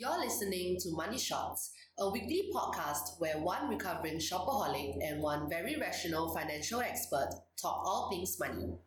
You're 0.00 0.20
listening 0.20 0.76
to 0.82 0.94
Money 0.94 1.18
Shots, 1.18 1.72
a 1.98 2.08
weekly 2.08 2.50
podcast 2.54 3.18
where 3.18 3.36
one 3.42 3.68
recovering 3.68 4.18
shopaholic 4.18 4.94
and 5.02 5.20
one 5.20 5.50
very 5.50 5.74
rational 5.74 6.32
financial 6.32 6.78
expert 6.80 7.30
talk 7.60 7.82
all 7.84 8.08
things 8.08 8.38
money. 8.38 8.78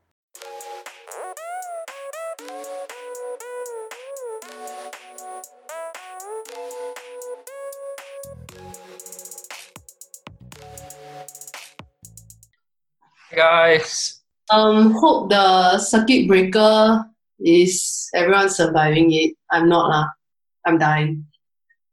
guys. 13.36 14.22
Um, 14.50 14.92
hope 14.92 15.30
the 15.30 15.78
circuit 15.78 16.30
breaker 16.30 17.04
is 17.38 18.10
everyone 18.16 18.50
surviving 18.50 19.12
it. 19.12 19.36
I'm 19.52 19.68
not 19.68 19.90
lah. 19.90 20.21
I'm 20.66 20.78
dying. 20.78 21.26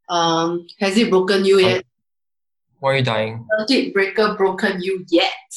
Um, 0.08 0.66
has 0.80 0.96
it 0.96 1.10
broken 1.10 1.44
you 1.44 1.58
yet? 1.60 1.84
Why 2.80 2.92
are 2.92 2.96
you 2.98 3.02
dying? 3.04 3.46
Circuit 3.58 3.92
breaker 3.92 4.34
broken 4.34 4.80
you 4.80 5.04
yet? 5.08 5.50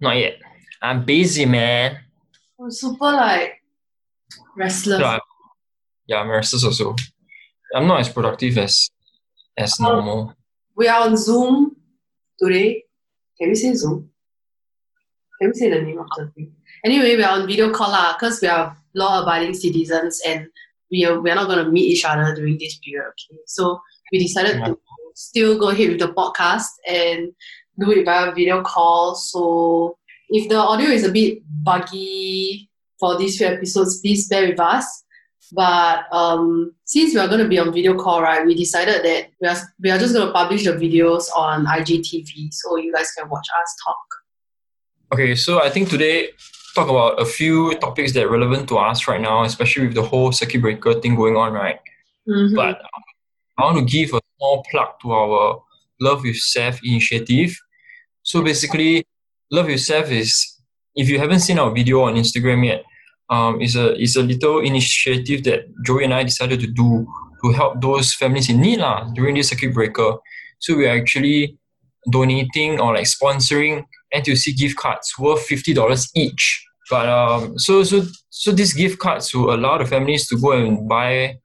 Not 0.00 0.16
yet. 0.16 0.38
I'm 0.82 1.04
busy, 1.04 1.46
man. 1.46 1.98
I'm 2.60 2.70
super 2.70 3.10
like 3.12 3.62
restless. 4.56 5.00
Yeah, 5.00 5.18
yeah, 6.06 6.16
I'm 6.18 6.30
restless 6.30 6.64
also. 6.64 6.94
I'm 7.74 7.86
not 7.86 8.00
as 8.00 8.08
productive 8.08 8.58
as 8.58 8.90
as 9.56 9.76
Oh. 9.80 9.84
normal. 9.84 10.34
We 10.76 10.88
are 10.88 11.02
on 11.06 11.16
Zoom 11.16 11.76
today. 12.38 12.84
Can 13.38 13.48
we 13.50 13.54
say 13.54 13.72
Zoom? 13.74 14.10
Can 15.40 15.50
we 15.50 15.54
say 15.54 15.70
the 15.70 15.80
name 15.82 15.98
of 15.98 16.06
the 16.16 16.30
thing? 16.34 16.52
Anyway, 16.84 17.16
we 17.16 17.22
are 17.22 17.38
on 17.40 17.46
video 17.46 17.70
call 17.72 17.92
because 18.14 18.40
we 18.40 18.48
are 18.48 18.76
law-abiding 18.94 19.54
citizens 19.54 20.20
and 20.26 20.48
we 20.90 21.04
are, 21.04 21.20
we 21.20 21.30
are 21.30 21.34
not 21.34 21.46
going 21.46 21.64
to 21.64 21.70
meet 21.70 21.90
each 21.92 22.04
other 22.04 22.34
during 22.34 22.58
this 22.58 22.78
period. 22.78 23.08
Okay, 23.08 23.40
so 23.46 23.80
we 24.12 24.18
decided 24.18 24.64
to 24.64 24.78
still 25.14 25.58
go 25.58 25.70
ahead 25.70 25.88
with 25.88 25.98
the 25.98 26.08
podcast 26.08 26.68
and 26.88 27.32
do 27.78 27.90
it 27.92 28.04
via 28.04 28.32
video 28.32 28.62
call. 28.62 29.14
So 29.14 29.96
if 30.28 30.48
the 30.48 30.56
audio 30.56 30.88
is 30.90 31.04
a 31.04 31.12
bit 31.12 31.42
buggy 31.62 32.70
for 32.98 33.16
these 33.18 33.38
few 33.38 33.46
episodes, 33.46 34.00
please 34.00 34.28
bear 34.28 34.48
with 34.48 34.60
us. 34.60 35.04
But 35.52 36.04
um, 36.12 36.74
since 36.84 37.12
we 37.12 37.20
are 37.20 37.26
going 37.26 37.42
to 37.42 37.48
be 37.48 37.58
on 37.58 37.72
video 37.72 37.96
call, 37.96 38.22
right, 38.22 38.46
we 38.46 38.54
decided 38.54 39.04
that 39.04 39.30
we 39.40 39.48
are, 39.48 39.56
we 39.80 39.90
are 39.90 39.98
just 39.98 40.14
going 40.14 40.26
to 40.26 40.32
publish 40.32 40.64
the 40.64 40.72
videos 40.72 41.24
on 41.36 41.66
IGTV 41.66 42.52
so 42.52 42.76
you 42.76 42.92
guys 42.92 43.10
can 43.12 43.28
watch 43.28 43.46
us 43.60 43.76
talk. 43.84 43.96
Okay, 45.12 45.34
so 45.34 45.60
I 45.60 45.70
think 45.70 45.88
today 45.88 46.28
talk 46.74 46.88
about 46.88 47.20
a 47.20 47.24
few 47.24 47.74
topics 47.78 48.12
that 48.14 48.24
are 48.24 48.30
relevant 48.30 48.68
to 48.68 48.78
us 48.78 49.08
right 49.08 49.20
now, 49.20 49.44
especially 49.44 49.86
with 49.86 49.94
the 49.94 50.02
whole 50.02 50.32
circuit 50.32 50.60
breaker 50.60 50.94
thing 51.00 51.14
going 51.16 51.36
on, 51.36 51.52
right? 51.52 51.78
Mhm. 52.28 52.54
But 52.54 52.80
um, 52.80 53.02
I 53.58 53.64
want 53.64 53.78
to 53.78 53.84
give 53.84 54.14
a 54.14 54.20
small 54.36 54.64
plug 54.70 54.88
to 55.02 55.12
our 55.12 55.62
Love 56.00 56.22
with 56.22 56.36
Seth 56.36 56.80
initiative. 56.82 57.56
So 58.22 58.42
basically, 58.42 59.04
Love 59.50 59.66
with 59.66 59.80
Seth 59.80 60.10
is, 60.10 60.56
if 60.94 61.08
you 61.08 61.18
haven't 61.18 61.40
seen 61.40 61.58
our 61.58 61.70
video 61.70 62.02
on 62.02 62.14
Instagram 62.14 62.64
yet, 62.64 62.84
um, 63.28 63.60
is 63.60 63.76
a 63.76 63.94
is 64.00 64.16
a 64.16 64.22
little 64.22 64.60
initiative 64.60 65.44
that 65.44 65.60
Joey 65.84 66.04
and 66.04 66.14
I 66.14 66.24
decided 66.24 66.60
to 66.60 66.66
do 66.66 67.06
to 67.42 67.52
help 67.52 67.80
those 67.80 68.12
families 68.14 68.48
in 68.50 68.60
need 68.60 68.80
lah, 68.80 69.08
during 69.14 69.34
this 69.34 69.48
circuit 69.50 69.72
breaker. 69.72 70.16
So 70.58 70.76
we 70.76 70.86
are 70.86 70.96
actually 70.96 71.56
donating 72.10 72.80
or 72.80 72.94
like 72.94 73.06
sponsoring 73.06 73.84
NTUC 74.14 74.56
gift 74.56 74.76
cards 74.76 75.12
worth 75.18 75.42
fifty 75.42 75.72
dollars 75.72 76.10
each. 76.14 76.66
But 76.90 77.08
um, 77.08 77.58
so 77.58 77.82
so 77.84 78.02
so 78.30 78.52
these 78.52 78.72
gift 78.72 78.98
cards 78.98 79.32
will 79.34 79.54
allow 79.54 79.78
the 79.78 79.86
families 79.86 80.28
to 80.28 80.38
go 80.38 80.52
and 80.52 80.88
buy 80.88 81.36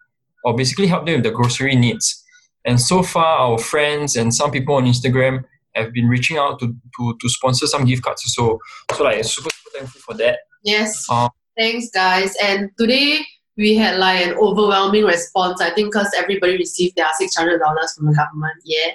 or 0.43 0.55
basically 0.55 0.87
help 0.87 1.05
them 1.05 1.15
with 1.15 1.23
the 1.23 1.31
grocery 1.31 1.75
needs. 1.75 2.23
And 2.65 2.81
so 2.81 3.03
far, 3.03 3.39
our 3.39 3.57
friends 3.57 4.15
and 4.15 4.33
some 4.33 4.51
people 4.51 4.75
on 4.75 4.85
Instagram 4.85 5.43
have 5.75 5.93
been 5.93 6.07
reaching 6.07 6.37
out 6.37 6.59
to 6.59 6.67
to, 6.97 7.17
to 7.19 7.29
sponsor 7.29 7.67
some 7.67 7.85
gift 7.85 8.03
cards. 8.03 8.23
So 8.25 8.59
so 8.93 9.03
like 9.03 9.23
super 9.23 9.49
super 9.49 9.77
thankful 9.77 10.01
for 10.01 10.13
that. 10.15 10.39
Yes. 10.63 11.07
Um, 11.09 11.29
Thanks, 11.57 11.89
guys. 11.89 12.35
And 12.43 12.69
today 12.77 13.21
we 13.55 13.75
had 13.75 13.97
like 13.97 14.25
an 14.25 14.33
overwhelming 14.33 15.05
response. 15.05 15.61
I 15.61 15.69
think 15.69 15.93
because 15.93 16.11
everybody 16.17 16.57
received 16.57 16.95
their 16.95 17.07
six 17.17 17.35
hundred 17.35 17.59
dollars 17.59 17.93
from 17.95 18.07
the 18.07 18.13
government. 18.13 18.55
Yeah. 18.65 18.91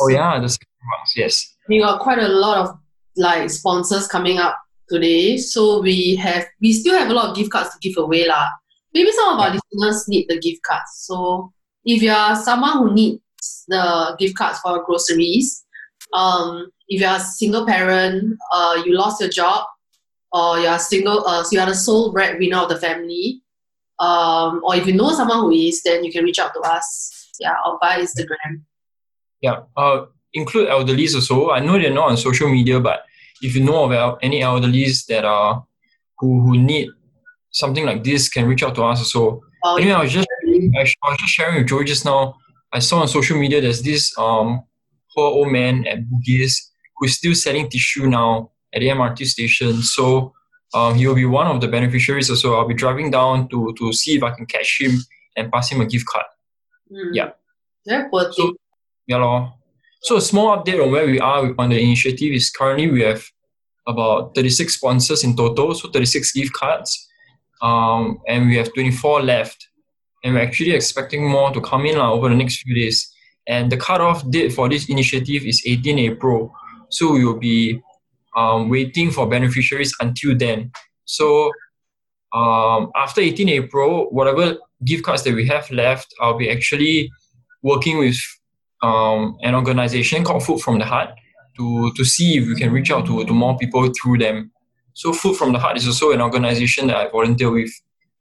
Oh 0.00 0.08
yeah, 0.08 0.38
the 0.38 0.48
second 0.48 0.68
ones, 0.98 1.12
yes. 1.16 1.54
we 1.68 1.80
got 1.80 2.00
quite 2.00 2.18
a 2.18 2.28
lot 2.28 2.58
of 2.58 2.78
like 3.20 3.50
sponsors 3.50 4.08
coming 4.08 4.38
up 4.38 4.56
today. 4.88 5.36
So 5.36 5.80
we 5.80 6.16
have 6.16 6.46
we 6.60 6.72
still 6.72 6.98
have 6.98 7.10
a 7.10 7.14
lot 7.14 7.30
of 7.30 7.36
gift 7.36 7.50
cards 7.50 7.70
to 7.70 7.78
give 7.80 7.96
away 7.96 8.26
lah. 8.26 8.48
Maybe 8.92 9.12
some 9.12 9.34
of 9.34 9.40
our 9.40 9.54
listeners 9.54 10.08
need 10.08 10.26
the 10.28 10.40
gift 10.40 10.62
cards. 10.62 10.90
So 11.06 11.52
if 11.84 12.02
you 12.02 12.10
are 12.10 12.34
someone 12.34 12.78
who 12.78 12.94
needs 12.94 13.20
the 13.68 14.16
gift 14.18 14.34
cards 14.34 14.58
for 14.58 14.82
groceries, 14.84 15.64
um, 16.12 16.72
if 16.88 17.00
you 17.00 17.06
are 17.06 17.16
a 17.16 17.20
single 17.20 17.64
parent, 17.66 18.36
uh, 18.52 18.82
you 18.84 18.96
lost 18.96 19.20
your 19.20 19.30
job, 19.30 19.64
or 20.32 20.58
you 20.58 20.66
are 20.66 20.78
single, 20.78 21.24
uh, 21.26 21.44
so 21.44 21.50
you 21.52 21.60
are 21.60 21.66
the 21.66 21.74
sole 21.74 22.10
breadwinner 22.12 22.58
of 22.58 22.68
the 22.68 22.76
family, 22.76 23.42
um, 24.00 24.60
or 24.64 24.74
if 24.74 24.86
you 24.86 24.92
know 24.92 25.12
someone 25.12 25.38
who 25.38 25.52
is, 25.52 25.82
then 25.82 26.02
you 26.02 26.10
can 26.10 26.24
reach 26.24 26.40
out 26.40 26.52
to 26.54 26.60
us, 26.60 27.30
yeah, 27.38 27.54
or 27.64 27.78
via 27.80 28.02
Instagram. 28.02 28.62
Yeah. 29.40 29.60
Uh, 29.76 30.06
include 30.32 30.68
elderlies 30.68 31.14
also. 31.14 31.50
I 31.50 31.60
know 31.60 31.78
they're 31.78 31.94
not 31.94 32.10
on 32.10 32.16
social 32.16 32.48
media, 32.48 32.80
but 32.80 33.04
if 33.42 33.54
you 33.56 33.64
know 33.64 33.90
of 33.90 34.18
any 34.22 34.40
elderlies 34.40 35.06
that 35.06 35.24
are 35.24 35.64
who 36.18 36.40
who 36.42 36.58
need 36.58 36.88
something 37.50 37.84
like 37.84 38.04
this, 38.04 38.28
can 38.28 38.46
reach 38.46 38.62
out 38.62 38.74
to 38.76 38.84
us 38.84 39.10
So 39.10 39.42
Or 39.64 39.78
Anyway, 39.78 39.94
I 39.94 40.02
was 40.02 40.12
just 40.12 40.28
I 40.76 41.10
was 41.10 41.18
just 41.18 41.32
sharing 41.32 41.56
with 41.58 41.68
Joey 41.68 41.84
just 41.84 42.04
now. 42.04 42.34
I 42.72 42.78
saw 42.78 43.00
on 43.00 43.08
social 43.08 43.38
media 43.38 43.60
there's 43.60 43.82
this 43.82 44.16
um 44.18 44.62
poor 45.14 45.28
old 45.28 45.50
man 45.52 45.86
at 45.86 45.98
Bugis 46.08 46.54
who's 46.96 47.16
still 47.16 47.34
selling 47.34 47.68
tissue 47.68 48.06
now 48.06 48.50
at 48.74 48.80
the 48.80 48.88
MRT 48.88 49.26
station. 49.26 49.82
So 49.82 50.32
um, 50.72 50.94
he 50.94 51.06
will 51.06 51.14
be 51.14 51.24
one 51.24 51.46
of 51.48 51.60
the 51.60 51.68
beneficiaries 51.68 52.28
So 52.40 52.54
I'll 52.54 52.68
be 52.68 52.74
driving 52.74 53.10
down 53.10 53.48
to 53.48 53.74
to 53.78 53.92
see 53.92 54.16
if 54.16 54.22
I 54.22 54.30
can 54.30 54.46
catch 54.46 54.80
him 54.80 55.00
and 55.36 55.50
pass 55.50 55.70
him 55.70 55.80
a 55.80 55.86
gift 55.86 56.06
card. 56.06 56.26
Mm. 56.92 57.10
Yeah. 57.12 57.30
Very 57.86 58.08
poor 58.08 58.32
thing. 58.32 58.54
Yeah, 59.06 59.16
lor. 59.16 59.52
So 60.02 60.16
a 60.16 60.20
small 60.20 60.56
update 60.56 60.82
on 60.82 60.90
where 60.90 61.06
we 61.06 61.20
are 61.20 61.54
on 61.58 61.68
the 61.68 61.78
initiative 61.78 62.32
is 62.32 62.50
currently 62.50 62.90
we 62.90 63.02
have 63.02 63.22
about 63.86 64.34
36 64.34 64.74
sponsors 64.74 65.24
in 65.24 65.36
total, 65.36 65.74
so 65.74 65.90
36 65.90 66.32
gift 66.32 66.52
cards, 66.54 67.08
um, 67.60 68.18
and 68.26 68.48
we 68.48 68.56
have 68.56 68.72
24 68.72 69.22
left. 69.22 69.68
And 70.24 70.34
we're 70.34 70.42
actually 70.42 70.72
expecting 70.72 71.28
more 71.28 71.50
to 71.52 71.60
come 71.60 71.86
in 71.86 71.98
lah 71.98 72.12
over 72.12 72.28
the 72.28 72.34
next 72.34 72.62
few 72.62 72.74
days. 72.74 73.12
And 73.46 73.70
the 73.72 73.76
cutoff 73.76 74.28
date 74.30 74.52
for 74.52 74.68
this 74.68 74.88
initiative 74.88 75.44
is 75.44 75.62
18 75.66 75.98
April. 75.98 76.52
So 76.90 77.12
we 77.12 77.24
will 77.24 77.38
be 77.38 77.80
um, 78.36 78.68
waiting 78.68 79.10
for 79.10 79.26
beneficiaries 79.28 79.94
until 80.00 80.36
then. 80.36 80.72
So 81.04 81.50
um, 82.32 82.90
after 82.96 83.20
18 83.20 83.48
April, 83.48 84.08
whatever 84.10 84.56
gift 84.84 85.04
cards 85.04 85.24
that 85.24 85.34
we 85.34 85.46
have 85.48 85.70
left, 85.70 86.12
I'll 86.20 86.38
be 86.38 86.50
actually 86.50 87.10
working 87.62 87.98
with 87.98 88.16
um, 88.82 89.36
an 89.42 89.54
organization 89.54 90.24
called 90.24 90.42
Food 90.44 90.60
from 90.60 90.78
the 90.78 90.84
Heart 90.84 91.10
to, 91.56 91.92
to 91.94 92.04
see 92.04 92.38
if 92.38 92.46
we 92.48 92.54
can 92.56 92.72
reach 92.72 92.90
out 92.90 93.06
to, 93.06 93.24
to 93.24 93.32
more 93.32 93.56
people 93.58 93.90
through 94.00 94.18
them. 94.18 94.50
So 94.94 95.12
Food 95.12 95.36
from 95.36 95.52
the 95.52 95.58
Heart 95.58 95.76
is 95.78 95.86
also 95.86 96.12
an 96.12 96.20
organization 96.20 96.86
that 96.88 96.96
I 96.96 97.08
volunteer 97.08 97.50
with, 97.50 97.70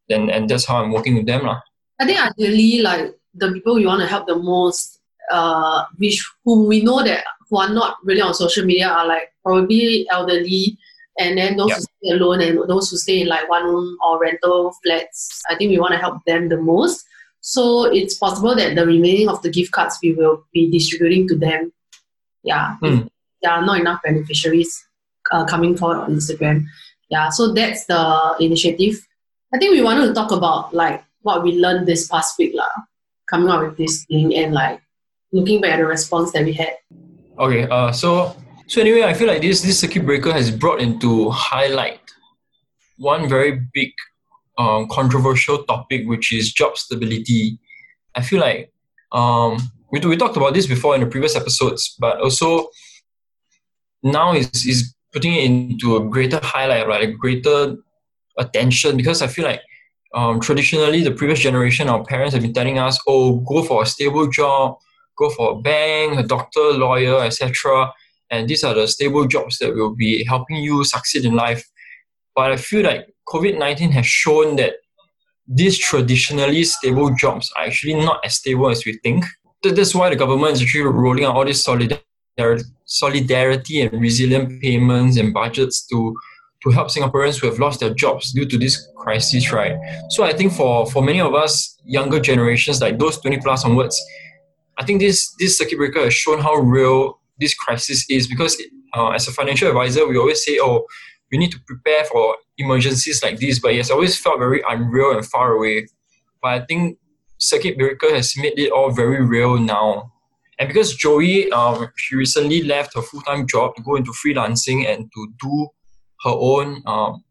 and, 0.10 0.30
and 0.30 0.50
that's 0.50 0.66
how 0.66 0.82
I'm 0.84 0.92
working 0.92 1.16
with 1.16 1.26
them. 1.26 1.46
lah. 1.46 1.60
I 2.00 2.06
think 2.06 2.20
ideally, 2.20 2.82
like 2.82 3.16
the 3.34 3.52
people 3.52 3.76
we 3.76 3.86
want 3.86 4.02
to 4.02 4.08
help 4.08 4.28
the 4.28 4.36
most, 4.36 5.00
uh, 5.32 5.86
which 5.98 6.26
whom 6.46 6.68
we 6.68 6.82
know 6.82 7.04
that 7.04 7.24
who 7.50 7.58
are 7.58 7.70
not 7.70 7.98
really 8.04 8.22
on 8.22 8.34
social 8.34 8.66
media 8.66 8.88
are 8.88 9.08
like 9.08 9.34
probably 9.44 10.08
elderly, 10.12 10.78
and 11.20 11.38
then 11.38 11.58
those 11.58 11.70
Yeah. 11.70 11.76
who 11.76 11.82
stay 11.82 12.10
alone 12.16 12.42
and 12.42 12.70
those 12.70 12.90
who 12.90 12.98
stay 12.98 13.22
in 13.22 13.28
like 13.28 13.50
one 13.50 13.66
room 13.66 13.98
or 14.06 14.20
rental 14.20 14.72
flats. 14.84 15.42
I 15.50 15.56
think 15.56 15.72
we 15.72 15.80
want 15.80 15.92
to 15.94 15.98
help 16.00 16.24
them 16.26 16.48
the 16.50 16.58
most. 16.58 17.06
So 17.42 17.86
it's 17.86 18.16
possible 18.16 18.56
that 18.56 18.76
the 18.76 18.86
remaining 18.86 19.30
of 19.30 19.42
the 19.42 19.50
gift 19.50 19.72
cards 19.72 19.98
we 20.04 20.14
will 20.14 20.46
be 20.54 20.70
distributing 20.70 21.28
to 21.30 21.36
them. 21.36 21.72
Yeah, 22.44 22.76
Hmm. 22.82 23.08
there 23.42 23.52
are 23.52 23.66
not 23.66 23.80
enough 23.80 24.02
beneficiaries 24.04 24.86
uh, 25.32 25.46
coming 25.46 25.76
forward 25.78 26.00
on 26.00 26.16
Instagram. 26.16 26.66
Yeah, 27.10 27.30
so 27.30 27.54
that's 27.54 27.86
the 27.86 28.36
initiative. 28.40 28.96
I 29.54 29.58
think 29.58 29.72
we 29.72 29.82
wanted 29.82 30.08
to 30.08 30.14
talk 30.14 30.32
about 30.32 30.74
like 30.74 31.04
what 31.22 31.44
we 31.44 31.54
learned 31.60 31.88
this 31.88 32.08
past 32.08 32.38
week, 32.38 32.54
lah, 32.56 32.70
coming 33.30 33.50
up 33.50 33.62
with 33.62 33.78
this 33.78 34.06
thing 34.06 34.36
and 34.36 34.54
like 34.54 34.82
looking 35.32 35.60
back 35.62 35.72
at 35.74 35.78
the 35.78 35.86
response 35.86 36.32
that 36.34 36.46
we 36.46 36.54
had. 36.54 36.76
Okay, 37.40 37.68
uh, 37.68 37.92
so 37.92 38.36
so 38.68 38.80
anyway, 38.82 39.04
I 39.04 39.14
feel 39.14 39.28
like 39.28 39.42
this 39.42 39.62
this 39.62 39.80
circuit 39.80 40.06
breaker 40.06 40.32
has 40.32 40.52
brought 40.52 40.80
into 40.80 41.30
highlight 41.32 42.00
one 42.98 43.28
very 43.28 43.60
big, 43.74 43.92
um, 44.60 44.88
controversial 44.90 45.64
topic, 45.64 46.06
which 46.06 46.32
is 46.34 46.54
job 46.54 46.78
stability. 46.78 47.58
I 48.14 48.22
feel 48.22 48.42
like 48.42 48.72
um, 49.12 49.58
we 49.92 50.00
we 50.02 50.18
talked 50.18 50.38
about 50.38 50.54
this 50.54 50.68
before 50.68 50.94
in 50.94 51.02
the 51.02 51.08
previous 51.08 51.36
episodes, 51.36 51.96
but 51.98 52.20
also 52.20 52.68
now 54.04 54.34
is 54.34 54.50
is 54.66 54.94
putting 55.14 55.34
it 55.34 55.46
into 55.46 55.96
a 55.96 56.06
greater 56.08 56.40
highlight, 56.44 56.88
right? 56.88 57.10
A 57.10 57.12
greater 57.12 57.78
attention 58.38 58.98
because 58.98 59.22
I 59.22 59.28
feel 59.28 59.46
like 59.46 59.62
um, 60.14 60.40
traditionally 60.40 61.04
the 61.04 61.12
previous 61.12 61.40
generation, 61.40 61.88
our 61.88 62.04
parents 62.04 62.34
have 62.34 62.44
been 62.44 62.54
telling 62.54 62.80
us, 62.80 63.00
oh, 63.08 63.38
go 63.42 63.64
for 63.64 63.84
a 63.84 63.86
stable 63.86 64.28
job, 64.28 64.78
go 65.18 65.30
for 65.30 65.52
a 65.52 65.56
bank, 65.62 66.20
a 66.20 66.24
doctor, 66.24 66.74
lawyer, 66.74 67.24
etc. 67.24 67.92
And 68.30 68.48
these 68.48 68.64
are 68.64 68.74
the 68.74 68.88
stable 68.88 69.26
jobs 69.28 69.58
that 69.60 69.74
will 69.74 69.96
be 69.96 70.24
helping 70.26 70.58
you 70.58 70.84
succeed 70.84 71.26
in 71.26 71.36
life. 71.36 71.64
But 72.36 72.52
I 72.52 72.58
feel 72.58 72.84
like 72.84 73.08
COVID 73.30 73.58
19 73.58 73.92
has 73.92 74.06
shown 74.06 74.56
that 74.58 74.74
these 75.48 75.78
traditionally 75.78 76.64
stable 76.64 77.14
jobs 77.16 77.52
are 77.58 77.66
actually 77.66 77.96
not 77.96 78.20
as 78.24 78.36
stable 78.36 78.70
as 78.70 78.86
we 78.86 79.00
think. 79.04 79.26
That's 79.64 79.96
why 79.96 80.10
the 80.10 80.16
government 80.16 80.54
is 80.54 80.62
actually 80.62 80.84
rolling 80.84 81.26
out 81.26 81.36
all 81.36 81.46
these 81.46 81.64
solidarity 81.64 82.02
and 83.82 84.02
resilient 84.02 84.62
payments 84.62 85.18
and 85.18 85.34
budgets 85.34 85.86
to 85.88 86.16
to 86.64 86.72
help 86.72 86.90
Singaporeans 86.90 87.40
who 87.40 87.48
have 87.48 87.60
lost 87.60 87.80
their 87.80 87.94
jobs 87.94 88.34
due 88.34 88.46
to 88.46 88.58
this 88.58 88.90
crisis, 88.98 89.54
right? 89.54 89.78
So 90.10 90.26
I 90.26 90.34
think 90.34 90.52
for, 90.52 90.86
for 90.88 91.02
many 91.02 91.22
of 91.22 91.34
us 91.34 91.78
younger 91.86 92.20
generations, 92.20 92.82
like 92.82 93.00
those 93.00 93.18
20 93.22 93.40
plus 93.40 93.64
onwards, 93.64 93.98
I 94.78 94.86
think 94.86 95.00
this 95.00 95.34
this 95.40 95.58
circuit 95.58 95.78
breaker 95.78 96.04
has 96.04 96.14
shown 96.14 96.40
how 96.40 96.56
real 96.56 97.20
this 97.40 97.54
crisis 97.54 98.06
is 98.10 98.28
because 98.28 98.62
uh, 98.94 99.10
as 99.10 99.28
a 99.28 99.32
financial 99.32 99.68
advisor, 99.68 100.08
we 100.08 100.18
always 100.18 100.44
say, 100.44 100.60
oh, 100.62 100.86
we 101.32 101.38
need 101.38 101.52
to 101.52 101.60
prepare 101.66 102.06
for 102.06 102.36
emergencies 102.58 103.22
like 103.24 103.40
this, 103.40 103.60
but 103.60 103.74
it 103.74 103.78
has 103.78 103.92
always 103.92 104.18
felt 104.18 104.40
very 104.40 104.62
unreal 104.70 105.12
and 105.12 105.26
far 105.26 105.54
away. 105.54 105.88
But 106.42 106.62
I 106.62 106.66
think 106.66 106.98
circuit 107.38 107.78
breaker 107.78 108.14
has 108.14 108.36
made 108.38 108.58
it 108.58 108.72
all 108.72 108.92
very 108.92 109.24
real 109.24 109.58
now. 109.58 110.12
And 110.58 110.68
because 110.68 110.94
Joey, 110.94 111.50
um, 111.52 111.88
she 111.96 112.16
recently 112.16 112.64
left 112.64 112.96
her 112.96 113.02
full 113.02 113.22
time 113.22 113.48
job 113.48 113.76
to 113.76 113.82
go 113.82 113.96
into 113.96 114.12
freelancing 114.12 114.86
and 114.86 115.10
to 115.16 115.34
do 115.42 115.68
her 116.24 116.32
own 116.32 116.82
um, 116.86 117.24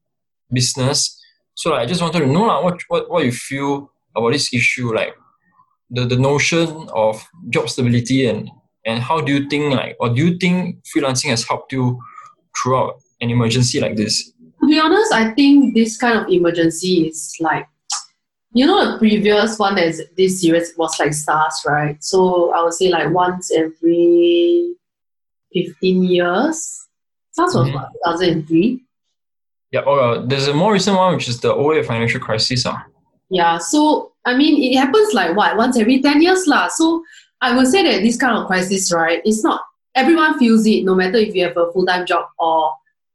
business. 0.50 1.14
So 1.54 1.70
like, 1.70 1.80
I 1.80 1.86
just 1.86 2.00
wanted 2.00 2.20
to 2.20 2.26
know 2.26 2.44
like, 2.44 2.64
what, 2.64 2.80
what, 2.88 3.10
what 3.10 3.24
you 3.24 3.32
feel 3.32 3.90
about 4.16 4.32
this 4.32 4.54
issue, 4.54 4.94
like 4.94 5.14
the, 5.90 6.06
the 6.06 6.16
notion 6.16 6.88
of 6.94 7.22
job 7.50 7.68
stability 7.68 8.26
and, 8.26 8.50
and 8.86 9.02
how 9.02 9.20
do 9.20 9.32
you 9.32 9.48
think 9.48 9.74
like, 9.74 9.96
or 10.00 10.08
do 10.08 10.26
you 10.26 10.38
think 10.38 10.76
freelancing 10.84 11.28
has 11.28 11.46
helped 11.46 11.72
you 11.72 12.00
throughout 12.56 12.94
an 13.20 13.30
emergency 13.30 13.80
like 13.80 13.96
this? 13.96 14.32
To 14.60 14.66
be 14.66 14.78
honest, 14.78 15.12
I 15.12 15.32
think 15.32 15.74
this 15.74 15.96
kind 15.96 16.18
of 16.18 16.28
emergency 16.28 17.08
is 17.08 17.36
like, 17.40 17.66
you 18.52 18.66
know, 18.66 18.92
the 18.92 18.98
previous 18.98 19.58
one 19.58 19.76
that 19.76 19.94
this 20.16 20.40
series 20.40 20.72
was 20.76 20.98
like 20.98 21.12
SARS, 21.12 21.62
right? 21.66 22.02
So 22.02 22.52
I 22.52 22.62
would 22.62 22.74
say 22.74 22.88
like 22.88 23.12
once 23.12 23.52
every 23.52 24.74
15 25.52 26.02
years. 26.04 26.86
SARS 27.32 27.54
was 27.54 27.68
mm-hmm. 27.68 27.78
2003. 28.06 28.82
Yeah, 29.70 29.82
oh, 29.86 29.98
uh, 29.98 30.26
there's 30.26 30.48
a 30.48 30.54
more 30.54 30.72
recent 30.72 30.96
one, 30.96 31.14
which 31.14 31.28
is 31.28 31.40
the 31.40 31.54
08 31.54 31.86
financial 31.86 32.20
crisis. 32.20 32.64
Uh. 32.64 32.76
Yeah, 33.30 33.58
so 33.58 34.12
I 34.24 34.36
mean, 34.36 34.62
it 34.62 34.76
happens 34.76 35.14
like 35.14 35.36
what, 35.36 35.56
once 35.56 35.78
every 35.78 36.00
10 36.00 36.22
years. 36.22 36.46
lah. 36.46 36.68
So 36.68 37.04
I 37.40 37.56
would 37.56 37.66
say 37.66 37.82
that 37.82 38.02
this 38.02 38.16
kind 38.16 38.36
of 38.36 38.46
crisis, 38.46 38.92
right, 38.92 39.20
it's 39.24 39.44
not, 39.44 39.62
everyone 39.94 40.38
feels 40.38 40.66
it, 40.66 40.84
no 40.84 40.94
matter 40.94 41.18
if 41.18 41.34
you 41.34 41.44
have 41.44 41.56
a 41.56 41.70
full 41.72 41.86
time 41.86 42.06
job 42.06 42.26
or 42.38 42.72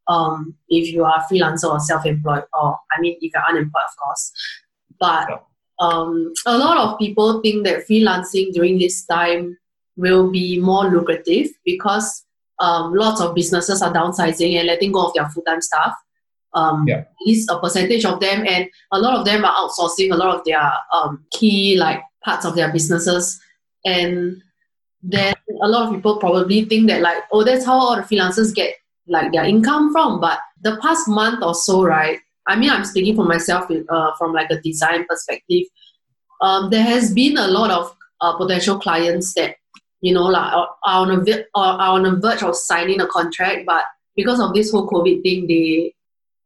um, 0.08 0.56
if 0.70 0.92
you 0.92 1.04
are 1.04 1.16
a 1.18 1.34
freelancer 1.34 1.72
or 1.72 1.80
self-employed 1.80 2.44
or 2.54 2.78
I 2.96 3.02
mean 3.02 3.18
if 3.22 3.32
you're 3.34 3.44
unemployed 3.50 3.84
of 3.88 3.98
course. 4.04 4.32
But 5.00 5.46
um, 5.80 6.34
a 6.46 6.58
lot 6.58 6.78
of 6.78 7.00
people 7.00 7.42
think 7.42 7.66
that 7.66 7.88
freelancing 7.88 8.54
during 8.54 8.78
this 8.78 9.06
time 9.06 9.58
will 9.96 10.32
be 10.32 10.60
more 10.60 10.86
lucrative 10.86 11.48
because 11.66 12.26
um, 12.60 12.94
lots 12.94 13.22
of 13.22 13.36
businesses 13.36 13.82
are 13.82 13.94
downsizing 13.94 14.58
and 14.58 14.68
letting 14.68 14.92
go 14.92 15.08
of 15.08 15.14
their 15.14 15.28
full-time 15.30 15.62
staff. 15.62 15.94
Um, 16.56 16.86
yeah. 16.88 16.98
at 16.98 17.08
least 17.26 17.50
a 17.50 17.60
percentage 17.60 18.06
of 18.06 18.20
them 18.20 18.46
and 18.48 18.70
a 18.92 19.00
lot 19.00 19.16
of 19.18 19.26
them 19.26 19.44
are 19.44 19.56
outsourcing 19.56 20.12
a 20.12 20.16
lot 20.16 20.38
of 20.38 20.46
their 20.46 20.72
um, 20.94 21.26
key 21.32 21.76
like 21.78 22.04
parts 22.24 22.46
of 22.46 22.56
their 22.56 22.72
businesses. 22.72 23.42
And 23.84 24.44
then 25.02 25.34
a 25.62 25.68
lot 25.68 25.88
of 25.88 25.96
people 25.96 26.18
probably 26.18 26.66
think 26.66 26.88
that 26.88 27.02
like 27.02 27.24
oh 27.32 27.44
that's 27.44 27.66
how 27.66 27.74
all 27.74 27.96
the 27.96 28.04
freelancers 28.04 28.54
get 28.54 28.76
like 29.08 29.32
their 29.32 29.44
income 29.44 29.92
from. 29.92 30.20
But 30.20 30.40
the 30.62 30.78
past 30.82 31.08
month 31.08 31.44
or 31.44 31.54
so, 31.54 31.84
right? 31.84 32.20
I 32.48 32.56
mean, 32.56 32.70
I'm 32.70 32.86
speaking 32.86 33.16
for 33.16 33.26
myself 33.26 33.70
uh, 33.72 34.12
from 34.18 34.34
like 34.34 34.50
a 34.50 34.62
design 34.62 35.06
perspective. 35.06 35.64
Um, 36.42 36.70
there 36.70 36.84
has 36.84 37.14
been 37.14 37.38
a 37.38 37.48
lot 37.48 37.72
of 37.72 37.96
uh, 38.22 38.38
potential 38.38 38.78
clients 38.78 39.34
that 39.36 39.56
you 40.02 40.14
know 40.14 40.24
like 40.24 40.52
are, 40.54 40.68
on 40.84 41.12
a 41.12 41.22
vi- 41.22 41.46
are 41.56 41.80
on 41.80 42.06
a 42.06 42.16
verge 42.16 42.44
of 42.44 42.56
signing 42.56 43.02
a 43.02 43.08
contract, 43.08 43.66
but 43.66 43.86
because 44.16 44.40
of 44.40 44.54
this 44.54 44.72
whole 44.72 44.88
COVID 44.88 45.24
thing, 45.24 45.48
they 45.48 45.94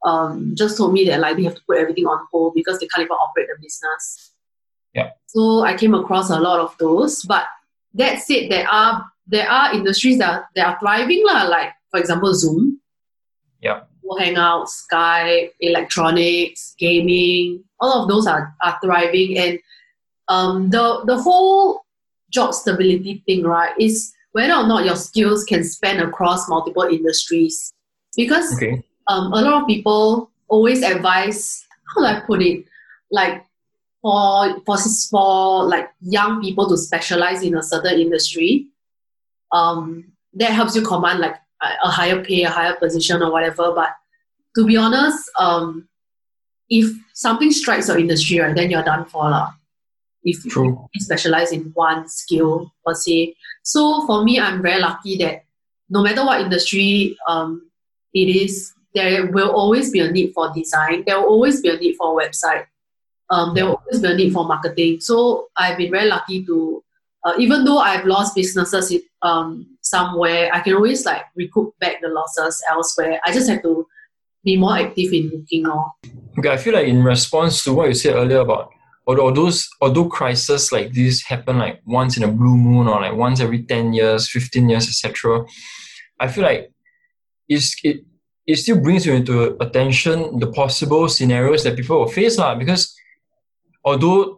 um, 0.05 0.53
just 0.55 0.77
told 0.77 0.93
me 0.93 1.05
that 1.05 1.19
like 1.19 1.37
they 1.37 1.43
have 1.43 1.55
to 1.55 1.61
put 1.67 1.77
everything 1.77 2.05
on 2.05 2.27
hold 2.31 2.53
because 2.53 2.79
they 2.79 2.87
can't 2.87 3.05
even 3.05 3.11
operate 3.13 3.47
the 3.47 3.61
business. 3.61 4.33
Yeah. 4.93 5.11
So 5.27 5.61
I 5.61 5.75
came 5.75 5.93
across 5.93 6.29
a 6.29 6.39
lot 6.39 6.59
of 6.59 6.75
those, 6.77 7.23
but 7.23 7.45
that 7.95 8.21
said, 8.21 8.51
there 8.51 8.67
are 8.69 9.05
there 9.25 9.49
are 9.49 9.73
industries 9.73 10.19
that 10.19 10.45
that 10.55 10.67
are 10.67 10.79
thriving 10.79 11.23
lah, 11.25 11.43
like 11.43 11.73
for 11.89 11.99
example, 11.99 12.33
Zoom. 12.33 12.79
Yeah. 13.61 13.81
Hangout, 14.19 14.67
Skype, 14.67 15.51
electronics, 15.59 16.75
gaming, 16.79 17.63
all 17.79 18.01
of 18.03 18.07
those 18.07 18.25
are, 18.25 18.55
are 18.63 18.77
thriving. 18.81 19.37
And 19.37 19.59
um, 20.29 20.69
the, 20.69 21.03
the 21.05 21.17
whole 21.17 21.81
job 22.29 22.53
stability 22.53 23.23
thing, 23.25 23.43
right, 23.43 23.73
is 23.77 24.13
whether 24.31 24.53
or 24.53 24.67
not 24.67 24.85
your 24.85 24.95
skills 24.95 25.43
can 25.43 25.63
span 25.63 25.99
across 25.99 26.47
multiple 26.47 26.83
industries. 26.83 27.73
Because 28.15 28.55
okay. 28.55 28.81
um, 29.07 29.33
a 29.33 29.41
lot 29.41 29.61
of 29.61 29.67
people 29.67 30.31
always 30.47 30.83
advise, 30.83 31.65
how 31.93 32.01
do 32.01 32.07
I 32.07 32.21
put 32.21 32.41
it? 32.41 32.65
Like 33.11 33.45
for, 34.01 34.59
for, 34.65 34.77
for 35.09 35.65
like 35.65 35.89
young 36.01 36.41
people 36.41 36.69
to 36.69 36.77
specialize 36.77 37.43
in 37.43 37.55
a 37.55 37.63
certain 37.63 37.99
industry, 37.99 38.67
um, 39.51 40.13
that 40.33 40.51
helps 40.51 40.75
you 40.75 40.81
command 40.81 41.19
like 41.19 41.35
a 41.61 41.89
higher 41.89 42.23
pay, 42.23 42.43
a 42.43 42.49
higher 42.49 42.75
position, 42.75 43.21
or 43.21 43.31
whatever. 43.31 43.73
But 43.73 43.89
to 44.55 44.65
be 44.65 44.77
honest, 44.77 45.29
um, 45.39 45.87
if 46.69 46.93
something 47.13 47.51
strikes 47.51 47.87
your 47.87 47.97
industry, 47.97 48.39
right, 48.39 48.55
then 48.55 48.69
you're 48.69 48.83
done 48.83 49.05
for 49.05 49.29
lah. 49.29 49.53
If 50.23 50.43
True. 50.43 50.89
you 50.93 50.99
specialize 50.99 51.51
in 51.51 51.71
one 51.73 52.09
skill 52.09 52.71
per 52.85 52.93
se. 52.93 53.35
So 53.63 54.05
for 54.05 54.23
me, 54.23 54.39
I'm 54.39 54.61
very 54.61 54.81
lucky 54.81 55.17
that 55.17 55.45
no 55.89 56.03
matter 56.03 56.25
what 56.25 56.41
industry 56.41 57.17
um, 57.27 57.69
it 58.13 58.27
is, 58.27 58.73
there 58.93 59.27
will 59.27 59.51
always 59.51 59.91
be 59.91 59.99
a 59.99 60.11
need 60.11 60.33
for 60.33 60.51
design. 60.53 61.03
There 61.05 61.19
will 61.19 61.27
always 61.29 61.61
be 61.61 61.69
a 61.69 61.77
need 61.77 61.95
for 61.95 62.19
a 62.19 62.27
website. 62.27 62.65
Um, 63.29 63.53
there 63.53 63.65
will 63.65 63.81
always 63.85 64.01
be 64.01 64.11
a 64.11 64.15
need 64.15 64.33
for 64.33 64.45
marketing. 64.45 64.99
So 65.01 65.47
I've 65.55 65.77
been 65.77 65.91
very 65.91 66.09
lucky 66.09 66.45
to 66.45 66.83
uh, 67.23 67.33
even 67.37 67.65
though 67.65 67.79
I've 67.79 68.05
lost 68.05 68.35
businesses 68.35 68.93
um, 69.21 69.77
somewhere, 69.81 70.49
I 70.53 70.59
can 70.61 70.73
always 70.73 71.05
like 71.05 71.23
recoup 71.35 71.77
back 71.79 72.01
the 72.01 72.09
losses 72.09 72.63
elsewhere. 72.69 73.19
I 73.25 73.33
just 73.33 73.49
have 73.49 73.61
to 73.63 73.87
be 74.43 74.57
more 74.57 74.77
active 74.77 75.11
in 75.13 75.29
looking 75.29 75.65
on. 75.65 75.91
Okay, 76.39 76.49
I 76.49 76.57
feel 76.57 76.73
like 76.73 76.87
in 76.87 77.03
response 77.03 77.63
to 77.63 77.73
what 77.73 77.89
you 77.89 77.93
said 77.93 78.15
earlier 78.15 78.39
about 78.39 78.71
although 79.07 79.31
those 79.31 79.69
although 79.79 80.09
crises 80.09 80.73
like 80.73 80.91
this 80.91 81.23
happen 81.23 81.57
like 81.57 81.79
once 81.85 82.17
in 82.17 82.23
a 82.23 82.27
blue 82.27 82.57
moon 82.57 82.89
or 82.89 82.99
like 82.99 83.15
once 83.15 83.39
every 83.39 83.63
10 83.63 83.93
years 83.93 84.29
15 84.29 84.67
years 84.67 84.85
etc 84.89 85.45
i 86.19 86.27
feel 86.27 86.43
like 86.43 86.73
it's, 87.47 87.73
it 87.85 88.03
it 88.47 88.55
still 88.55 88.79
brings 88.79 89.05
you 89.05 89.13
into 89.13 89.61
attention 89.61 90.39
the 90.39 90.47
possible 90.47 91.09
scenarios 91.09 91.63
that 91.63 91.75
people 91.75 91.99
will 91.99 92.07
face 92.07 92.37
lah, 92.37 92.55
because 92.55 92.95
although 93.83 94.36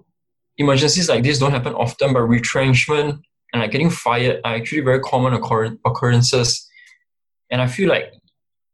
emergencies 0.60 1.10
like 1.10 1.24
this 1.24 1.40
don't 1.40 1.52
happen 1.52 1.74
often, 1.74 2.14
but 2.14 2.22
retrenchment 2.22 3.26
and 3.54 3.62
like 3.62 3.72
getting 3.72 3.90
fired 3.90 4.42
are 4.44 4.56
actually 4.56 4.82
very 4.82 5.00
common 5.00 5.34
occur- 5.34 5.78
occurrences. 5.86 6.70
And 7.50 7.62
I 7.62 7.68
feel 7.68 7.90
like 7.90 8.14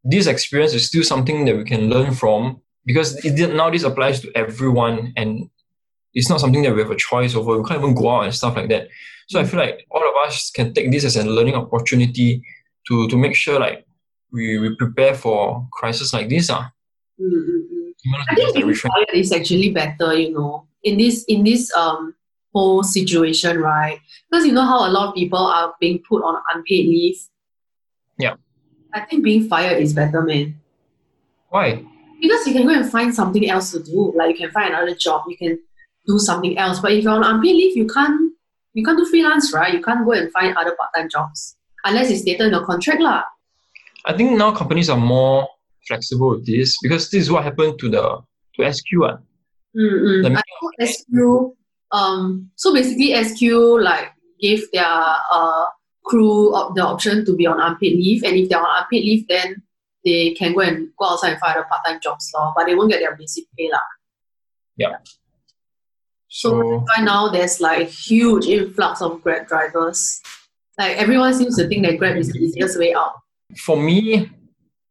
this 0.03 0.27
experience 0.27 0.73
is 0.73 0.87
still 0.87 1.03
something 1.03 1.45
that 1.45 1.55
we 1.55 1.63
can 1.63 1.89
learn 1.89 2.13
from 2.13 2.61
because 2.85 3.23
it, 3.23 3.53
now 3.53 3.69
this 3.69 3.83
applies 3.83 4.19
to 4.21 4.31
everyone 4.35 5.13
and 5.15 5.49
it's 6.13 6.29
not 6.29 6.39
something 6.39 6.63
that 6.63 6.73
we 6.73 6.81
have 6.81 6.91
a 6.91 6.95
choice 6.95 7.35
over. 7.35 7.57
We 7.57 7.67
can't 7.67 7.81
even 7.81 7.95
go 7.95 8.09
out 8.09 8.25
and 8.25 8.33
stuff 8.33 8.55
like 8.55 8.69
that. 8.69 8.87
So 9.27 9.39
I 9.39 9.43
feel 9.43 9.59
like 9.59 9.85
all 9.91 10.01
of 10.01 10.27
us 10.27 10.51
can 10.51 10.73
take 10.73 10.91
this 10.91 11.05
as 11.05 11.15
a 11.15 11.23
learning 11.23 11.55
opportunity 11.55 12.43
to 12.87 13.07
to 13.09 13.17
make 13.17 13.35
sure 13.35 13.59
like 13.59 13.85
we, 14.31 14.59
we 14.59 14.75
prepare 14.75 15.15
for 15.15 15.67
crisis 15.71 16.13
like 16.13 16.29
this. 16.29 16.49
Uh. 16.49 16.65
Mm-hmm. 17.19 18.13
I 18.29 18.35
think 18.35 18.55
being 18.55 18.75
fired 18.75 19.09
is 19.13 19.31
actually 19.31 19.71
better, 19.71 20.13
you 20.15 20.31
know 20.33 20.64
in 20.85 20.97
this 20.97 21.25
in 21.27 21.43
this 21.43 21.73
um 21.75 22.15
whole 22.53 22.83
situation, 22.83 23.59
right? 23.59 23.99
Because 24.29 24.45
you 24.45 24.53
know 24.53 24.65
how 24.65 24.87
a 24.87 24.91
lot 24.91 25.09
of 25.09 25.15
people 25.15 25.39
are 25.39 25.75
being 25.81 26.01
put 26.07 26.23
on 26.23 26.41
unpaid 26.53 26.87
leave. 26.87 27.17
Yeah. 28.17 28.35
I 28.93 29.01
think 29.01 29.25
being 29.25 29.49
fired 29.49 29.81
is 29.83 29.93
better, 29.93 30.21
man. 30.21 30.57
Why? 31.49 31.83
Because 32.21 32.47
you 32.47 32.53
can 32.53 32.65
go 32.65 32.73
and 32.73 32.89
find 32.89 33.13
something 33.13 33.49
else 33.49 33.71
to 33.71 33.83
do. 33.83 34.13
Like 34.15 34.29
you 34.29 34.45
can 34.45 34.51
find 34.51 34.73
another 34.73 34.95
job, 34.95 35.23
you 35.27 35.35
can 35.35 35.59
do 36.07 36.17
something 36.17 36.57
else. 36.57 36.79
But 36.79 36.93
if 36.93 37.03
you're 37.03 37.13
on 37.13 37.25
unpaid 37.25 37.55
leave, 37.55 37.75
you 37.75 37.87
can't 37.87 38.31
you 38.73 38.83
can't 38.85 38.97
do 38.97 39.05
freelance, 39.05 39.53
right? 39.53 39.73
You 39.73 39.81
can't 39.81 40.05
go 40.05 40.13
and 40.13 40.31
find 40.31 40.55
other 40.55 40.75
part 40.77 40.91
time 40.95 41.09
jobs. 41.09 41.57
Unless 41.83 42.09
it's 42.09 42.21
stated 42.21 42.47
in 42.47 42.51
your 42.51 42.65
contract 42.65 43.01
lah. 43.01 43.23
I 44.05 44.13
think 44.13 44.37
now 44.37 44.51
companies 44.51 44.89
are 44.89 44.97
more 44.97 45.47
flexible 45.87 46.29
with 46.29 46.45
this 46.45 46.77
because 46.81 47.11
this 47.11 47.23
is 47.23 47.31
what 47.31 47.43
happened 47.43 47.79
to 47.79 47.89
the 47.89 48.21
to 48.55 48.73
SQ. 48.73 49.03
Uh 49.03 49.17
Me- 49.75 50.35
I 50.35 50.41
know 50.41 50.85
SQ. 50.85 51.55
Um, 51.91 52.49
so 52.55 52.73
basically, 52.73 53.13
SQ 53.13 53.41
like 53.81 54.11
gave 54.39 54.69
their 54.71 54.85
uh 54.85 55.65
crew 56.03 56.53
op- 56.55 56.75
the 56.75 56.81
option 56.85 57.25
to 57.25 57.35
be 57.35 57.45
on 57.47 57.59
unpaid 57.59 57.93
leave, 57.93 58.23
and 58.23 58.35
if 58.35 58.49
they're 58.49 58.59
on 58.59 58.81
unpaid 58.83 59.03
leave, 59.03 59.27
then 59.27 59.61
they 60.03 60.33
can 60.33 60.53
go 60.53 60.61
and 60.61 60.89
go 60.97 61.05
outside 61.09 61.31
and 61.31 61.39
find 61.39 61.57
a 61.57 61.63
part 61.63 61.81
time 61.85 61.99
jobs 62.01 62.31
law, 62.33 62.53
but 62.55 62.65
they 62.65 62.75
won't 62.75 62.91
get 62.91 62.99
their 62.99 63.15
basic 63.15 63.45
pay 63.57 63.69
lah. 63.71 63.79
Yeah. 64.77 64.97
So 66.27 66.83
Right 66.85 67.03
now, 67.03 67.29
there's 67.29 67.61
like 67.61 67.87
huge 67.87 68.45
influx 68.45 69.01
of 69.01 69.21
Grab 69.23 69.47
drivers. 69.47 70.21
Like 70.77 70.97
everyone 70.97 71.33
seems 71.33 71.55
to 71.57 71.67
think 71.67 71.85
that 71.85 71.97
Grab 71.97 72.17
is 72.17 72.29
the 72.31 72.39
easiest 72.39 72.77
way 72.77 72.93
out. 72.93 73.13
for 73.57 73.77
me, 73.77 74.29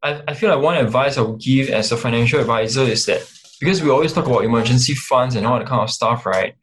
I, 0.03 0.23
I 0.29 0.35
feel 0.35 0.51
like 0.51 0.63
one 0.63 0.77
advice 0.77 1.19
I 1.19 1.23
would 1.23 1.41
give 1.41 1.69
as 1.69 1.93
a 1.93 1.97
financial 1.97 2.41
advisor 2.41 2.83
is 2.83 3.05
that 3.07 3.23
because 3.61 3.83
we 3.83 3.91
always 3.91 4.13
talk 4.13 4.27
about 4.27 4.45
emergency 4.45 4.95
funds 4.95 5.37
and 5.37 5.47
all 5.47 5.59
that 5.59 5.69
kind 5.69 5.83
of 5.83 5.91
stuff, 5.91 6.27
right? 6.27 6.55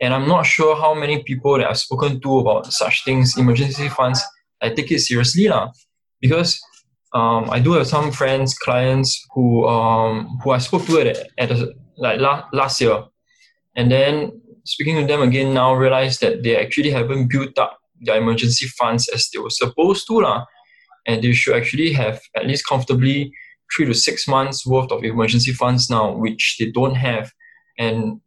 And 0.00 0.14
I'm 0.14 0.28
not 0.28 0.46
sure 0.46 0.76
how 0.76 0.94
many 0.94 1.22
people 1.22 1.58
that 1.58 1.68
I've 1.68 1.78
spoken 1.78 2.20
to 2.20 2.38
about 2.38 2.72
such 2.72 3.04
things, 3.04 3.36
emergency 3.36 3.88
funds, 3.88 4.22
I 4.62 4.70
take 4.70 4.90
it 4.90 5.00
seriously 5.00 5.48
lah. 5.48 5.72
Because 6.20 6.60
um, 7.12 7.48
I 7.50 7.58
do 7.60 7.72
have 7.72 7.86
some 7.86 8.10
friends, 8.12 8.54
clients 8.54 9.24
who 9.34 9.66
um, 9.66 10.38
who 10.42 10.50
I 10.50 10.58
spoke 10.58 10.84
to 10.86 11.00
at, 11.00 11.28
at 11.38 11.50
a, 11.50 11.74
like 11.96 12.20
la- 12.20 12.46
last 12.52 12.80
year, 12.80 13.04
and 13.76 13.90
then 13.90 14.40
speaking 14.64 14.96
to 14.96 15.06
them 15.06 15.22
again 15.22 15.54
now, 15.54 15.74
realize 15.74 16.18
that 16.18 16.42
they 16.42 16.56
actually 16.56 16.90
haven't 16.90 17.30
built 17.30 17.58
up 17.58 17.78
their 18.00 18.16
emergency 18.16 18.66
funds 18.66 19.08
as 19.08 19.28
they 19.30 19.38
were 19.40 19.50
supposed 19.50 20.06
to 20.06 20.20
lah 20.20 20.44
and 21.08 21.24
they 21.24 21.32
should 21.32 21.56
actually 21.56 21.92
have 21.92 22.20
at 22.36 22.46
least 22.46 22.66
comfortably 22.66 23.32
three 23.74 23.86
to 23.86 23.94
six 23.94 24.26
months 24.26 24.66
worth 24.66 24.90
of 24.90 25.04
emergency 25.04 25.52
funds 25.52 25.90
now, 25.90 26.12
which 26.12 26.56
they 26.58 26.70
don't 26.70 26.94
have. 26.94 27.32
And 27.78 28.20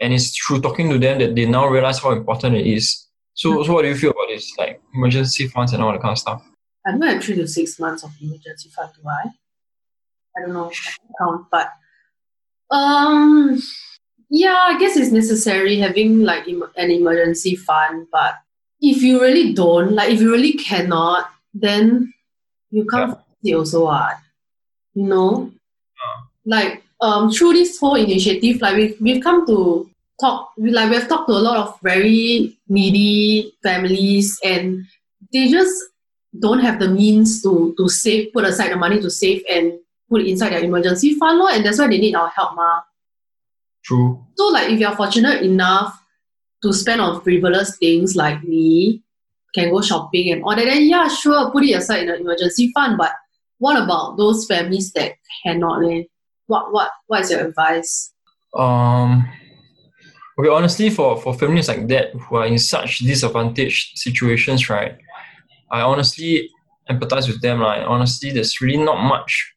and 0.00 0.12
it's 0.12 0.36
through 0.38 0.60
talking 0.60 0.90
to 0.90 0.98
them 0.98 1.18
that 1.18 1.34
they 1.34 1.46
now 1.46 1.66
realize 1.66 1.98
how 1.98 2.12
important 2.12 2.56
it 2.56 2.66
is. 2.66 3.06
So, 3.34 3.62
so 3.62 3.72
what 3.72 3.82
do 3.82 3.88
you 3.88 3.96
feel 3.96 4.10
about 4.10 4.28
this, 4.28 4.52
like 4.58 4.80
emergency 4.94 5.48
funds 5.48 5.72
and 5.72 5.82
all 5.82 5.92
that 5.92 6.00
kind 6.00 6.12
of 6.12 6.18
stuff? 6.18 6.42
I 6.86 6.92
don't 6.92 7.02
have 7.02 7.22
three 7.22 7.36
to 7.36 7.46
six 7.46 7.78
months 7.78 8.02
of 8.02 8.10
emergency 8.20 8.68
fund, 8.70 8.90
do 8.94 9.08
I? 9.08 9.28
I 10.36 10.40
don't 10.42 10.54
know, 10.54 10.66
I 10.66 10.74
can 10.74 11.08
count, 11.20 11.46
but 11.50 11.68
um, 12.70 13.60
yeah, 14.30 14.56
I 14.68 14.78
guess 14.78 14.96
it's 14.96 15.10
necessary 15.10 15.78
having 15.78 16.22
like 16.22 16.46
an 16.46 16.90
emergency 16.90 17.56
fund. 17.56 18.06
But 18.12 18.34
if 18.80 19.02
you 19.02 19.20
really 19.20 19.52
don't, 19.52 19.92
like, 19.92 20.12
if 20.12 20.20
you 20.20 20.30
really 20.30 20.52
cannot, 20.52 21.30
then 21.54 22.12
you 22.70 22.86
can't 22.86 23.18
it 23.42 23.54
also, 23.54 23.84
what? 23.84 24.16
You 24.98 25.06
know, 25.06 25.52
like 26.44 26.82
um, 27.00 27.30
through 27.30 27.52
this 27.52 27.78
whole 27.78 27.94
initiative, 27.94 28.60
like 28.60 28.74
we've 28.74 28.96
we've 29.00 29.22
come 29.22 29.46
to 29.46 29.88
talk, 30.20 30.50
we, 30.58 30.72
like 30.72 30.90
we've 30.90 31.06
talked 31.06 31.28
to 31.28 31.34
a 31.34 31.44
lot 31.48 31.56
of 31.56 31.78
very 31.80 32.58
needy 32.66 33.54
families, 33.62 34.36
and 34.42 34.86
they 35.32 35.46
just 35.46 35.72
don't 36.36 36.58
have 36.58 36.80
the 36.80 36.88
means 36.88 37.42
to 37.44 37.74
to 37.78 37.88
save, 37.88 38.32
put 38.32 38.44
aside 38.44 38.72
the 38.72 38.76
money 38.76 38.98
to 39.00 39.08
save 39.08 39.44
and 39.48 39.78
put 40.10 40.22
it 40.22 40.26
inside 40.26 40.50
their 40.50 40.64
emergency 40.64 41.14
fund, 41.14 41.40
and 41.54 41.64
that's 41.64 41.78
why 41.78 41.86
they 41.86 41.98
need 41.98 42.16
our 42.16 42.30
help, 42.30 42.56
ma. 42.56 42.80
True. 43.84 44.26
So, 44.34 44.48
like, 44.48 44.68
if 44.70 44.80
you're 44.80 44.96
fortunate 44.96 45.42
enough 45.42 45.94
to 46.64 46.72
spend 46.72 47.00
on 47.00 47.20
frivolous 47.20 47.78
things 47.78 48.16
like 48.16 48.42
me, 48.42 49.04
can 49.54 49.70
go 49.70 49.80
shopping 49.80 50.32
and 50.32 50.42
all 50.42 50.56
that, 50.56 50.64
then 50.64 50.88
yeah, 50.88 51.06
sure, 51.06 51.52
put 51.52 51.62
it 51.62 51.74
aside 51.74 52.02
in 52.02 52.10
an 52.10 52.20
emergency 52.20 52.72
fund. 52.74 52.98
But 52.98 53.12
what 53.58 53.82
about 53.82 54.16
those 54.16 54.46
families 54.46 54.92
that 54.92 55.12
cannot? 55.42 55.84
Eh? 55.84 56.04
What 56.46 56.72
what 56.72 56.90
what 57.06 57.22
is 57.22 57.30
your 57.30 57.46
advice? 57.46 58.12
Um, 58.54 59.28
okay, 60.38 60.48
honestly, 60.48 60.90
for, 60.90 61.20
for 61.20 61.34
families 61.34 61.68
like 61.68 61.86
that 61.88 62.14
who 62.14 62.36
are 62.36 62.46
in 62.46 62.58
such 62.58 63.00
disadvantaged 63.00 63.98
situations, 63.98 64.70
right, 64.70 64.96
I 65.70 65.82
honestly 65.82 66.50
empathize 66.88 67.28
with 67.28 67.42
them. 67.42 67.60
Like, 67.60 67.86
honestly, 67.86 68.30
there's 68.30 68.60
really 68.60 68.82
not 68.82 69.02
much 69.02 69.54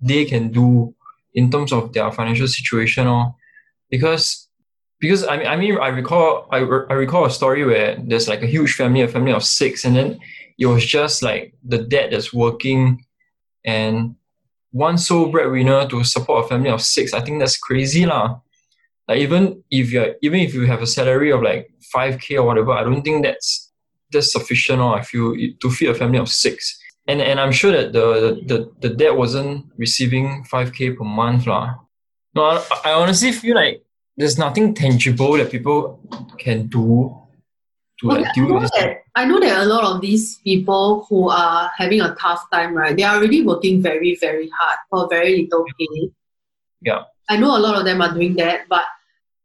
they 0.00 0.24
can 0.24 0.50
do 0.50 0.94
in 1.34 1.50
terms 1.50 1.72
of 1.72 1.92
their 1.92 2.10
financial 2.12 2.48
situation, 2.48 3.06
or 3.06 3.34
because 3.90 4.48
because 4.98 5.26
I 5.26 5.36
mean, 5.36 5.46
I 5.46 5.56
mean, 5.56 5.78
I 5.78 5.88
recall 5.88 6.46
I, 6.50 6.58
I 6.58 6.94
recall 6.94 7.24
a 7.24 7.30
story 7.30 7.64
where 7.64 7.98
there's 8.02 8.28
like 8.28 8.42
a 8.42 8.46
huge 8.46 8.74
family, 8.74 9.02
a 9.02 9.08
family 9.08 9.32
of 9.32 9.44
six, 9.44 9.84
and 9.84 9.96
then 9.96 10.20
it 10.58 10.66
was 10.66 10.84
just 10.84 11.22
like 11.22 11.54
the 11.64 11.78
dad 11.78 12.12
that's 12.12 12.32
working, 12.32 13.04
and 13.64 14.16
one 14.70 14.96
sole 14.98 15.28
breadwinner 15.28 15.86
to 15.88 16.02
support 16.04 16.44
a 16.44 16.48
family 16.48 16.70
of 16.70 16.80
six. 16.80 17.12
I 17.12 17.20
think 17.20 17.38
that's 17.38 17.56
crazy 17.56 18.06
lah. 18.06 18.40
Like 19.08 19.18
even 19.18 19.62
if 19.70 19.92
you 19.92 20.14
even 20.22 20.40
if 20.40 20.54
you 20.54 20.66
have 20.66 20.82
a 20.82 20.86
salary 20.86 21.30
of 21.30 21.42
like 21.42 21.70
five 21.92 22.18
k 22.18 22.36
or 22.36 22.46
whatever, 22.46 22.72
I 22.72 22.82
don't 22.82 23.02
think 23.02 23.24
that's 23.24 23.70
that's 24.10 24.32
sufficient. 24.32 24.80
Or 24.80 24.98
I 24.98 25.02
feel 25.02 25.34
to 25.34 25.70
feed 25.70 25.90
a 25.90 25.94
family 25.94 26.18
of 26.18 26.28
six. 26.28 26.78
And 27.06 27.20
and 27.20 27.40
I'm 27.40 27.52
sure 27.52 27.72
that 27.72 27.92
the 27.92 28.40
the 28.46 28.70
the 28.80 28.94
dad 28.94 29.12
wasn't 29.12 29.66
receiving 29.76 30.44
five 30.44 30.72
k 30.72 30.90
per 30.90 31.04
month 31.04 31.46
lah. 31.46 31.74
No, 32.34 32.44
I, 32.44 32.64
I 32.84 32.92
honestly 32.92 33.32
feel 33.32 33.56
like 33.56 33.82
there's 34.16 34.38
nothing 34.38 34.74
tangible 34.74 35.32
that 35.32 35.50
people 35.50 36.00
can 36.38 36.68
do 36.68 37.14
to 38.00 38.08
like 38.08 38.32
deal 38.34 38.54
with 38.54 38.62
this. 38.62 38.70
that, 38.72 39.01
I 39.14 39.26
know 39.26 39.38
that 39.40 39.60
a 39.60 39.66
lot 39.66 39.84
of 39.84 40.00
these 40.00 40.38
people 40.38 41.06
who 41.08 41.28
are 41.28 41.70
having 41.76 42.00
a 42.00 42.14
tough 42.14 42.50
time, 42.50 42.74
right? 42.74 42.96
They 42.96 43.02
are 43.02 43.16
already 43.16 43.42
working 43.42 43.82
very, 43.82 44.16
very 44.16 44.50
hard 44.58 44.78
for 44.88 45.08
very 45.08 45.42
little 45.42 45.64
pay. 45.78 46.10
Yeah. 46.80 47.02
I 47.28 47.36
know 47.36 47.56
a 47.56 47.60
lot 47.60 47.78
of 47.78 47.84
them 47.84 48.00
are 48.00 48.12
doing 48.12 48.34
that, 48.36 48.68
but 48.68 48.84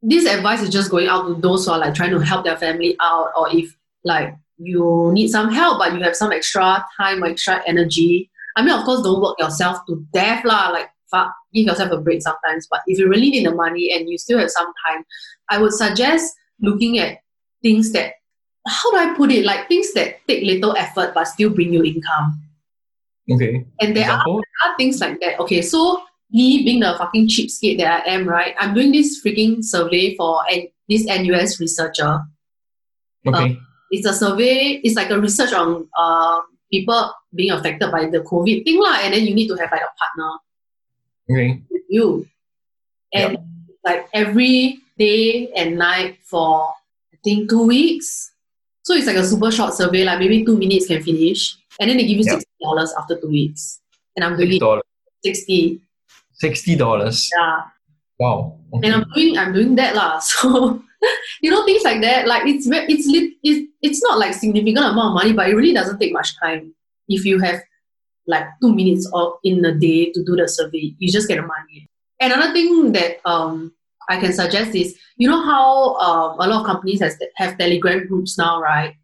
this 0.01 0.25
advice 0.25 0.62
is 0.62 0.69
just 0.69 0.89
going 0.89 1.07
out 1.07 1.27
to 1.27 1.36
those 1.36 1.65
who 1.65 1.71
are 1.71 1.79
like 1.79 1.95
trying 1.95 2.12
to 2.12 2.19
help 2.19 2.45
their 2.45 2.57
family 2.57 2.95
out, 3.01 3.31
or 3.36 3.50
if 3.53 3.75
like 4.03 4.33
you 4.57 5.12
need 5.13 5.27
some 5.27 5.51
help 5.51 5.79
but 5.79 5.93
you 5.93 6.01
have 6.01 6.15
some 6.15 6.31
extra 6.31 6.86
time 6.97 7.24
or 7.24 7.27
extra 7.27 7.62
energy. 7.67 8.29
I 8.55 8.62
mean, 8.63 8.74
of 8.74 8.86
course, 8.86 9.01
don't 9.03 9.21
work 9.21 9.38
yourself 9.38 9.86
to 9.88 10.05
death, 10.13 10.43
lah. 10.45 10.69
Like, 10.69 10.89
fuck, 11.12 11.31
give 11.53 11.67
yourself 11.67 11.91
a 11.91 11.97
break 11.97 12.21
sometimes. 12.21 12.67
But 12.71 12.81
if 12.88 12.97
you 12.97 13.07
really 13.07 13.29
need 13.29 13.45
the 13.45 13.53
money 13.53 13.91
and 13.93 14.09
you 14.09 14.17
still 14.17 14.39
have 14.39 14.50
some 14.50 14.71
time, 14.88 15.05
I 15.50 15.59
would 15.62 15.74
suggest 15.74 16.33
looking 16.59 16.97
at 17.00 17.19
things 17.62 17.91
that, 17.91 18.13
how 18.67 18.91
do 18.91 18.97
I 18.97 19.15
put 19.15 19.31
it? 19.31 19.45
Like 19.45 19.67
things 19.67 19.93
that 19.93 20.27
take 20.27 20.43
little 20.43 20.75
effort 20.75 21.13
but 21.13 21.25
still 21.25 21.50
bring 21.50 21.74
you 21.74 21.83
income. 21.83 22.41
Okay. 23.29 23.65
And 23.79 23.95
there 23.95 24.09
are 24.09 24.21
Example? 24.21 24.43
are 24.65 24.77
things 24.77 25.00
like 25.00 25.19
that. 25.21 25.39
Okay, 25.39 25.62
so 25.62 26.01
me 26.31 26.63
being 26.63 26.79
the 26.79 26.95
fucking 26.97 27.27
cheapskate 27.27 27.77
that 27.77 28.05
I 28.07 28.12
am, 28.12 28.27
right? 28.27 28.55
I'm 28.59 28.74
doing 28.74 28.91
this 28.91 29.21
freaking 29.24 29.63
survey 29.63 30.15
for 30.15 30.43
N- 30.50 30.67
this 30.88 31.05
NUS 31.05 31.59
researcher. 31.59 32.21
Okay. 33.25 33.59
It's 33.91 34.07
a 34.07 34.13
survey. 34.13 34.79
It's 34.83 34.95
like 34.95 35.09
a 35.09 35.19
research 35.19 35.53
on 35.53 35.88
uh, 35.97 36.39
people 36.71 37.12
being 37.36 37.51
affected 37.51 37.91
by 37.91 38.05
the 38.07 38.19
COVID 38.19 38.63
thing, 38.63 38.79
lah. 38.79 39.00
And 39.03 39.13
then 39.13 39.25
you 39.25 39.36
need 39.36 39.47
to 39.47 39.55
have 39.55 39.71
like 39.71 39.81
a 39.81 39.91
partner 39.95 40.31
okay. 41.31 41.62
with 41.69 41.83
you, 41.88 42.27
and 43.13 43.38
like 43.83 44.07
every 44.13 44.79
day 44.97 45.51
and 45.55 45.77
night 45.77 46.19
for 46.24 46.67
I 47.13 47.17
think 47.24 47.50
two 47.50 47.67
weeks. 47.67 48.31
So 48.88 48.96
it's 48.96 49.03
like 49.06 49.17
a 49.20 49.25
super 49.27 49.51
short 49.51 49.74
survey, 49.74 50.06
like 50.08 50.20
maybe 50.20 50.46
two 50.48 50.56
minutes 50.58 50.88
can 50.88 51.03
finish, 51.03 51.58
and 51.77 51.89
then 51.91 51.98
they 52.00 52.08
give 52.08 52.24
you 52.24 52.24
Yeah. 52.24 52.39
sixty 52.39 52.56
dollars 52.63 52.94
after 52.98 53.20
two 53.20 53.27
weeks, 53.27 53.82
and 54.15 54.24
I'm 54.24 54.38
doing 54.39 54.48
Six 54.48 54.56
it 54.56 54.60
dollars. 54.63 54.84
sixty. 55.27 55.82
Sixty 56.39 56.74
dollars. 56.79 57.27
Yeah. 57.36 57.67
Wow. 58.17 58.56
and 58.82 58.96
I'm 58.96 59.03
doing 59.13 59.36
I'm 59.38 59.51
doing 59.51 59.75
that 59.75 59.91
lah. 59.91 60.20
So 60.24 60.79
you 61.44 61.51
know 61.51 61.67
things 61.67 61.84
like 61.84 62.00
that, 62.00 62.32
like 62.32 62.48
it's 62.48 62.63
it's 62.72 63.06
lit, 63.12 63.36
it's 63.44 63.67
it's 63.84 64.01
not 64.08 64.24
like 64.24 64.32
significant 64.39 64.88
amount 64.88 65.12
of 65.12 65.15
money, 65.20 65.34
but 65.36 65.51
it 65.51 65.56
really 65.60 65.75
doesn't 65.75 66.00
take 66.00 66.13
much 66.15 66.39
time. 66.39 66.72
If 67.12 67.27
you 67.27 67.44
have 67.44 67.60
like 68.25 68.48
two 68.63 68.72
minutes 68.74 69.03
or 69.12 69.36
in 69.44 69.60
a 69.67 69.75
day 69.75 70.15
to 70.15 70.24
do 70.24 70.39
the 70.39 70.48
survey, 70.48 70.96
you 70.98 71.12
just 71.12 71.27
get 71.27 71.44
the 71.44 71.46
money. 71.46 71.91
Another 72.24 72.56
thing 72.56 72.94
that 72.96 73.20
um 73.27 73.75
I 74.09 74.19
can 74.19 74.31
suggest 74.33 74.73
is 74.75 74.97
you 75.17 75.29
know 75.29 75.41
how 75.43 75.95
um, 75.95 76.39
a 76.39 76.47
lot 76.47 76.61
of 76.61 76.65
companies 76.65 77.01
has 77.01 77.17
have 77.35 77.57
Telegram 77.57 78.07
groups 78.07 78.37
now, 78.37 78.61
right? 78.61 78.95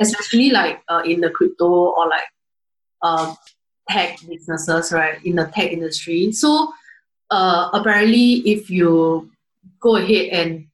Especially 0.00 0.50
like 0.50 0.80
uh, 0.88 1.02
in 1.04 1.20
the 1.20 1.30
crypto 1.30 1.66
or 1.66 2.08
like 2.08 2.28
um, 3.02 3.36
tech 3.88 4.18
businesses, 4.28 4.92
right? 4.92 5.18
In 5.24 5.36
the 5.36 5.46
tech 5.46 5.72
industry, 5.72 6.30
so 6.32 6.72
uh, 7.30 7.70
apparently 7.72 8.34
if 8.46 8.70
you 8.70 9.30
go 9.80 9.96
ahead 9.96 10.28
and 10.32 10.66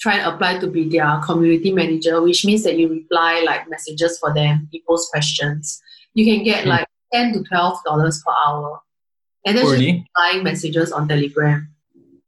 try 0.00 0.16
and 0.18 0.34
apply 0.34 0.58
to 0.58 0.66
be 0.66 0.88
their 0.88 1.20
community 1.24 1.70
manager, 1.72 2.20
which 2.22 2.44
means 2.44 2.62
that 2.64 2.76
you 2.78 2.88
reply 2.88 3.42
like 3.46 3.68
messages 3.68 4.18
for 4.18 4.32
them, 4.34 4.68
you 4.72 4.80
post 4.88 5.10
questions, 5.12 5.80
you 6.14 6.24
can 6.24 6.42
get 6.44 6.62
Hmm. 6.64 6.70
like 6.70 6.86
ten 7.12 7.32
to 7.34 7.42
twelve 7.44 7.78
dollars 7.84 8.22
per 8.24 8.32
hour. 8.46 8.80
And 9.44 9.56
then 9.58 9.66
Oh, 9.66 9.70
just 9.70 9.80
really? 9.80 10.06
replying 10.06 10.44
messages 10.44 10.92
on 10.92 11.08
Telegram. 11.08 11.68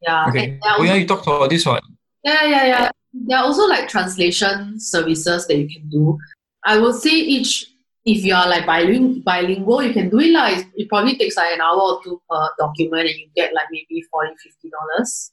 Yeah. 0.06 0.28
Okay. 0.28 0.58
Are 0.62 0.76
Oh, 0.78 0.82
yeah, 0.82 0.94
you 0.94 1.06
talked 1.06 1.26
about 1.26 1.50
this 1.50 1.64
one. 1.66 1.80
yeah, 2.24 2.44
yeah, 2.44 2.64
yeah. 2.66 2.90
There 3.12 3.38
are 3.38 3.44
also 3.44 3.66
like 3.66 3.88
translation 3.88 4.78
services 4.80 5.46
that 5.46 5.56
you 5.56 5.68
can 5.68 5.88
do. 5.88 6.18
I 6.64 6.78
would 6.78 6.94
say 6.96 7.10
each, 7.10 7.66
if 8.04 8.24
you 8.24 8.34
are 8.34 8.48
like 8.48 8.66
biling- 8.66 9.20
bilingual, 9.20 9.82
you 9.82 9.92
can 9.92 10.10
do 10.10 10.18
it 10.20 10.32
like 10.32 10.66
it, 10.74 10.88
probably 10.88 11.16
takes 11.16 11.36
like 11.36 11.54
an 11.54 11.60
hour 11.60 11.80
or 11.80 12.02
two 12.02 12.20
per 12.28 12.48
document, 12.58 13.08
and 13.08 13.18
you 13.18 13.28
get 13.36 13.54
like 13.54 13.66
maybe 13.70 14.02
40 14.10 14.34
50 14.42 14.70
dollars. 14.70 15.30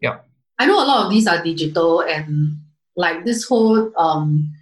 Yeah. 0.00 0.18
I 0.58 0.66
know 0.66 0.82
a 0.82 0.86
lot 0.86 1.04
of 1.06 1.10
these 1.10 1.26
are 1.26 1.42
digital 1.42 2.00
and 2.02 2.58
like 2.96 3.24
this 3.24 3.44
whole 3.44 3.90
um 3.98 4.52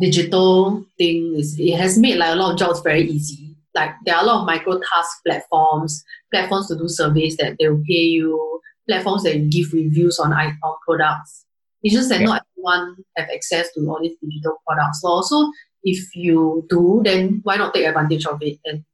digital 0.00 0.84
thing 0.98 1.34
is 1.36 1.58
it 1.58 1.76
has 1.76 1.98
made 1.98 2.16
like 2.16 2.32
a 2.32 2.36
lot 2.36 2.52
of 2.52 2.58
jobs 2.58 2.80
very 2.80 3.02
easy. 3.02 3.56
Like 3.74 3.90
there 4.04 4.16
are 4.16 4.22
a 4.22 4.26
lot 4.26 4.40
of 4.40 4.46
micro 4.46 4.78
task 4.80 5.22
platforms, 5.26 6.02
platforms 6.32 6.68
to 6.68 6.76
do 6.78 6.88
surveys 6.88 7.36
that 7.36 7.56
they 7.58 7.68
will 7.68 7.82
pay 7.86 8.04
you, 8.18 8.60
platforms 8.90 9.22
that 9.24 9.36
give 9.50 9.72
reviews 9.72 10.18
on 10.18 10.32
on 10.32 10.76
products. 10.86 11.46
It's 11.82 11.94
just 11.94 12.08
that 12.10 12.20
Yeah. 12.20 12.26
not 12.26 12.42
everyone 12.50 12.96
have 13.16 13.28
access 13.36 13.66
to 13.74 13.80
all 13.88 14.00
these 14.02 14.16
digital 14.22 14.56
products. 14.66 15.00
So 15.00 15.08
also 15.08 15.38
if 15.82 16.14
you 16.14 16.66
do, 16.68 17.00
then 17.04 17.40
why 17.44 17.56
not 17.56 17.72
take 17.74 17.86
advantage 17.86 18.26
of 18.26 18.38
it 18.42 18.58
and 18.66 18.84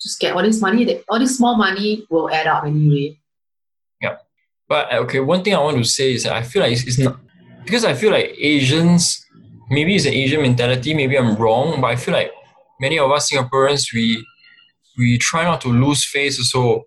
just 0.00 0.18
get 0.18 0.34
all 0.34 0.42
this 0.42 0.60
money 0.60 0.84
that 0.88 1.04
all 1.08 1.20
this 1.20 1.36
small 1.38 1.54
money 1.56 2.04
will 2.10 2.28
add 2.38 2.48
up 2.48 2.64
anyway. 2.64 3.16
Yeah. 4.00 4.16
But 4.68 4.92
okay, 5.04 5.20
one 5.20 5.42
thing 5.44 5.54
I 5.54 5.60
want 5.60 5.76
to 5.76 5.84
say 5.84 6.14
is 6.14 6.24
that 6.24 6.32
I 6.32 6.42
feel 6.42 6.62
like 6.62 6.72
it's, 6.72 6.84
it's 6.88 6.98
not 6.98 7.16
because 7.64 7.84
I 7.84 7.94
feel 7.94 8.10
like 8.10 8.34
Asians, 8.38 9.24
maybe 9.70 9.94
it's 9.94 10.06
an 10.06 10.14
Asian 10.14 10.42
mentality. 10.42 10.94
Maybe 10.94 11.16
I'm 11.16 11.36
wrong, 11.36 11.80
but 11.80 11.88
I 11.88 11.96
feel 11.96 12.14
like 12.14 12.32
many 12.80 12.98
of 12.98 13.08
us 13.12 13.30
Singaporeans 13.30 13.92
we 13.94 14.26
we 14.98 15.16
try 15.18 15.44
not 15.44 15.60
to 15.60 15.68
lose 15.68 16.04
face 16.04 16.38
also, 16.42 16.82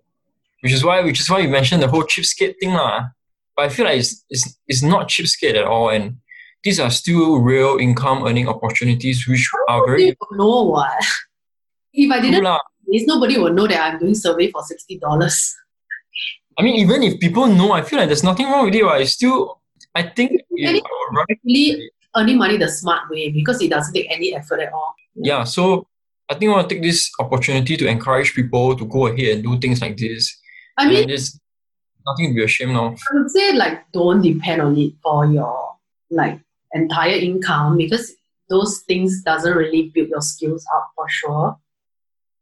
which 0.66 0.74
is 0.74 0.82
why 0.82 0.98
which 1.06 1.20
is 1.22 1.30
why 1.30 1.38
you 1.38 1.48
mentioned 1.48 1.80
the 1.82 1.88
whole 1.88 2.02
cheapskate 2.02 2.54
thing 2.58 2.74
lah. 2.74 3.06
But 3.54 3.62
I 3.66 3.68
feel 3.70 3.86
like 3.86 3.98
it's, 4.02 4.24
it's 4.34 4.44
it's 4.66 4.82
not 4.82 5.06
cheapskate 5.08 5.54
at 5.54 5.64
all, 5.64 5.88
and 5.94 6.18
these 6.64 6.80
are 6.82 6.90
still 6.90 7.38
real 7.38 7.78
income 7.78 8.26
earning 8.26 8.48
opportunities 8.50 9.26
which 9.30 9.46
are 9.68 9.86
very 9.86 10.16
will 10.18 10.34
know 10.40 10.62
what. 10.74 10.98
If 11.94 12.10
I 12.10 12.18
didn't 12.20 12.44
nobody 13.06 13.38
will 13.38 13.52
know 13.52 13.66
that 13.70 13.80
I'm 13.86 13.98
doing 14.02 14.14
survey 14.14 14.50
for 14.50 14.62
sixty 14.72 14.98
dollars. 14.98 15.54
I 16.58 16.62
mean, 16.64 16.76
even 16.84 17.02
if 17.02 17.20
people 17.20 17.46
know, 17.46 17.72
I 17.72 17.82
feel 17.82 17.98
like 18.00 18.08
there's 18.08 18.24
nothing 18.24 18.46
wrong 18.50 18.64
with 18.66 18.74
it. 18.74 18.82
But 18.82 18.96
I 19.00 19.04
still, 19.04 19.60
I 19.94 20.02
think, 20.02 20.32
Any- 20.58 20.78
it, 20.78 20.84
I 20.84 20.88
would 21.00 21.16
rather 21.16 21.36
Really 21.44 21.90
earning 22.16 22.38
money 22.38 22.56
the 22.56 22.68
smart 22.68 23.10
way 23.10 23.30
because 23.30 23.60
it 23.60 23.68
doesn't 23.70 23.92
take 23.92 24.10
any 24.10 24.34
effort 24.34 24.60
at 24.60 24.72
all. 24.72 24.94
yeah 25.30 25.44
so 25.44 25.86
i 26.30 26.34
think 26.34 26.50
i 26.50 26.54
want 26.54 26.68
to 26.68 26.74
take 26.74 26.82
this 26.82 27.10
opportunity 27.24 27.76
to 27.76 27.86
encourage 27.86 28.30
people 28.34 28.74
to 28.80 28.84
go 28.86 29.06
ahead 29.06 29.28
and 29.36 29.42
do 29.48 29.52
things 29.60 29.80
like 29.84 29.96
this 29.96 30.22
I 30.76 30.88
mean, 30.88 31.08
there's 31.08 31.38
nothing 32.06 32.30
to 32.30 32.34
be 32.34 32.44
ashamed 32.44 32.76
of 32.76 32.98
I 33.10 33.14
would 33.14 33.30
say 33.30 33.52
like 33.52 33.90
don't 33.92 34.22
depend 34.22 34.62
on 34.62 34.76
it 34.76 34.92
for 35.02 35.26
your 35.26 35.76
like 36.10 36.40
entire 36.72 37.16
income 37.16 37.76
because 37.76 38.14
those 38.48 38.82
things 38.86 39.22
doesn't 39.22 39.56
really 39.56 39.90
build 39.94 40.08
your 40.08 40.20
skills 40.20 40.64
up 40.74 40.90
for 40.94 41.08
sure. 41.08 41.58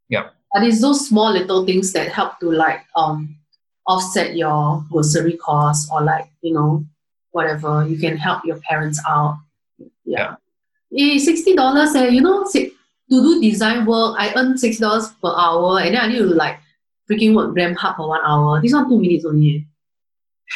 Yeah. 0.09 0.31
But 0.53 0.65
it's 0.65 0.81
those 0.81 1.09
small 1.09 1.33
little 1.33 1.65
things 1.65 1.93
that 1.93 2.13
help 2.13 2.39
to 2.41 2.51
like 2.51 2.85
um 2.95 3.37
offset 3.87 4.37
your 4.37 4.85
grocery 4.91 5.37
costs 5.37 5.91
or 5.91 6.03
like, 6.03 6.29
you 6.43 6.55
know, 6.55 6.85
whatever. 7.31 7.87
You 7.87 7.99
can 7.99 8.17
help 8.17 8.45
your 8.45 8.59
parents 8.61 9.01
out. 9.07 9.39
Yeah. 10.05 10.37
Eh, 10.97 11.19
sixty 11.19 11.55
dollars 11.55 11.95
eh, 11.95 12.09
you 12.09 12.21
know, 12.21 12.45
to 12.53 12.71
do 13.11 13.41
design 13.41 13.87
work, 13.87 14.17
I 14.19 14.33
earn 14.37 14.59
sixty 14.59 14.81
dollars 14.81 15.09
per 15.23 15.35
hour 15.35 15.81
and 15.81 15.95
then 15.95 16.03
I 16.03 16.09
need 16.09 16.19
to 16.19 16.27
like 16.27 16.59
freaking 17.11 17.35
work 17.35 17.55
damn 17.57 17.75
hard 17.75 17.97
for 17.97 18.09
one 18.09 18.21
hour. 18.25 18.61
This 18.61 18.73
one 18.73 18.89
two 18.89 18.99
minutes 18.99 19.25
only. 19.25 19.67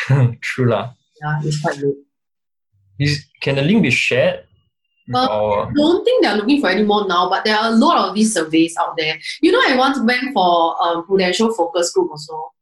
true 0.41 0.69
lah 0.69 0.93
Yeah, 1.21 1.41
it's 1.43 1.61
quite 1.61 1.79
good. 1.81 1.95
Is, 2.99 3.25
can 3.41 3.55
the 3.57 3.63
link 3.63 3.83
be 3.83 3.91
shared 3.91 4.45
Uh, 5.15 5.25
our 5.25 5.73
don't 5.73 6.05
think 6.05 6.23
they're 6.23 6.37
looking 6.37 6.61
for 6.61 6.69
any 6.69 6.85
more 6.85 7.09
now, 7.09 7.31
but 7.31 7.45
there 7.45 7.57
are 7.57 7.73
a 7.73 7.77
lot 7.77 7.97
of 8.09 8.15
these 8.15 8.35
surveys 8.35 8.77
out 8.77 8.93
there. 8.99 9.17
You 9.41 9.53
know, 9.53 9.63
I 9.65 9.77
once 9.77 9.99
went 10.01 10.35
for 10.35 10.77
um, 10.85 11.07
Prudential 11.07 11.53
Focus 11.55 11.93
Group 11.93 12.11
also. 12.11 12.53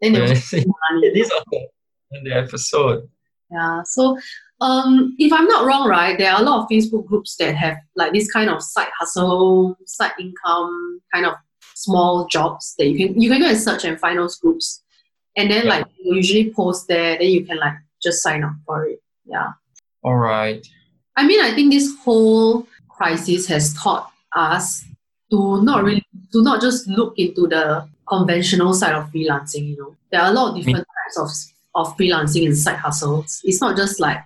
Then 0.00 0.14
there 0.14 0.22
was 0.22 0.50
this 0.50 0.64
on 0.64 1.00
the, 1.00 1.68
on 2.16 2.24
the 2.24 2.32
episode 2.32 3.08
Yeah. 3.50 3.82
So 3.84 4.18
um, 4.60 5.14
if 5.18 5.32
I'm 5.32 5.46
not 5.46 5.66
wrong, 5.66 5.88
right, 5.88 6.16
there 6.16 6.32
are 6.32 6.40
a 6.40 6.44
lot 6.44 6.62
of 6.62 6.68
Facebook 6.68 7.06
groups 7.06 7.36
that 7.36 7.54
have 7.54 7.76
like 7.96 8.12
this 8.12 8.32
kind 8.32 8.48
of 8.48 8.62
side 8.62 8.88
hustle, 8.98 9.76
side 9.84 10.12
income, 10.18 11.00
kind 11.12 11.26
of 11.26 11.34
small 11.74 12.26
jobs 12.26 12.74
that 12.78 12.86
you 12.86 12.96
can 13.08 13.20
you 13.20 13.28
can 13.30 13.40
go 13.40 13.48
and 13.48 13.58
search 13.58 13.84
and 13.84 13.98
find 14.00 14.18
those 14.18 14.36
groups. 14.38 14.82
And 15.36 15.50
then 15.50 15.64
Yeah. 15.66 15.70
like 15.78 15.86
usually 16.02 16.52
post 16.52 16.86
there, 16.88 17.18
then 17.18 17.28
you 17.28 17.44
can 17.44 17.58
like 17.58 17.74
just 18.02 18.22
sign 18.22 18.44
up 18.44 18.52
for 18.66 18.86
it. 18.86 19.00
Yeah. 19.26 19.50
all 20.02 20.16
right 20.16 20.66
I 21.16 21.26
mean, 21.26 21.40
I 21.40 21.54
think 21.54 21.72
this 21.72 21.94
whole 22.04 22.66
crisis 22.88 23.46
has 23.46 23.72
taught 23.74 24.10
us 24.34 24.84
to 25.30 25.62
not 25.62 25.84
really, 25.84 26.02
to 26.32 26.42
not 26.42 26.60
just 26.60 26.88
look 26.88 27.14
into 27.16 27.46
the 27.46 27.88
conventional 28.08 28.74
side 28.74 28.94
of 28.94 29.10
freelancing. 29.12 29.68
You 29.70 29.76
know, 29.76 29.96
there 30.10 30.20
are 30.22 30.30
a 30.30 30.32
lot 30.34 30.50
of 30.50 30.56
different 30.56 30.86
types 30.96 31.16
of 31.18 31.28
of 31.76 31.96
freelancing 31.96 32.46
and 32.46 32.56
side 32.58 32.76
hustles. 32.78 33.40
It's 33.44 33.60
not 33.60 33.76
just 33.76 34.00
like 34.00 34.18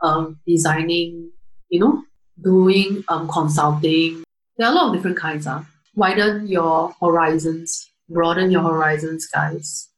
um, 0.00 0.38
designing. 0.46 1.30
You 1.68 1.80
know, 1.80 2.04
doing 2.42 3.04
um, 3.08 3.28
consulting. 3.28 4.24
There 4.56 4.66
are 4.66 4.72
a 4.72 4.74
lot 4.74 4.88
of 4.88 4.94
different 4.94 5.18
kinds. 5.18 5.46
Uh. 5.46 5.62
Widen 5.94 6.46
your 6.46 6.94
horizons, 7.00 7.90
broaden 8.08 8.50
your 8.50 8.62
horizons, 8.62 9.26
guys. 9.26 9.88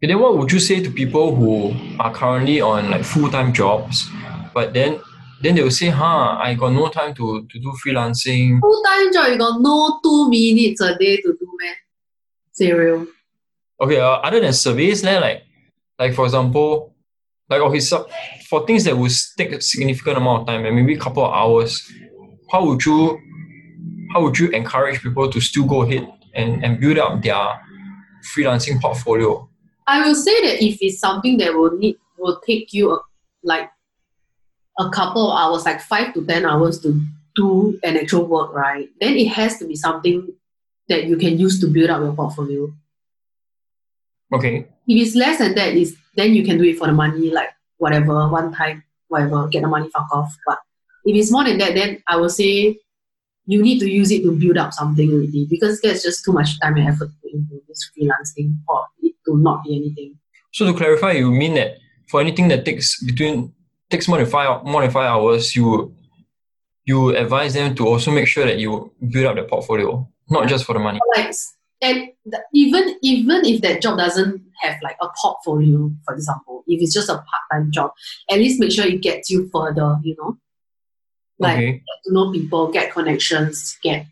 Okay, 0.00 0.12
then 0.12 0.20
what 0.20 0.38
would 0.38 0.52
you 0.52 0.60
say 0.60 0.82
to 0.82 0.90
people 0.90 1.34
who 1.34 1.74
are 1.98 2.12
currently 2.14 2.60
on 2.60 2.90
like 2.90 3.04
full-time 3.04 3.52
jobs 3.52 4.08
but 4.54 4.72
then 4.72 5.00
then 5.42 5.54
they 5.56 5.62
will 5.62 5.72
say 5.72 5.88
huh 5.88 6.36
i 6.40 6.54
got 6.54 6.70
no 6.70 6.88
time 6.88 7.12
to, 7.14 7.46
to 7.50 7.58
do 7.58 7.72
freelancing 7.84 8.60
Full 8.60 8.82
time 8.84 9.12
job, 9.12 9.28
you 9.28 9.38
got 9.38 9.60
no 9.60 9.98
two 10.02 10.30
minutes 10.30 10.80
a 10.80 10.96
day 10.96 11.16
to 11.16 11.36
do, 11.40 11.48
man. 11.60 11.74
Serial. 12.52 13.06
okay 13.80 13.98
uh, 13.98 14.18
other 14.26 14.40
than 14.40 14.52
surveys 14.52 15.02
then 15.02 15.20
like 15.20 15.42
like 15.98 16.14
for 16.14 16.24
example 16.26 16.94
like 17.50 17.60
okay 17.60 17.80
so 17.80 18.06
for 18.48 18.64
things 18.66 18.84
that 18.84 18.96
would 18.96 19.12
take 19.36 19.52
a 19.52 19.60
significant 19.60 20.16
amount 20.16 20.42
of 20.42 20.46
time 20.46 20.64
and 20.64 20.76
maybe 20.76 20.94
a 20.94 20.98
couple 20.98 21.24
of 21.24 21.32
hours 21.32 21.90
how 22.52 22.64
would 22.64 22.84
you 22.84 23.18
how 24.18 24.24
would 24.24 24.38
you 24.38 24.48
encourage 24.50 25.00
people 25.00 25.30
to 25.30 25.40
still 25.40 25.64
go 25.64 25.82
ahead 25.82 26.12
and, 26.34 26.64
and 26.64 26.80
build 26.80 26.98
up 26.98 27.22
their 27.22 27.60
freelancing 28.34 28.80
portfolio 28.80 29.48
I 29.86 30.06
will 30.06 30.14
say 30.14 30.34
that 30.42 30.62
if 30.62 30.78
it's 30.82 30.98
something 30.98 31.38
that 31.38 31.54
will 31.54 31.76
need 31.78 31.96
will 32.18 32.40
take 32.44 32.72
you 32.72 32.92
a, 32.92 33.00
like 33.42 33.70
a 34.78 34.90
couple 34.90 35.30
of 35.30 35.38
hours, 35.38 35.64
like 35.64 35.80
five 35.80 36.12
to 36.14 36.26
ten 36.26 36.44
hours 36.44 36.80
to 36.80 37.00
do 37.34 37.78
an 37.82 37.96
actual 37.96 38.26
work, 38.26 38.52
right? 38.52 38.88
Then 39.00 39.16
it 39.16 39.28
has 39.28 39.58
to 39.58 39.66
be 39.66 39.76
something 39.76 40.28
that 40.88 41.04
you 41.04 41.16
can 41.16 41.38
use 41.38 41.60
to 41.60 41.68
build 41.68 41.90
up 41.90 42.02
your 42.02 42.12
portfolio. 42.12 42.70
okay 44.34 44.66
If 44.86 45.06
it's 45.06 45.16
less 45.16 45.38
than 45.38 45.54
that, 45.54 45.74
is 45.74 45.96
then 46.16 46.34
you 46.34 46.44
can 46.44 46.58
do 46.58 46.64
it 46.64 46.76
for 46.76 46.86
the 46.86 46.92
money, 46.92 47.30
like 47.30 47.50
whatever, 47.78 48.28
one 48.28 48.52
time, 48.52 48.82
whatever, 49.06 49.48
get 49.48 49.62
the 49.62 49.68
money, 49.68 49.88
fuck 49.88 50.08
off. 50.12 50.36
But 50.46 50.58
if 51.04 51.16
it's 51.16 51.30
more 51.30 51.44
than 51.44 51.58
that, 51.58 51.74
then 51.74 52.02
I 52.06 52.16
will 52.16 52.28
say 52.28 52.78
you 53.48 53.62
need 53.62 53.80
to 53.80 53.90
use 53.90 54.10
it 54.12 54.22
to 54.22 54.32
build 54.32 54.58
up 54.58 54.74
something 54.74 55.10
already 55.10 55.46
because 55.48 55.80
there's 55.80 56.02
just 56.02 56.22
too 56.22 56.32
much 56.32 56.60
time 56.60 56.76
and 56.76 56.86
effort 56.86 57.06
to 57.06 57.14
put 57.22 57.32
into 57.32 57.60
this 57.66 57.90
freelancing 57.90 58.54
for 58.66 58.84
it 59.02 59.14
to 59.26 59.38
not 59.38 59.64
be 59.64 59.74
anything. 59.74 60.18
So 60.52 60.66
to 60.66 60.74
clarify, 60.74 61.12
you 61.12 61.30
mean 61.30 61.54
that 61.54 61.78
for 62.08 62.20
anything 62.20 62.48
that 62.48 62.66
takes 62.66 63.02
between 63.02 63.54
takes 63.90 64.06
more 64.06 64.18
than 64.18 64.26
five 64.26 64.64
more 64.64 64.82
than 64.82 64.90
five 64.90 65.06
hours, 65.06 65.56
you 65.56 65.94
you 66.84 67.16
advise 67.16 67.54
them 67.54 67.74
to 67.76 67.86
also 67.86 68.10
make 68.10 68.28
sure 68.28 68.44
that 68.44 68.58
you 68.58 68.92
build 69.10 69.26
up 69.26 69.36
the 69.36 69.44
portfolio, 69.44 70.06
not 70.28 70.46
just 70.46 70.66
for 70.66 70.74
the 70.74 70.78
money. 70.78 71.00
like 71.16 71.32
and 71.80 72.08
the, 72.26 72.42
even 72.52 72.96
even 73.02 73.44
if 73.46 73.62
that 73.62 73.80
job 73.80 73.96
doesn't 73.98 74.42
have 74.60 74.76
like 74.82 74.96
a 75.00 75.08
portfolio 75.20 75.90
for 76.04 76.14
example 76.14 76.64
if 76.66 76.82
it's 76.82 76.92
just 76.92 77.08
a 77.08 77.14
part-time 77.14 77.70
job 77.70 77.92
at 78.30 78.38
least 78.38 78.58
make 78.58 78.72
sure 78.72 78.84
it 78.84 79.00
gets 79.00 79.30
you 79.30 79.48
further 79.52 79.96
you 80.02 80.16
know 80.18 80.36
like 81.38 81.56
okay. 81.56 81.72
get 81.72 81.98
to 82.04 82.12
know 82.12 82.32
people 82.32 82.70
get 82.70 82.92
connections 82.92 83.78
get 83.82 84.06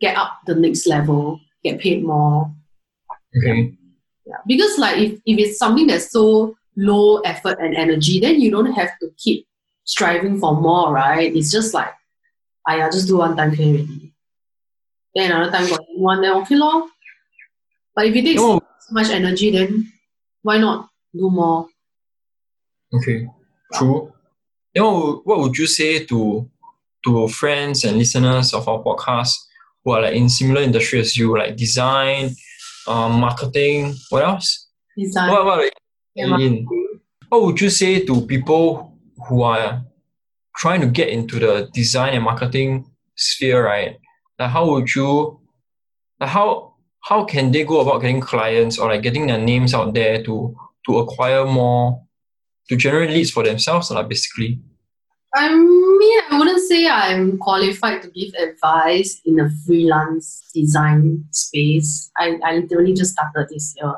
get 0.00 0.16
up 0.16 0.38
the 0.46 0.54
next 0.54 0.86
level 0.86 1.40
get 1.62 1.78
paid 1.80 2.04
more 2.04 2.50
Okay. 3.36 3.72
yeah. 4.26 4.36
because 4.46 4.78
like 4.78 4.98
if, 4.98 5.12
if 5.24 5.38
it's 5.38 5.58
something 5.58 5.86
that's 5.86 6.10
so 6.10 6.54
low 6.76 7.18
effort 7.20 7.58
and 7.60 7.74
energy 7.74 8.20
then 8.20 8.40
you 8.40 8.50
don't 8.50 8.72
have 8.72 8.90
to 9.00 9.08
keep 9.16 9.46
striving 9.84 10.38
for 10.38 10.60
more 10.60 10.92
right 10.92 11.34
it's 11.34 11.50
just 11.50 11.72
like 11.74 11.92
I 12.66 12.78
just 12.90 13.08
do 13.08 13.18
one 13.18 13.36
time 13.36 13.54
can 13.56 13.68
already 13.74 14.12
then 15.14 15.30
another 15.30 15.50
time 15.50 15.68
got 15.68 15.80
one 15.96 16.20
then 16.20 16.34
okay 16.42 16.56
lor. 16.56 16.88
but 17.94 18.06
if 18.06 18.14
it 18.16 18.22
takes 18.22 18.40
Oh, 18.40 18.60
so 18.80 18.92
much 18.92 19.10
energy 19.10 19.50
then 19.50 19.90
why 20.42 20.58
not 20.58 20.88
do 21.14 21.30
more 21.30 21.68
okay. 22.94 23.26
True. 23.74 24.12
Then 24.74 24.84
what 24.84 24.94
would, 24.94 25.16
what 25.24 25.38
would 25.40 25.56
you 25.56 25.66
say 25.66 26.04
to 26.06 26.48
to 27.04 27.28
friends 27.28 27.84
and 27.84 27.98
listeners 27.98 28.54
of 28.54 28.68
our 28.68 28.82
podcast 28.82 29.34
who 29.84 29.90
are 29.90 30.02
like 30.02 30.14
in 30.14 30.28
similar 30.28 30.62
industry 30.62 31.00
as 31.00 31.16
you, 31.16 31.36
like 31.36 31.56
design, 31.56 32.30
um, 32.86 33.20
marketing, 33.20 33.94
what 34.10 34.24
else? 34.24 34.68
design 34.96 35.30
What 35.30 35.44
what 35.44 35.72
Yeah? 36.14 36.36
What 37.28 37.42
would 37.42 37.60
you 37.60 37.70
say 37.70 38.04
to 38.04 38.26
people 38.26 38.98
who 39.26 39.42
are 39.42 39.84
trying 40.56 40.80
to 40.82 40.86
get 40.86 41.08
into 41.08 41.38
the 41.38 41.68
design 41.72 42.14
and 42.14 42.24
marketing 42.24 42.84
sphere, 43.16 43.64
right? 43.64 43.96
Like 44.38 44.50
how 44.50 44.68
would 44.70 44.94
you 44.94 45.40
like 46.20 46.30
how 46.30 46.74
how 47.00 47.24
can 47.24 47.50
they 47.50 47.64
go 47.64 47.80
about 47.80 48.00
getting 48.00 48.20
clients 48.20 48.78
or 48.78 48.88
like 48.88 49.02
getting 49.02 49.26
their 49.26 49.38
names 49.38 49.74
out 49.74 49.94
there 49.94 50.22
to 50.22 50.54
to 50.86 50.98
acquire 50.98 51.46
more, 51.46 52.02
to 52.72 52.76
generate 52.76 53.10
leads 53.10 53.30
for 53.30 53.44
themselves, 53.44 53.90
lah, 53.90 54.02
basically? 54.02 54.58
I 55.34 55.48
mean, 55.54 56.20
I 56.30 56.38
wouldn't 56.38 56.66
say 56.68 56.88
I'm 56.88 57.38
qualified 57.38 58.02
to 58.02 58.08
give 58.08 58.32
advice 58.34 59.20
in 59.24 59.40
a 59.40 59.48
freelance 59.66 60.50
design 60.54 61.24
space. 61.30 62.10
I, 62.16 62.38
I 62.44 62.56
literally 62.56 62.92
just 62.94 63.12
started 63.12 63.48
this 63.48 63.74
year. 63.76 63.94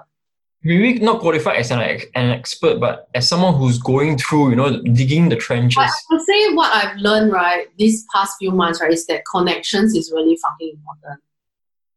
Maybe 0.62 0.98
not 0.98 1.20
qualified 1.20 1.58
as 1.58 1.70
an, 1.70 1.80
an 2.14 2.30
expert, 2.30 2.80
but 2.80 3.08
as 3.14 3.28
someone 3.28 3.54
who's 3.54 3.78
going 3.78 4.16
through, 4.16 4.50
you 4.50 4.56
know, 4.56 4.80
digging 4.82 5.28
the 5.28 5.36
trenches. 5.36 5.78
I 5.78 5.90
would 6.10 6.22
say 6.22 6.54
what 6.54 6.74
I've 6.74 6.96
learned, 6.96 7.32
right, 7.32 7.66
these 7.78 8.06
past 8.14 8.36
few 8.38 8.50
months, 8.50 8.80
right, 8.80 8.92
is 8.92 9.06
that 9.06 9.22
connections 9.30 9.94
is 9.94 10.10
really 10.14 10.36
fucking 10.36 10.72
important. 10.74 11.20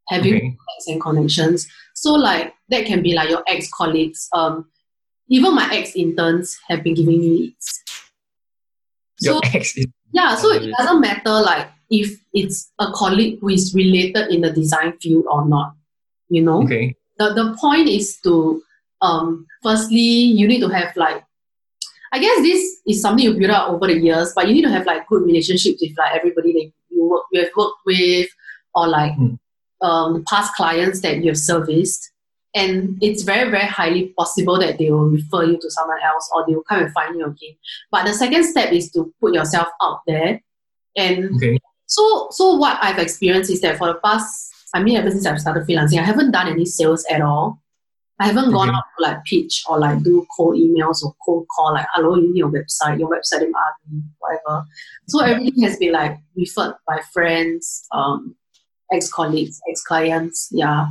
Having 0.09 0.35
Okay. 0.35 0.57
and 0.87 1.01
connections. 1.01 1.67
So 1.93 2.13
like 2.13 2.53
that 2.69 2.85
can 2.85 3.01
be 3.01 3.13
like 3.13 3.29
your 3.29 3.43
ex 3.47 3.69
colleagues. 3.71 4.29
Um, 4.33 4.69
even 5.29 5.55
my 5.55 5.69
ex 5.73 5.95
interns 5.95 6.57
have 6.67 6.83
been 6.83 6.93
giving 6.93 7.19
me 7.19 7.29
leads. 7.29 7.83
So 9.17 9.33
Your 9.33 9.41
ex 9.53 9.77
yeah, 10.13 10.35
so 10.35 10.51
it 10.51 10.71
doesn't 10.77 11.01
matter 11.01 11.41
like 11.41 11.67
if 11.89 12.19
it's 12.33 12.71
a 12.79 12.91
colleague 12.93 13.39
who 13.39 13.49
is 13.49 13.73
related 13.75 14.29
in 14.29 14.41
the 14.41 14.51
design 14.51 14.93
field 14.99 15.25
or 15.29 15.47
not. 15.47 15.73
You 16.29 16.43
know, 16.43 16.63
okay. 16.63 16.95
the 17.17 17.33
the 17.33 17.55
point 17.59 17.87
is 17.87 18.17
to 18.23 18.61
um 19.01 19.45
firstly 19.63 19.99
you 20.01 20.47
need 20.47 20.61
to 20.61 20.69
have 20.69 20.95
like 20.95 21.23
I 22.11 22.19
guess 22.19 22.41
this 22.41 22.79
is 22.87 23.01
something 23.01 23.25
you 23.25 23.33
build 23.33 23.51
up 23.51 23.69
over 23.69 23.87
the 23.87 23.99
years, 23.99 24.31
but 24.33 24.47
you 24.47 24.53
need 24.53 24.63
to 24.63 24.71
have 24.71 24.85
like 24.85 25.07
good 25.07 25.23
relationships 25.23 25.81
with 25.81 25.97
like 25.97 26.15
everybody 26.15 26.53
that 26.53 26.71
you 26.89 27.09
work 27.09 27.23
you 27.31 27.41
have 27.41 27.51
worked 27.55 27.79
with 27.85 28.29
or 28.75 28.87
like 28.87 29.13
Mm. 29.13 29.39
um 29.81 30.23
past 30.27 30.55
clients 30.55 31.01
that 31.01 31.17
you 31.17 31.29
have 31.31 31.37
serviced. 31.37 32.11
And 32.61 32.97
it's 33.07 33.23
very, 33.31 33.49
very 33.55 33.69
highly 33.79 34.03
possible 34.17 34.57
that 34.63 34.77
they 34.79 34.89
will 34.93 35.09
refer 35.19 35.43
you 35.49 35.57
to 35.63 35.69
someone 35.77 36.01
else 36.09 36.25
or 36.33 36.39
they 36.45 36.55
will 36.55 36.63
come 36.69 36.81
and 36.83 36.91
find 36.97 37.11
you 37.19 37.25
again. 37.33 37.55
But 37.93 38.05
the 38.07 38.13
second 38.13 38.43
step 38.51 38.69
is 38.79 38.91
to 38.93 39.13
put 39.21 39.33
yourself 39.37 39.67
out 39.85 39.99
there. 40.07 40.31
And 40.95 41.17
Okay. 41.35 41.59
so 41.85 42.03
so 42.31 42.43
what 42.63 42.75
I've 42.81 42.99
experienced 43.05 43.51
is 43.55 43.61
that 43.61 43.77
for 43.77 43.87
the 43.87 43.99
past 44.07 44.29
I 44.73 44.81
mean 44.83 44.97
ever 44.97 45.11
since 45.11 45.25
I've 45.27 45.39
started 45.45 45.63
freelancing, 45.67 45.99
I 45.99 46.03
haven't 46.11 46.31
done 46.37 46.47
any 46.55 46.65
sales 46.65 47.05
at 47.15 47.21
all. 47.21 47.61
I 48.19 48.25
haven't 48.29 48.51
gone 48.57 48.69
Okay. 48.69 48.77
out 48.77 48.83
to 48.97 49.03
like 49.07 49.19
pitch 49.25 49.55
or 49.69 49.77
like 49.85 49.99
do 50.07 50.25
cold 50.35 50.55
emails 50.65 51.03
or 51.03 51.13
cold 51.23 51.45
call 51.53 51.73
like 51.77 51.85
hello, 51.93 52.15
you 52.15 52.27
need 52.33 52.39
your 52.43 52.51
website, 52.57 52.97
your 52.99 53.09
website 53.15 53.43
in 53.47 53.53
ugly, 53.65 54.01
whatever. 54.21 54.65
So 55.07 55.17
everything 55.31 55.63
has 55.67 55.77
been 55.77 55.93
like 56.01 56.15
referred 56.35 56.73
by 56.89 56.97
friends, 57.13 57.63
um, 57.97 58.35
ex 58.91 59.11
colleagues, 59.17 59.61
ex 59.69 59.83
clients, 59.83 60.49
yeah. 60.51 60.87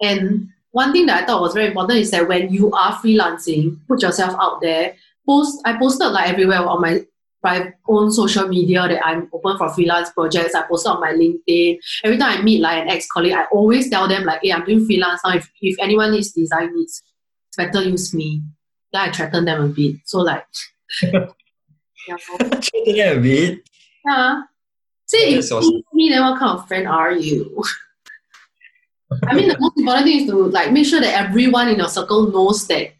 And 0.00 0.48
one 0.72 0.92
thing 0.92 1.06
that 1.06 1.22
I 1.22 1.26
thought 1.26 1.42
was 1.42 1.54
very 1.54 1.66
important 1.66 1.98
is 1.98 2.10
that 2.12 2.28
when 2.28 2.52
you 2.52 2.70
are 2.72 2.92
freelancing, 2.94 3.78
put 3.88 4.02
yourself 4.02 4.36
out 4.40 4.60
there. 4.60 4.94
Post 5.26 5.60
I 5.64 5.76
posted 5.78 6.08
like 6.08 6.28
everywhere 6.28 6.60
on 6.60 6.80
my 6.80 7.04
my 7.42 7.72
own 7.88 8.10
social 8.10 8.46
media 8.48 8.86
that 8.86 9.04
I'm 9.04 9.28
open 9.32 9.56
for 9.56 9.68
freelance 9.70 10.10
projects. 10.10 10.54
I 10.54 10.62
posted 10.62 10.92
on 10.92 11.00
my 11.00 11.12
LinkedIn. 11.12 11.78
Every 12.04 12.18
time 12.18 12.38
I 12.38 12.42
meet 12.42 12.60
like 12.60 12.82
an 12.82 12.88
ex-colleague, 12.88 13.32
I 13.32 13.44
always 13.44 13.88
tell 13.88 14.06
them 14.06 14.24
like, 14.24 14.40
hey, 14.42 14.52
I'm 14.52 14.64
doing 14.64 14.84
freelance 14.84 15.22
now. 15.24 15.34
If, 15.36 15.50
if 15.62 15.76
anyone 15.80 16.12
needs 16.12 16.32
design 16.32 16.76
needs, 16.76 17.02
it's 17.48 17.56
better 17.56 17.82
use 17.82 18.12
me. 18.12 18.42
Then 18.92 19.08
I 19.08 19.12
threaten 19.12 19.46
them 19.46 19.62
a 19.64 19.68
bit. 19.68 19.96
So 20.04 20.20
like 20.20 20.44
yeah. 21.02 22.16
Cheating 22.60 23.00
a 23.00 23.18
bit. 23.18 23.60
yeah. 24.06 24.42
See, 25.06 25.38
if 25.38 25.50
you 25.50 25.56
awesome. 25.56 25.82
me, 25.92 26.10
then 26.10 26.22
what 26.22 26.38
kind 26.38 26.58
of 26.58 26.68
friend 26.68 26.86
are 26.86 27.12
you? 27.12 27.64
I 29.28 29.34
mean, 29.34 29.48
the 29.48 29.58
most 29.58 29.76
important 29.76 30.06
thing 30.06 30.20
is 30.20 30.30
to 30.30 30.36
like 30.36 30.72
make 30.72 30.86
sure 30.86 31.00
that 31.00 31.14
everyone 31.14 31.68
in 31.68 31.78
your 31.78 31.88
circle 31.88 32.30
knows 32.30 32.66
that 32.68 32.92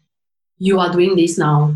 you 0.57 0.79
are 0.79 0.91
doing 0.91 1.15
this 1.15 1.37
now, 1.37 1.73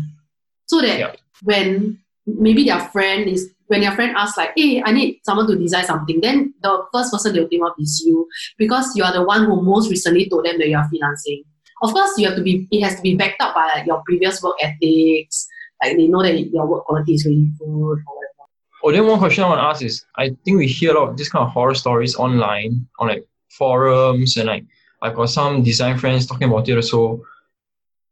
so 0.66 0.80
that 0.80 1.18
when 1.42 1.98
maybe 2.26 2.64
their 2.64 2.80
friend 2.80 3.28
is 3.28 3.50
when 3.68 3.82
your 3.82 3.92
friend 3.92 4.14
asks 4.16 4.36
like, 4.36 4.52
"Hey, 4.56 4.82
I 4.84 4.92
need 4.92 5.20
someone 5.24 5.46
to 5.48 5.56
design 5.56 5.84
something," 5.84 6.20
then 6.20 6.54
the 6.62 6.84
first 6.92 7.12
person 7.12 7.32
they'll 7.34 7.48
think 7.48 7.64
of 7.64 7.72
is 7.78 8.02
you 8.04 8.28
because 8.58 8.94
you 8.94 9.04
are 9.04 9.12
the 9.12 9.24
one 9.24 9.44
who 9.44 9.62
most 9.62 9.90
recently 9.90 10.28
told 10.28 10.44
them 10.44 10.58
that 10.58 10.68
you 10.68 10.76
are 10.76 10.88
freelancing. 10.88 11.42
Of 11.82 11.92
course, 11.92 12.12
you 12.18 12.26
have 12.26 12.36
to 12.36 12.42
be. 12.42 12.68
It 12.70 12.82
has 12.82 12.96
to 12.96 13.02
be 13.02 13.16
backed 13.16 13.40
up 13.40 13.54
by 13.54 13.70
like, 13.74 13.86
your 13.86 14.02
previous 14.06 14.42
work 14.42 14.56
ethics. 14.62 15.46
Like 15.82 15.96
they 15.96 16.06
know 16.06 16.22
that 16.22 16.38
your 16.38 16.66
work 16.66 16.84
quality 16.84 17.14
is 17.14 17.26
really 17.26 17.50
good 17.58 17.66
or 17.66 17.96
whatever. 17.96 18.44
Oh, 18.84 18.92
then 18.92 19.06
one 19.06 19.18
question 19.18 19.44
I 19.44 19.48
want 19.48 19.58
to 19.60 19.64
ask 19.64 19.82
is, 19.82 20.04
I 20.16 20.28
think 20.44 20.58
we 20.58 20.66
hear 20.66 20.94
a 20.94 21.00
lot 21.00 21.10
of 21.10 21.16
this 21.16 21.28
kind 21.28 21.44
of 21.44 21.50
horror 21.50 21.74
stories 21.74 22.16
online 22.16 22.86
on 22.98 23.08
like 23.08 23.26
forums 23.56 24.36
and 24.36 24.46
like 24.46 24.64
I've 25.02 25.14
got 25.14 25.26
some 25.26 25.62
design 25.62 25.98
friends 25.98 26.26
talking 26.26 26.48
about 26.48 26.68
it 26.68 26.76
also. 26.76 27.22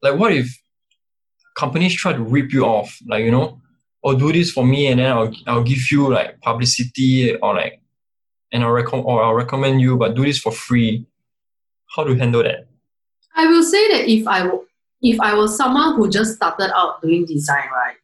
Like, 0.03 0.19
what 0.19 0.33
if 0.33 0.47
companies 1.57 1.95
try 1.95 2.13
to 2.13 2.23
rip 2.23 2.53
you 2.53 2.65
off? 2.65 2.99
Like, 3.07 3.25
you 3.25 3.31
know, 3.31 3.61
or 4.03 4.15
do 4.15 4.33
this 4.33 4.51
for 4.51 4.65
me 4.65 4.89
and 4.89 5.01
then 5.01 5.11
I'll 5.11 5.35
I'll 5.47 5.65
give 5.65 5.91
you 5.91 6.13
like 6.13 6.41
publicity 6.41 7.35
or 7.37 7.55
like, 7.55 7.81
and 8.53 8.63
I'll 8.63 8.71
recommend 8.71 9.07
or 9.07 9.23
I'll 9.23 9.35
recommend 9.35 9.81
you, 9.81 9.97
but 9.97 10.15
do 10.15 10.25
this 10.25 10.39
for 10.39 10.53
free. 10.53 11.07
How 11.95 12.05
do 12.05 12.13
you 12.13 12.19
handle 12.19 12.43
that? 12.43 12.67
I 13.35 13.47
will 13.47 13.63
say 13.63 13.89
that 13.93 14.09
if 14.09 14.27
I 14.29 14.49
if 15.01 15.21
I 15.21 15.35
was 15.35 15.57
someone 15.57 15.97
who 15.97 16.09
just 16.11 16.35
started 16.37 16.71
out 16.75 17.03
doing 17.03 17.25
design, 17.27 17.69
right, 17.73 17.97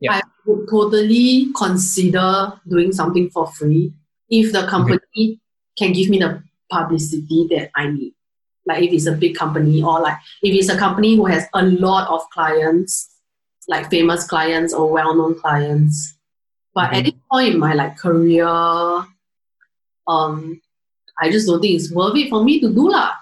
Yeah. 0.00 0.12
I 0.16 0.22
would 0.46 0.68
totally 0.68 1.52
consider 1.56 2.52
doing 2.68 2.92
something 2.92 3.30
for 3.30 3.46
free 3.46 3.92
if 4.28 4.52
the 4.52 4.66
company 4.66 5.40
can 5.78 5.92
give 5.92 6.08
me 6.08 6.18
the 6.18 6.42
publicity 6.70 7.46
that 7.50 7.70
I 7.74 7.88
need. 7.88 8.14
Like 8.66 8.82
if 8.82 8.92
it's 8.92 9.06
a 9.06 9.12
big 9.12 9.36
company 9.36 9.82
or 9.82 10.00
like 10.00 10.16
if 10.42 10.54
it's 10.54 10.68
a 10.70 10.78
company 10.78 11.16
who 11.16 11.26
has 11.26 11.46
a 11.54 11.62
lot 11.64 12.08
of 12.08 12.28
clients, 12.30 13.10
like 13.68 13.90
famous 13.90 14.26
clients 14.26 14.72
or 14.72 14.90
well-known 14.90 15.38
clients. 15.40 16.14
But 16.74 16.92
at 16.92 17.04
Mhm. 17.04 17.04
this 17.04 17.20
point 17.30 17.54
in 17.54 17.60
my 17.60 17.74
like 17.74 17.96
career, 17.96 18.48
um, 20.06 20.60
I 21.20 21.30
just 21.30 21.46
don't 21.46 21.60
think 21.60 21.74
it's 21.76 21.92
worth 21.92 22.16
it 22.16 22.28
for 22.28 22.42
me 22.44 22.60
to 22.60 22.68
do 22.72 22.90
lah. 22.90 23.12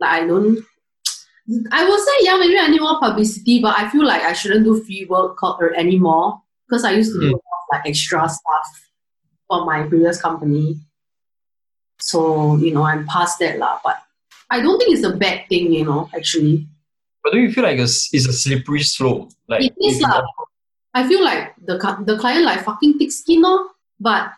Like 0.00 0.22
I 0.22 0.26
don't. 0.26 0.58
I 1.72 1.84
will 1.84 1.98
say 1.98 2.12
yeah, 2.20 2.36
maybe 2.36 2.58
I 2.58 2.68
need 2.68 2.80
more 2.80 3.00
publicity, 3.00 3.60
but 3.60 3.76
I 3.78 3.88
feel 3.88 4.04
like 4.04 4.22
I 4.22 4.32
shouldn't 4.34 4.64
do 4.64 4.82
free 4.84 5.06
work 5.08 5.42
or 5.42 5.74
anymore 5.74 6.42
because 6.68 6.84
I 6.84 6.92
used 6.92 7.12
to 7.14 7.20
do 7.20 7.26
Mm. 7.26 7.32
a 7.32 7.40
lot 7.42 7.60
of 7.60 7.66
like 7.72 7.86
extra 7.86 8.28
stuff 8.28 8.68
for 9.48 9.64
my 9.64 9.82
previous 9.88 10.20
company. 10.20 10.78
So 12.00 12.56
you 12.56 12.72
know, 12.72 12.82
I'm 12.82 13.06
past 13.06 13.38
that 13.40 13.58
lah. 13.58 13.80
But 13.84 14.02
I 14.50 14.60
don't 14.60 14.78
think 14.78 14.96
it's 14.96 15.06
a 15.06 15.14
bad 15.14 15.48
thing, 15.48 15.72
you 15.72 15.84
know. 15.84 16.08
Actually, 16.14 16.66
But 17.22 17.32
do 17.32 17.38
you 17.38 17.52
feel 17.52 17.64
like 17.64 17.78
it's, 17.78 18.08
it's 18.12 18.26
a 18.26 18.32
slippery 18.32 18.82
slope? 18.82 19.30
Like 19.46 19.62
It 19.62 19.74
is 19.80 20.00
lah. 20.00 20.22
I 20.94 21.06
feel 21.06 21.22
like 21.22 21.54
the 21.62 21.78
the 22.02 22.18
client 22.18 22.44
like 22.44 22.64
fucking 22.64 22.98
thick 22.98 23.12
skin, 23.12 23.42
no. 23.42 23.70
But 24.00 24.32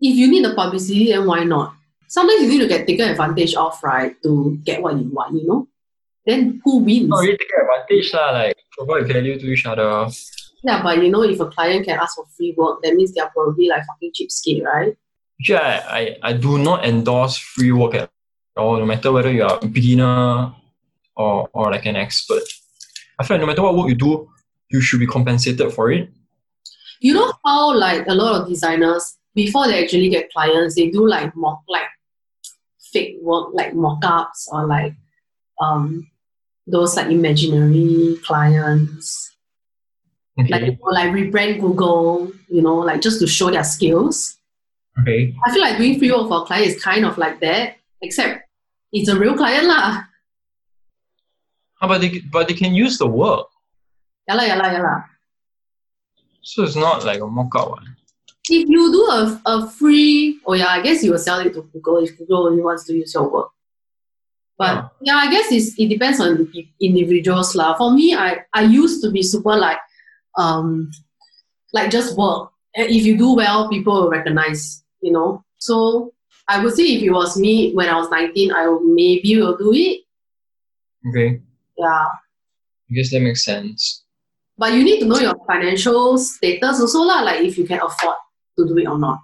if 0.00 0.14
you 0.16 0.30
need 0.30 0.44
the 0.44 0.54
publicity, 0.54 1.12
then 1.12 1.26
why 1.26 1.44
not? 1.44 1.74
Sometimes 2.06 2.42
you 2.42 2.48
need 2.48 2.64
to 2.64 2.68
get 2.68 2.86
taken 2.86 3.10
advantage 3.10 3.54
of, 3.54 3.76
right, 3.82 4.16
to 4.22 4.56
get 4.64 4.80
what 4.80 4.96
you 4.96 5.10
want, 5.12 5.34
you 5.36 5.46
know. 5.46 5.68
Then 6.24 6.62
who 6.64 6.78
wins? 6.78 7.08
not 7.08 7.20
really 7.20 7.36
taking 7.36 7.60
advantage 7.60 8.14
lah, 8.14 8.30
like 8.32 8.56
provide 8.72 9.08
value 9.08 9.38
to 9.38 9.46
each 9.52 9.66
other. 9.66 10.08
Yeah, 10.62 10.82
but 10.82 11.02
you 11.02 11.10
know, 11.10 11.22
if 11.22 11.40
a 11.40 11.46
client 11.46 11.84
can 11.84 11.98
ask 11.98 12.16
for 12.16 12.24
free 12.36 12.54
work, 12.56 12.80
that 12.82 12.94
means 12.94 13.12
they're 13.12 13.28
probably 13.28 13.68
like 13.68 13.84
fucking 13.84 14.12
cheapskate, 14.16 14.64
right? 14.64 14.96
Actually, 15.40 15.58
I, 15.58 15.98
I, 15.98 16.16
I 16.22 16.32
do 16.32 16.58
not 16.58 16.84
endorse 16.84 17.36
free 17.36 17.72
work 17.72 17.94
at 17.94 18.10
all, 18.56 18.78
no 18.78 18.86
matter 18.86 19.12
whether 19.12 19.30
you 19.30 19.44
are 19.44 19.58
a 19.62 19.66
beginner 19.66 20.52
or, 21.16 21.48
or 21.52 21.70
like 21.70 21.86
an 21.86 21.96
expert. 21.96 22.42
I 23.18 23.24
feel 23.24 23.36
like 23.36 23.42
no 23.42 23.46
matter 23.46 23.62
what 23.62 23.76
work 23.76 23.88
you 23.88 23.94
do, 23.94 24.28
you 24.70 24.80
should 24.80 25.00
be 25.00 25.06
compensated 25.06 25.72
for 25.72 25.92
it. 25.92 26.10
You 27.00 27.14
know 27.14 27.32
how 27.44 27.76
like 27.76 28.06
a 28.08 28.14
lot 28.14 28.40
of 28.40 28.48
designers 28.48 29.16
before 29.34 29.68
they 29.68 29.82
actually 29.82 30.08
get 30.08 30.32
clients, 30.32 30.74
they 30.74 30.90
do 30.90 31.06
like 31.06 31.34
mock 31.36 31.62
like 31.68 31.86
fake 32.92 33.18
work, 33.22 33.50
like 33.52 33.74
mock-ups 33.74 34.48
or 34.52 34.66
like 34.66 34.94
um 35.60 36.08
those 36.66 36.96
like 36.96 37.08
imaginary 37.08 38.16
clients. 38.24 39.36
Okay. 40.40 40.48
Like 40.48 40.78
or 40.80 40.92
like 40.92 41.10
rebrand 41.10 41.60
Google, 41.60 42.32
you 42.48 42.62
know, 42.62 42.76
like 42.78 43.00
just 43.00 43.20
to 43.20 43.26
show 43.26 43.50
their 43.50 43.64
skills. 43.64 44.37
Okay. 45.00 45.34
I 45.46 45.52
feel 45.52 45.62
like 45.62 45.78
doing 45.78 45.98
free 45.98 46.12
work 46.12 46.28
for 46.28 46.42
a 46.42 46.46
client 46.46 46.66
is 46.66 46.82
kind 46.82 47.04
of 47.04 47.18
like 47.18 47.40
that, 47.40 47.76
except 48.02 48.42
it's 48.92 49.08
a 49.08 49.18
real 49.18 49.36
client 49.36 49.66
lah. 49.66 50.04
How 51.80 51.86
about 51.86 52.00
they, 52.00 52.20
but 52.30 52.48
they 52.48 52.54
can 52.54 52.74
use 52.74 52.98
the 52.98 53.06
work. 53.06 53.46
Yeah 54.26 54.34
lah, 54.34 54.44
yeah 54.44 54.56
lah, 54.56 54.68
yeah 54.72 54.82
lah. 54.82 55.00
So 56.42 56.64
it's 56.64 56.76
not 56.76 57.04
like 57.04 57.20
a 57.20 57.26
mock-up 57.26 57.70
one. 57.70 57.98
if 58.50 58.68
you 58.68 58.92
do 58.92 59.02
a, 59.10 59.40
a 59.46 59.70
free, 59.70 60.40
oh 60.46 60.54
yeah, 60.54 60.68
I 60.68 60.80
guess 60.82 61.02
you 61.04 61.12
will 61.12 61.18
sell 61.18 61.40
it 61.40 61.52
to 61.54 61.62
Google 61.72 61.98
if 61.98 62.16
Google 62.16 62.46
only 62.46 62.62
wants 62.62 62.84
to 62.84 62.94
use 62.94 63.12
your 63.14 63.28
work. 63.28 63.50
But 64.56 64.90
yeah, 65.00 65.16
I 65.16 65.30
guess 65.30 65.52
it's, 65.52 65.78
it 65.78 65.88
depends 65.88 66.20
on 66.20 66.36
the 66.36 66.68
individuals 66.80 67.54
lah. 67.54 67.76
For 67.76 67.92
me, 67.92 68.14
I, 68.14 68.38
I 68.52 68.62
used 68.62 69.02
to 69.04 69.10
be 69.10 69.22
super 69.22 69.56
like, 69.56 69.78
um, 70.36 70.90
like 71.72 71.90
just 71.90 72.16
work. 72.16 72.50
If 72.74 73.04
you 73.04 73.16
do 73.16 73.34
well, 73.34 73.68
people 73.68 73.94
will 73.94 74.10
recognize, 74.10 74.82
you 75.00 75.12
know. 75.12 75.44
So 75.58 76.12
I 76.48 76.62
would 76.62 76.74
say 76.74 76.84
if 76.84 77.02
it 77.02 77.10
was 77.10 77.36
me 77.36 77.72
when 77.74 77.88
I 77.88 77.96
was 77.96 78.10
19, 78.10 78.52
I 78.52 78.68
would 78.68 78.82
maybe 78.82 79.36
will 79.36 79.56
do 79.56 79.72
it. 79.74 80.02
Okay. 81.08 81.40
Yeah. 81.76 82.06
I 82.90 82.94
guess 82.94 83.10
that 83.10 83.20
makes 83.20 83.44
sense. 83.44 84.04
But 84.56 84.72
you 84.72 84.82
need 84.82 85.00
to 85.00 85.06
know 85.06 85.18
your 85.18 85.36
financial 85.46 86.18
status 86.18 86.80
also 86.80 87.02
lah, 87.02 87.20
like 87.22 87.42
if 87.42 87.56
you 87.56 87.64
can 87.66 87.80
afford 87.80 88.16
to 88.58 88.66
do 88.66 88.76
it 88.78 88.88
or 88.88 88.98
not. 88.98 89.20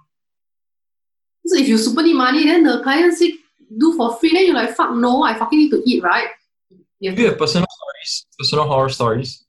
So 1.45 1.57
if 1.57 1.67
you 1.67 1.77
super 1.77 2.01
need 2.01 2.15
money, 2.15 2.45
then 2.45 2.63
the 2.63 2.81
client 2.81 3.13
say 3.13 3.33
do 3.77 3.97
for 3.97 4.15
free, 4.15 4.31
then 4.31 4.45
you're 4.45 4.55
like, 4.55 4.75
fuck 4.75 4.95
no, 4.95 5.23
I 5.23 5.33
fucking 5.33 5.59
need 5.59 5.71
to 5.71 5.81
eat, 5.85 6.03
right? 6.03 6.29
Do 7.01 7.11
you 7.11 7.27
have 7.27 7.37
personal 7.37 7.67
stories, 7.69 8.25
personal 8.39 8.67
horror 8.67 8.89
stories? 8.89 9.45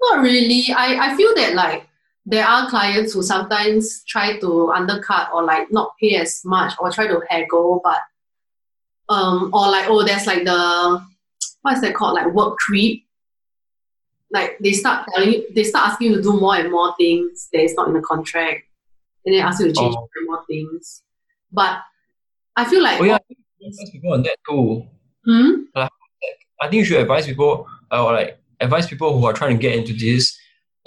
Not 0.00 0.22
really. 0.22 0.72
I, 0.74 1.10
I 1.12 1.16
feel 1.16 1.34
that 1.34 1.54
like 1.54 1.86
there 2.28 2.44
are 2.44 2.68
clients 2.68 3.12
who 3.14 3.22
sometimes 3.22 4.02
try 4.04 4.38
to 4.40 4.70
undercut 4.72 5.28
or 5.32 5.44
like 5.44 5.70
not 5.70 5.92
pay 6.00 6.16
as 6.16 6.40
much 6.44 6.74
or 6.80 6.90
try 6.90 7.06
to 7.06 7.20
haggle, 7.30 7.80
but 7.84 8.00
um 9.08 9.50
or 9.54 9.68
like 9.70 9.88
oh 9.88 10.04
there's 10.04 10.26
like 10.26 10.44
the 10.44 11.00
what's 11.62 11.80
that 11.80 11.94
called 11.94 12.14
like 12.14 12.32
work 12.34 12.56
creep. 12.58 13.04
Like 14.32 14.58
they 14.58 14.72
start 14.72 15.06
telling 15.14 15.32
you, 15.34 15.46
they 15.54 15.62
start 15.62 15.88
asking 15.90 16.10
you 16.10 16.16
to 16.16 16.22
do 16.22 16.32
more 16.40 16.56
and 16.56 16.70
more 16.72 16.94
things 16.96 17.48
that 17.52 17.62
is 17.62 17.74
not 17.74 17.86
in 17.88 17.94
the 17.94 18.00
contract, 18.00 18.64
and 19.24 19.34
they 19.34 19.40
ask 19.40 19.60
you 19.60 19.66
to 19.66 19.72
change 19.72 19.94
Oh. 19.94 20.00
more 20.00 20.08
and 20.16 20.26
more 20.26 20.44
things. 20.48 21.02
But 21.52 21.78
I 22.56 22.64
feel 22.64 22.82
like 22.82 23.00
Oh 23.00 23.04
yeah, 23.04 23.14
I 23.14 23.18
think 23.28 23.38
you 23.60 23.72
should 23.72 23.72
advise 23.72 23.90
people 23.90 24.12
on 24.12 24.22
that 24.24 24.36
too. 24.48 24.86
hmm? 25.24 25.50
I 26.58 26.68
think 26.68 26.74
you 26.80 26.84
should 26.84 27.00
advise 27.00 27.26
people 27.26 27.68
uh, 27.92 28.04
or 28.04 28.12
like 28.14 28.38
advise 28.60 28.86
people 28.88 29.16
who 29.18 29.24
are 29.26 29.32
trying 29.32 29.56
to 29.56 29.60
get 29.62 29.76
into 29.76 29.92
this, 29.92 30.36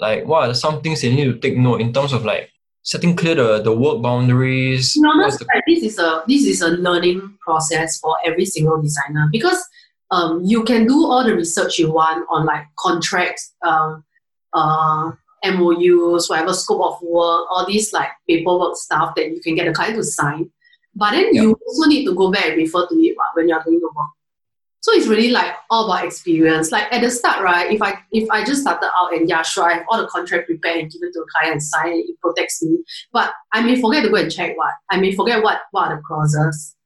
like 0.00 0.24
what 0.24 0.48
are 0.48 0.54
some 0.54 0.80
things 0.80 1.02
they 1.02 1.14
need 1.14 1.26
to 1.26 1.38
take 1.38 1.56
note 1.56 1.80
in 1.80 1.92
terms 1.92 2.12
of 2.12 2.24
like 2.24 2.50
setting 2.82 3.14
clear 3.14 3.34
the, 3.34 3.62
the 3.62 3.72
work 3.72 4.02
boundaries. 4.02 4.94
Be 4.94 5.00
what's 5.00 5.38
the 5.38 5.46
this 5.66 5.82
is 5.82 5.98
a 5.98 6.24
this 6.26 6.44
is 6.44 6.62
a 6.62 6.68
learning 6.68 7.36
process 7.40 7.98
for 7.98 8.16
every 8.24 8.44
single 8.46 8.80
designer 8.80 9.28
because 9.30 9.62
um, 10.10 10.42
you 10.44 10.64
can 10.64 10.86
do 10.86 11.04
all 11.06 11.22
the 11.24 11.34
research 11.34 11.78
you 11.78 11.92
want 11.92 12.26
on 12.28 12.44
like 12.44 12.64
contracts, 12.76 13.54
um, 13.64 14.04
uh, 14.52 15.12
MOUs, 15.44 16.28
whatever 16.28 16.52
scope 16.52 16.82
of 16.82 17.02
work, 17.02 17.46
all 17.50 17.64
these 17.66 17.92
like 17.92 18.08
paperwork 18.28 18.76
stuff 18.76 19.14
that 19.14 19.30
you 19.30 19.40
can 19.40 19.54
get 19.54 19.66
the 19.66 19.72
client 19.72 19.96
to 19.96 20.02
sign. 20.04 20.50
But 20.94 21.12
then 21.12 21.32
Yeah. 21.32 21.42
you 21.42 21.60
also 21.66 21.88
need 21.88 22.04
to 22.06 22.14
go 22.14 22.30
back 22.30 22.46
and 22.46 22.56
refer 22.56 22.86
to 22.88 22.94
it 22.96 23.16
when 23.34 23.48
you're 23.48 23.62
doing 23.62 23.78
the 23.78 23.86
work. 23.94 24.10
So 24.82 24.92
it's 24.92 25.06
really 25.06 25.30
like 25.30 25.54
all 25.68 25.84
about 25.84 26.06
experience. 26.06 26.72
Like 26.72 26.90
at 26.92 27.02
the 27.02 27.10
start, 27.10 27.42
right? 27.42 27.70
If 27.70 27.82
I 27.82 27.98
if 28.12 28.30
I 28.30 28.44
just 28.44 28.62
started 28.62 28.90
out 28.96 29.12
and 29.12 29.28
yeah, 29.28 29.42
sure, 29.42 29.64
I 29.64 29.74
have 29.74 29.84
all 29.88 30.00
the 30.00 30.08
contract 30.08 30.46
prepared 30.46 30.78
and 30.78 30.90
given 30.90 31.12
to 31.12 31.20
the 31.20 31.26
client 31.36 31.52
and 31.52 31.62
sign 31.62 31.92
it, 31.92 32.08
it 32.08 32.20
protects 32.20 32.62
me. 32.62 32.78
But 33.12 33.32
I 33.52 33.60
may 33.62 33.80
forget 33.80 34.02
to 34.04 34.10
go 34.10 34.16
and 34.16 34.32
check 34.32 34.56
what. 34.56 34.72
I 34.90 34.98
may 34.98 35.14
forget 35.14 35.42
what 35.42 35.60
what 35.70 35.88
are 35.88 35.96
the 35.96 36.02
clauses. 36.02 36.76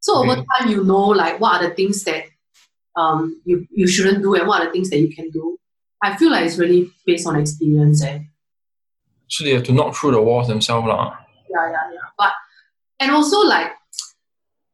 So 0.00 0.16
over 0.16 0.36
time, 0.36 0.68
you 0.68 0.84
know 0.84 1.06
like 1.08 1.40
what 1.40 1.60
are 1.60 1.68
the 1.68 1.74
things 1.74 2.04
that 2.04 2.26
um 2.94 3.40
you 3.44 3.66
you 3.70 3.88
shouldn't 3.88 4.22
do 4.22 4.34
and 4.34 4.46
what 4.46 4.62
are 4.62 4.66
the 4.66 4.72
things 4.72 4.90
that 4.90 4.98
you 4.98 5.12
can 5.12 5.30
do. 5.30 5.58
I 6.02 6.16
feel 6.16 6.30
like 6.30 6.44
it's 6.44 6.58
really 6.58 6.92
based 7.04 7.26
on 7.26 7.36
experience. 7.36 8.04
Eh? 8.04 8.20
so 9.28 9.44
they 9.44 9.50
have 9.50 9.64
to 9.64 9.72
knock 9.72 9.94
through 9.94 10.12
the 10.12 10.22
walls 10.22 10.48
themselves. 10.48 10.86
lah. 10.86 11.16
Yeah, 11.50 11.70
yeah, 11.70 11.92
yeah. 11.92 12.08
But 12.16 12.32
and 13.00 13.10
also 13.10 13.40
like 13.40 13.72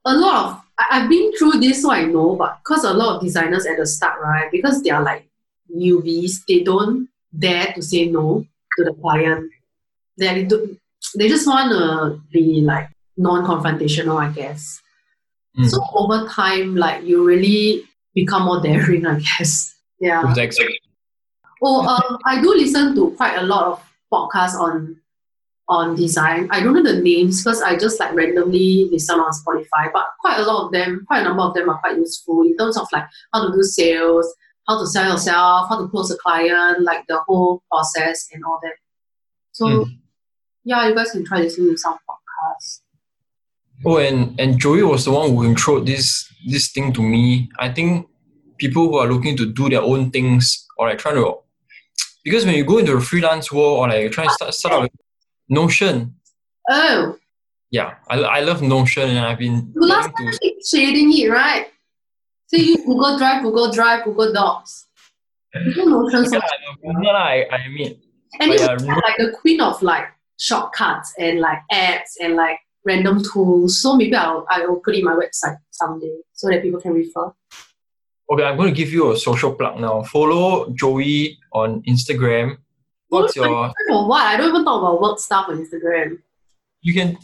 a 0.04 0.14
lot 0.14 0.44
of 0.44 0.62
I, 0.80 1.00
I've 1.00 1.10
been 1.10 1.32
through 1.36 1.60
this, 1.60 1.82
so 1.82 1.92
I 1.92 2.04
know. 2.04 2.36
But 2.36 2.58
because 2.58 2.84
a 2.84 2.92
lot 2.92 3.16
of 3.16 3.22
designers 3.22 3.66
at 3.66 3.76
the 3.76 3.86
start, 3.86 4.20
right, 4.20 4.50
because 4.50 4.82
they 4.82 4.90
are 4.90 5.02
like 5.02 5.28
newbies, 5.74 6.44
they 6.48 6.60
don't 6.60 7.08
dare 7.36 7.72
to 7.74 7.82
say 7.82 8.06
no 8.06 8.46
to 8.76 8.84
the 8.84 8.94
client. 8.94 9.50
They 10.16 10.44
do, 10.44 10.76
they 11.16 11.28
just 11.28 11.46
want 11.46 11.72
to 11.72 12.20
be 12.32 12.60
like 12.60 12.88
non-confrontational, 13.16 14.20
I 14.20 14.32
guess. 14.32 14.80
Mm. 15.58 15.68
So 15.68 15.82
over 15.94 16.28
time, 16.28 16.76
like 16.76 17.04
you 17.04 17.24
really 17.24 17.84
become 18.14 18.44
more 18.44 18.60
daring, 18.60 19.06
I 19.06 19.20
guess. 19.20 19.74
Yeah. 20.00 20.28
Exactly. 20.28 20.80
Oh, 21.62 21.86
um, 21.86 22.18
I 22.24 22.40
do 22.40 22.54
listen 22.54 22.94
to 22.94 23.10
quite 23.12 23.36
a 23.36 23.42
lot 23.42 23.66
of 23.66 23.82
podcasts 24.10 24.58
on 24.58 24.99
on 25.70 25.94
design. 25.94 26.48
I 26.50 26.60
don't 26.60 26.74
know 26.74 26.82
the 26.82 27.00
names 27.00 27.42
because 27.42 27.62
I 27.62 27.78
just 27.78 28.00
like 28.00 28.12
randomly 28.14 28.88
listen 28.90 29.20
on 29.20 29.30
Spotify, 29.32 29.90
but 29.92 30.06
quite 30.20 30.40
a 30.40 30.44
lot 30.44 30.66
of 30.66 30.72
them, 30.72 31.04
quite 31.06 31.20
a 31.20 31.24
number 31.24 31.44
of 31.44 31.54
them 31.54 31.70
are 31.70 31.78
quite 31.78 31.96
useful 31.96 32.42
in 32.42 32.56
terms 32.56 32.76
of 32.76 32.88
like 32.92 33.04
how 33.32 33.46
to 33.46 33.52
do 33.52 33.62
sales, 33.62 34.26
how 34.68 34.80
to 34.80 34.86
sell 34.86 35.12
yourself, 35.12 35.68
how 35.68 35.80
to 35.80 35.88
close 35.88 36.10
a 36.10 36.16
client, 36.18 36.82
like 36.82 37.06
the 37.06 37.20
whole 37.20 37.62
process 37.70 38.28
and 38.32 38.42
all 38.44 38.58
that. 38.62 38.74
So 39.52 39.66
Mm. 39.66 39.98
yeah, 40.64 40.88
you 40.88 40.94
guys 40.94 41.12
can 41.12 41.24
try 41.24 41.38
listening 41.38 41.70
to 41.70 41.78
some 41.78 41.94
podcasts. 42.08 42.80
Oh, 43.86 43.98
and 43.98 44.38
and 44.40 44.58
Joey 44.60 44.82
was 44.82 45.04
the 45.04 45.12
one 45.12 45.30
who 45.30 45.44
introduced 45.44 45.86
this 45.86 46.26
this 46.52 46.72
thing 46.72 46.92
to 46.94 47.02
me. 47.02 47.48
I 47.58 47.68
think 47.70 48.08
people 48.58 48.88
who 48.88 48.96
are 48.96 49.06
looking 49.06 49.36
to 49.36 49.46
do 49.46 49.68
their 49.70 49.82
own 49.82 50.10
things 50.10 50.66
or 50.76 50.88
like 50.88 50.98
trying 50.98 51.14
to, 51.14 51.36
because 52.24 52.44
when 52.44 52.54
you 52.56 52.64
go 52.64 52.78
into 52.78 52.94
the 52.94 53.00
freelance 53.00 53.50
world 53.52 53.78
or 53.78 53.88
like 53.88 54.00
you're 54.00 54.10
trying 54.10 54.28
to 54.28 54.34
start 54.34 54.54
start 54.54 54.74
out 54.74 54.82
with 54.82 54.92
Notion, 55.50 56.14
Oh, 56.68 57.16
yeah, 57.70 57.94
I, 58.08 58.20
I 58.20 58.40
love 58.40 58.62
Notion 58.62 59.10
and 59.10 59.18
I've 59.18 59.38
been 59.38 59.72
you 59.74 59.80
last 59.86 60.10
time 60.16 60.30
to 60.32 60.52
shading 60.64 61.12
it, 61.16 61.28
right? 61.30 61.66
So 62.46 62.56
you 62.56 62.76
Google 62.84 63.18
Drive, 63.18 63.42
Google 63.42 63.70
Drive, 63.72 64.04
Google 64.04 64.32
Docs. 64.32 64.86
Google 65.52 66.10
Notion 66.10 66.32
yeah, 66.32 66.92
no, 66.92 67.10
I, 67.10 67.46
I 67.50 67.68
mean, 67.68 68.00
And 68.40 68.52
it's 68.52 68.62
yeah, 68.62 68.94
like 68.94 69.16
the 69.18 69.32
queen 69.40 69.60
of 69.60 69.82
like 69.82 70.04
shortcuts 70.38 71.14
and 71.18 71.40
like 71.40 71.58
apps 71.72 72.14
and 72.20 72.34
like 72.36 72.58
random 72.84 73.22
tools. 73.22 73.80
So 73.82 73.96
maybe 73.96 74.14
I'll 74.14 74.46
I 74.48 74.64
will 74.66 74.80
put 74.80 74.94
it 74.94 74.98
in 74.98 75.04
my 75.04 75.14
website 75.14 75.56
someday 75.70 76.18
so 76.32 76.48
that 76.48 76.62
people 76.62 76.80
can 76.80 76.92
refer. 76.92 77.32
okay, 78.32 78.44
I'm 78.44 78.56
going 78.56 78.72
to 78.72 78.76
give 78.76 78.92
you 78.92 79.12
a 79.12 79.16
social 79.16 79.54
plug 79.54 79.78
now. 79.80 80.02
Follow 80.02 80.70
Joey 80.70 81.38
on 81.52 81.82
Instagram. 81.82 82.58
What's 83.10 83.36
your, 83.36 83.72
For 83.88 84.08
what? 84.08 84.22
I 84.22 84.36
don't 84.36 84.48
even 84.48 84.64
talk 84.64 84.80
about 84.80 85.02
work 85.02 85.18
stuff 85.18 85.46
on 85.48 85.58
Instagram. 85.58 86.18
you 86.80 86.94
can, 86.94 87.18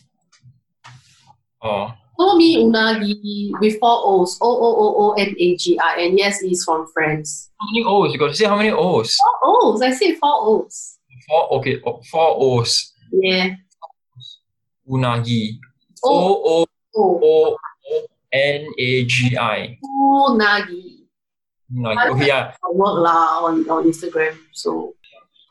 oh, 1.63 1.95
Follow 2.17 2.37
me 2.37 2.57
Unagi 2.57 3.51
with 3.61 3.79
four 3.79 4.01
O's. 4.03 4.39
O 4.41 4.49
O 4.49 4.69
O 4.81 4.87
O 5.05 5.13
N 5.13 5.37
A 5.39 5.57
G 5.57 5.79
I. 5.79 6.01
And 6.01 6.19
yes, 6.19 6.43
it's 6.43 6.65
from 6.65 6.87
friends. 6.93 7.51
how 7.61 7.67
many 7.73 7.85
O's? 7.85 8.13
You 8.13 8.19
got 8.19 8.29
to 8.29 8.35
say 8.35 8.47
how 8.47 8.57
many 8.57 8.71
O's? 8.71 9.15
Four 9.43 9.75
O's. 9.75 9.83
I 9.83 9.93
said 9.93 10.17
four 10.17 10.65
O's. 10.65 10.99
Four, 11.29 11.53
okay, 11.55 11.81
oh, 11.85 12.01
four 12.11 12.37
O's. 12.41 12.95
Yeah. 13.13 13.51
Unagi. 14.89 15.59
O 16.03 16.65
O 16.65 16.67
O 16.97 17.21
O 17.23 17.57
N 18.33 18.67
A 18.79 19.05
G 19.05 19.37
I. 19.37 19.79
Unagi. 19.85 21.05
Unagi. 21.71 22.11
Okay, 22.13 22.27
yeah. 22.29 22.55
I 22.65 22.69
work 22.73 22.97
lah 22.97 23.45
on, 23.45 23.69
on 23.69 23.85
Instagram. 23.85 24.39
So 24.53 24.96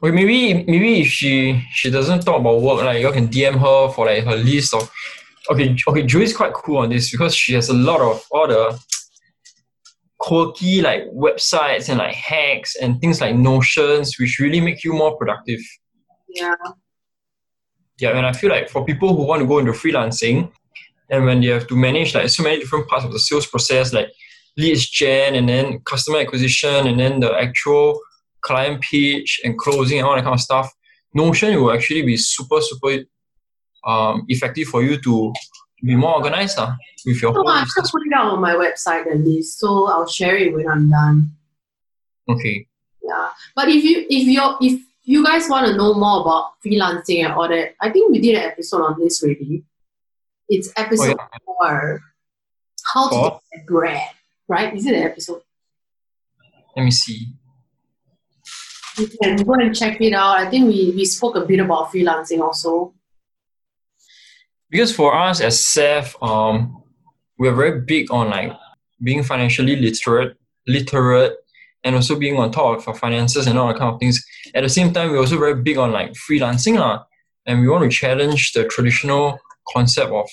Okay, 0.05 0.13
maybe 0.13 0.63
maybe 0.65 1.01
if 1.01 1.07
she 1.07 1.65
she 1.71 1.89
doesn't 1.89 2.19
talk 2.19 2.39
about 2.39 2.61
work, 2.61 2.83
like 2.83 3.01
you 3.01 3.11
can 3.11 3.27
DM 3.27 3.57
her 3.57 3.91
for 3.91 4.05
like 4.05 4.23
her 4.23 4.35
list 4.35 4.75
of. 4.75 4.91
Okay, 5.49 5.75
okay, 5.87 6.03
Joey's 6.03 6.35
quite 6.35 6.53
cool 6.53 6.77
on 6.77 6.89
this 6.89 7.09
because 7.09 7.33
she 7.35 7.53
has 7.53 7.69
a 7.69 7.73
lot 7.73 8.01
of 8.01 8.23
all 8.29 8.47
the 8.47 8.79
quirky 10.19 10.83
like 10.83 11.05
websites 11.09 11.89
and 11.89 11.97
like 11.97 12.13
hacks 12.13 12.75
and 12.75 13.01
things 13.01 13.19
like 13.19 13.35
Notions, 13.35 14.15
which 14.19 14.37
really 14.39 14.61
make 14.61 14.83
you 14.83 14.93
more 14.93 15.17
productive. 15.17 15.59
yeah. 16.29 16.53
Yeah, 17.97 18.15
and 18.15 18.27
I 18.27 18.33
feel 18.33 18.51
like 18.51 18.69
for 18.69 18.85
people 18.85 19.15
who 19.15 19.23
want 19.23 19.41
to 19.41 19.47
go 19.47 19.57
into 19.57 19.71
freelancing, 19.71 20.51
and 21.09 21.25
when 21.25 21.41
they 21.41 21.47
have 21.47 21.65
to 21.67 21.75
manage 21.75 22.13
like 22.13 22.29
so 22.29 22.43
many 22.43 22.59
different 22.59 22.87
parts 22.89 23.05
of 23.05 23.11
the 23.11 23.19
sales 23.19 23.47
process, 23.47 23.91
like 23.91 24.09
leads 24.55 24.87
gen 24.87 25.33
and 25.33 25.49
then 25.49 25.79
customer 25.79 26.19
acquisition 26.19 26.85
and 26.85 26.99
then 26.99 27.21
the 27.21 27.33
actual 27.33 27.99
client 28.45 28.81
pitch 28.81 29.41
and 29.43 29.57
closing 29.57 29.99
and 29.99 30.07
all 30.07 30.15
that 30.15 30.23
kind 30.23 30.35
of 30.35 30.39
stuff, 30.39 30.71
Notion 31.13 31.55
will 31.59 31.71
actually 31.71 32.03
be 32.03 32.17
super 32.17 32.59
super 32.61 33.03
um, 33.85 34.25
effective 34.27 34.67
for 34.67 34.83
you 34.83 34.99
to 35.01 35.33
be 35.83 35.95
more 35.95 36.15
organized 36.15 36.57
uh, 36.57 36.73
with 37.05 37.21
your 37.21 37.33
So 37.33 37.41
whole 37.41 37.49
I'm 37.49 37.65
put 37.65 38.01
it 38.05 38.13
out 38.13 38.31
on 38.33 38.41
my 38.41 38.53
website 38.53 39.07
at 39.07 39.19
least. 39.19 39.59
So 39.59 39.87
I'll 39.87 40.07
share 40.07 40.35
it 40.35 40.53
when 40.53 40.67
I'm 40.67 40.89
done. 40.89 41.31
Okay. 42.29 42.67
Yeah. 43.03 43.29
But 43.55 43.69
if 43.69 43.83
you 43.83 44.05
if 44.09 44.27
you 44.27 44.41
if 44.61 44.81
you 45.03 45.23
guys 45.23 45.47
want 45.47 45.67
to 45.67 45.77
know 45.77 45.93
more 45.93 46.21
about 46.21 46.53
freelancing 46.65 47.23
and 47.23 47.33
all 47.33 47.47
that, 47.47 47.75
I 47.79 47.91
think 47.91 48.11
we 48.11 48.19
did 48.19 48.35
an 48.35 48.43
episode 48.43 48.81
on 48.81 48.99
this 48.99 49.23
already. 49.23 49.63
It's 50.49 50.71
episode 50.75 51.17
four. 51.45 52.01
How 52.93 53.09
to 53.09 53.15
Four? 53.15 53.41
get 53.53 53.65
bread. 53.65 54.01
Right? 54.47 54.75
Is 54.75 54.85
it 54.85 54.95
an 54.95 55.03
episode? 55.03 55.41
Let 56.75 56.83
me 56.83 56.91
see. 56.91 57.27
You 58.97 59.09
can 59.21 59.35
go 59.37 59.53
and 59.53 59.75
check 59.75 59.99
it 59.99 60.13
out. 60.13 60.37
I 60.37 60.49
think 60.49 60.67
we, 60.67 60.91
we 60.95 61.05
spoke 61.05 61.35
a 61.35 61.45
bit 61.45 61.59
about 61.59 61.91
freelancing 61.91 62.39
also. 62.41 62.93
because 64.69 64.95
for 64.95 65.15
us 65.15 65.41
as 65.41 65.63
Seth, 65.63 66.15
um, 66.21 66.83
we're 67.37 67.53
very 67.53 67.81
big 67.81 68.11
on 68.11 68.29
like 68.29 68.51
being 69.03 69.23
financially 69.23 69.75
literate, 69.75 70.37
literate, 70.67 71.37
and 71.83 71.95
also 71.95 72.17
being 72.17 72.37
on 72.37 72.51
top 72.51 72.79
of 72.79 72.87
our 72.87 72.95
finances 72.95 73.47
and 73.47 73.59
all 73.59 73.67
that 73.67 73.77
kind 73.77 73.93
of 73.93 73.99
things. 73.99 74.25
At 74.53 74.61
the 74.61 74.69
same 74.69 74.91
time, 74.93 75.11
we're 75.11 75.19
also 75.19 75.37
very 75.37 75.61
big 75.61 75.77
on 75.77 75.91
like 75.91 76.13
freelancing, 76.13 76.79
lah, 76.79 77.03
and 77.45 77.61
we 77.61 77.67
want 77.67 77.83
to 77.83 77.89
challenge 77.89 78.53
the 78.53 78.65
traditional 78.65 79.39
concept 79.73 80.11
of 80.11 80.29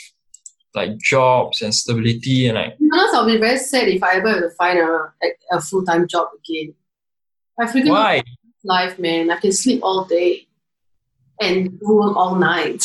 like 0.74 0.98
jobs 0.98 1.60
and 1.62 1.74
stability 1.74 2.48
and 2.48 2.56
like 2.56 2.76
honest, 2.92 3.14
I'll 3.14 3.26
be 3.26 3.36
very 3.36 3.58
sad 3.58 3.88
if 3.88 4.02
I 4.02 4.16
ever 4.16 4.28
have 4.28 4.40
to 4.40 4.50
find 4.50 4.78
a, 4.78 5.12
a, 5.22 5.56
a 5.56 5.60
full 5.60 5.84
time 5.84 6.06
job 6.08 6.28
again. 6.38 6.74
I 7.60 7.66
freaking 7.66 7.90
Why? 7.90 8.22
Life, 8.64 8.98
man. 8.98 9.30
I 9.30 9.36
can 9.36 9.52
sleep 9.52 9.80
all 9.82 10.04
day 10.04 10.46
and 11.40 11.78
work 11.82 12.16
all 12.16 12.36
night. 12.36 12.84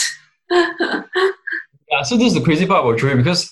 Yeah, 1.89 2.03
so 2.03 2.17
this 2.17 2.27
is 2.27 2.33
the 2.33 2.41
crazy 2.41 2.65
part 2.65 2.83
about 2.83 2.99
Joey 2.99 3.15
because 3.15 3.49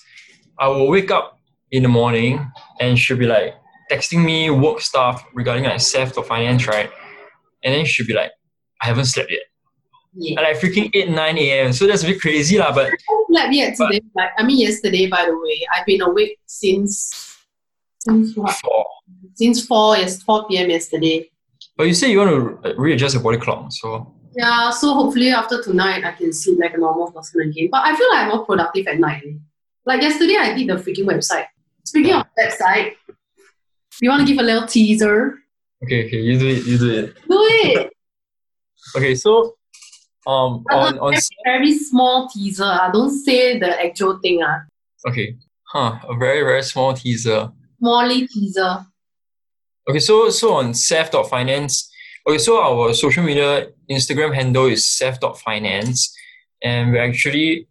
I 0.58 0.68
will 0.68 0.88
wake 0.90 1.10
up 1.10 1.38
in 1.70 1.82
the 1.82 1.88
morning 1.88 2.52
and 2.80 2.98
she'll 2.98 3.16
be 3.16 3.24
like 3.26 3.54
texting 3.90 4.22
me 4.22 4.50
work 4.50 4.82
stuff 4.82 5.24
regarding 5.32 5.64
like 5.64 5.80
theft 5.80 6.18
or 6.18 6.22
finance, 6.24 6.66
right? 6.66 6.90
And 7.64 7.74
then 7.74 7.86
she'll 7.86 8.06
be 8.06 8.12
like, 8.12 8.32
I 8.82 8.86
haven't 8.86 9.06
slept 9.06 9.30
yet. 9.30 9.40
yeah. 10.14 10.38
Like 10.42 10.58
freaking 10.58 10.90
8, 10.92 11.08
9 11.08 11.38
a.m. 11.38 11.72
So 11.72 11.86
that's 11.86 12.02
a 12.04 12.08
bit 12.08 12.20
crazy, 12.20 12.58
lah. 12.58 12.74
But 12.74 12.88
I 12.88 12.90
haven't 12.90 13.26
slept 13.30 13.54
yet 13.54 13.76
today. 13.76 14.00
Like, 14.14 14.30
I 14.36 14.42
mean, 14.44 14.58
yesterday, 14.58 15.06
by 15.06 15.24
the 15.24 15.34
way. 15.38 15.60
I've 15.74 15.86
been 15.86 16.02
awake 16.02 16.38
since 16.44 17.38
since 18.00 18.36
what? 18.36 18.54
for, 18.56 18.84
Since 19.34 19.64
four 19.64 19.96
yes, 19.96 20.22
four 20.22 20.46
p.m. 20.46 20.68
yesterday. 20.68 21.30
But 21.76 21.84
you 21.84 21.94
say 21.94 22.10
you 22.10 22.18
want 22.18 22.62
to 22.62 22.74
readjust 22.76 23.14
your 23.14 23.22
body 23.22 23.38
clock, 23.38 23.72
so 23.72 24.14
Yeah, 24.36 24.70
so 24.70 24.94
hopefully 24.94 25.30
after 25.30 25.62
tonight 25.62 26.04
I 26.04 26.12
can 26.12 26.32
sleep 26.32 26.58
like 26.60 26.74
a 26.74 26.78
normal 26.78 27.10
person 27.12 27.40
again. 27.42 27.68
But 27.70 27.84
I 27.84 27.96
feel 27.96 28.08
like 28.10 28.24
I'm 28.24 28.28
more 28.28 28.44
productive 28.44 28.86
at 28.86 28.98
night. 28.98 29.24
Like 29.84 30.02
yesterday 30.02 30.36
I 30.36 30.54
did 30.54 30.68
the 30.68 30.74
freaking 30.74 31.06
website. 31.06 31.46
Speaking 31.84 32.14
of 32.14 32.26
website, 32.38 32.94
you 34.00 34.10
want 34.10 34.26
to 34.26 34.26
give 34.26 34.42
a 34.42 34.46
little 34.46 34.66
teaser? 34.66 35.38
okay, 35.84 36.06
okay, 36.06 36.20
you 36.20 36.38
do 36.38 36.48
it, 36.48 36.66
you 36.66 36.78
do 36.78 36.90
it. 36.90 37.14
Do 37.28 37.38
it. 37.40 37.92
Okay, 38.96 39.14
so 39.14 39.56
um 40.26 40.64
on 40.70 40.98
on 40.98 41.12
very, 41.12 41.22
very 41.44 41.74
small 41.78 42.28
teaser. 42.28 42.64
Ah. 42.64 42.90
Don't 42.92 43.10
say 43.10 43.58
the 43.58 43.84
actual 43.84 44.18
thing. 44.18 44.42
Ah. 44.42 44.64
okay, 45.08 45.36
huh, 45.64 45.98
a 46.08 46.14
very 46.16 46.42
very 46.42 46.62
small 46.62 46.94
teaser. 46.94 47.52
Smally 47.82 48.28
teaser. 48.28 48.86
Okay, 49.88 50.00
so 50.00 50.30
so 50.30 50.54
on 50.54 50.74
Seth.finance, 50.74 51.88
okay, 52.26 52.38
so 52.38 52.60
our 52.60 52.92
social 52.92 53.22
media 53.22 53.68
Instagram 53.88 54.34
handle 54.34 54.66
is 54.66 54.88
Seth.finance, 54.88 56.12
and 56.60 56.90
we're 56.90 57.04
actually 57.04 57.68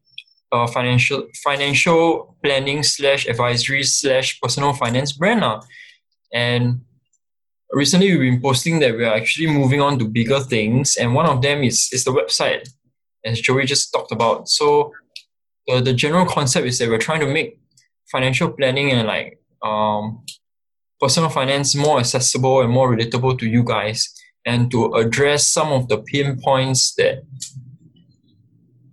a 0.54 0.66
financial 0.66 1.28
financial 1.44 2.38
planning 2.42 2.84
slash 2.84 3.28
advisory 3.28 3.84
slash 3.84 4.40
personal 4.40 4.72
finance 4.72 5.12
brand 5.12 5.42
now. 5.42 5.62
And 6.34 6.86
recently 7.72 8.12
we've 8.12 8.32
been 8.32 8.42
posting 8.42 8.80
that 8.80 8.96
we 8.96 9.04
are 9.04 9.16
actually 9.16 9.48
moving 9.48 9.82
on 9.82 10.00
to 10.00 10.06
bigger 10.06 10.40
things, 10.40 10.96
and 10.96 11.14
one 11.14 11.26
of 11.26 11.42
them 11.42 11.64
is 11.64 11.90
is 11.92 12.06
the 12.06 12.12
website, 12.12 12.70
as 13.26 13.42
Joey 13.42 13.66
just 13.66 13.92
talked 13.92 14.14
about. 14.14 14.48
So 14.48 14.94
the, 15.68 15.82
the 15.82 15.94
general 15.94 16.26
concept 16.26 16.66
is 16.66 16.78
that 16.80 16.88
we're 16.88 16.98
trying 16.98 17.20
to 17.20 17.28
make 17.28 17.60
financial 18.10 18.52
planning 18.52 18.92
and 18.92 19.06
like 19.06 19.42
um 19.62 20.24
personal 21.00 21.30
finance 21.30 21.76
more 21.76 22.00
accessible 22.00 22.62
and 22.62 22.72
more 22.72 22.96
relatable 22.96 23.38
to 23.40 23.48
you 23.48 23.64
guys 23.64 24.14
and 24.46 24.72
to 24.72 24.94
address 24.94 25.48
some 25.48 25.72
of 25.72 25.88
the 25.90 25.98
pain 25.98 26.40
points 26.42 26.94
that 26.96 27.24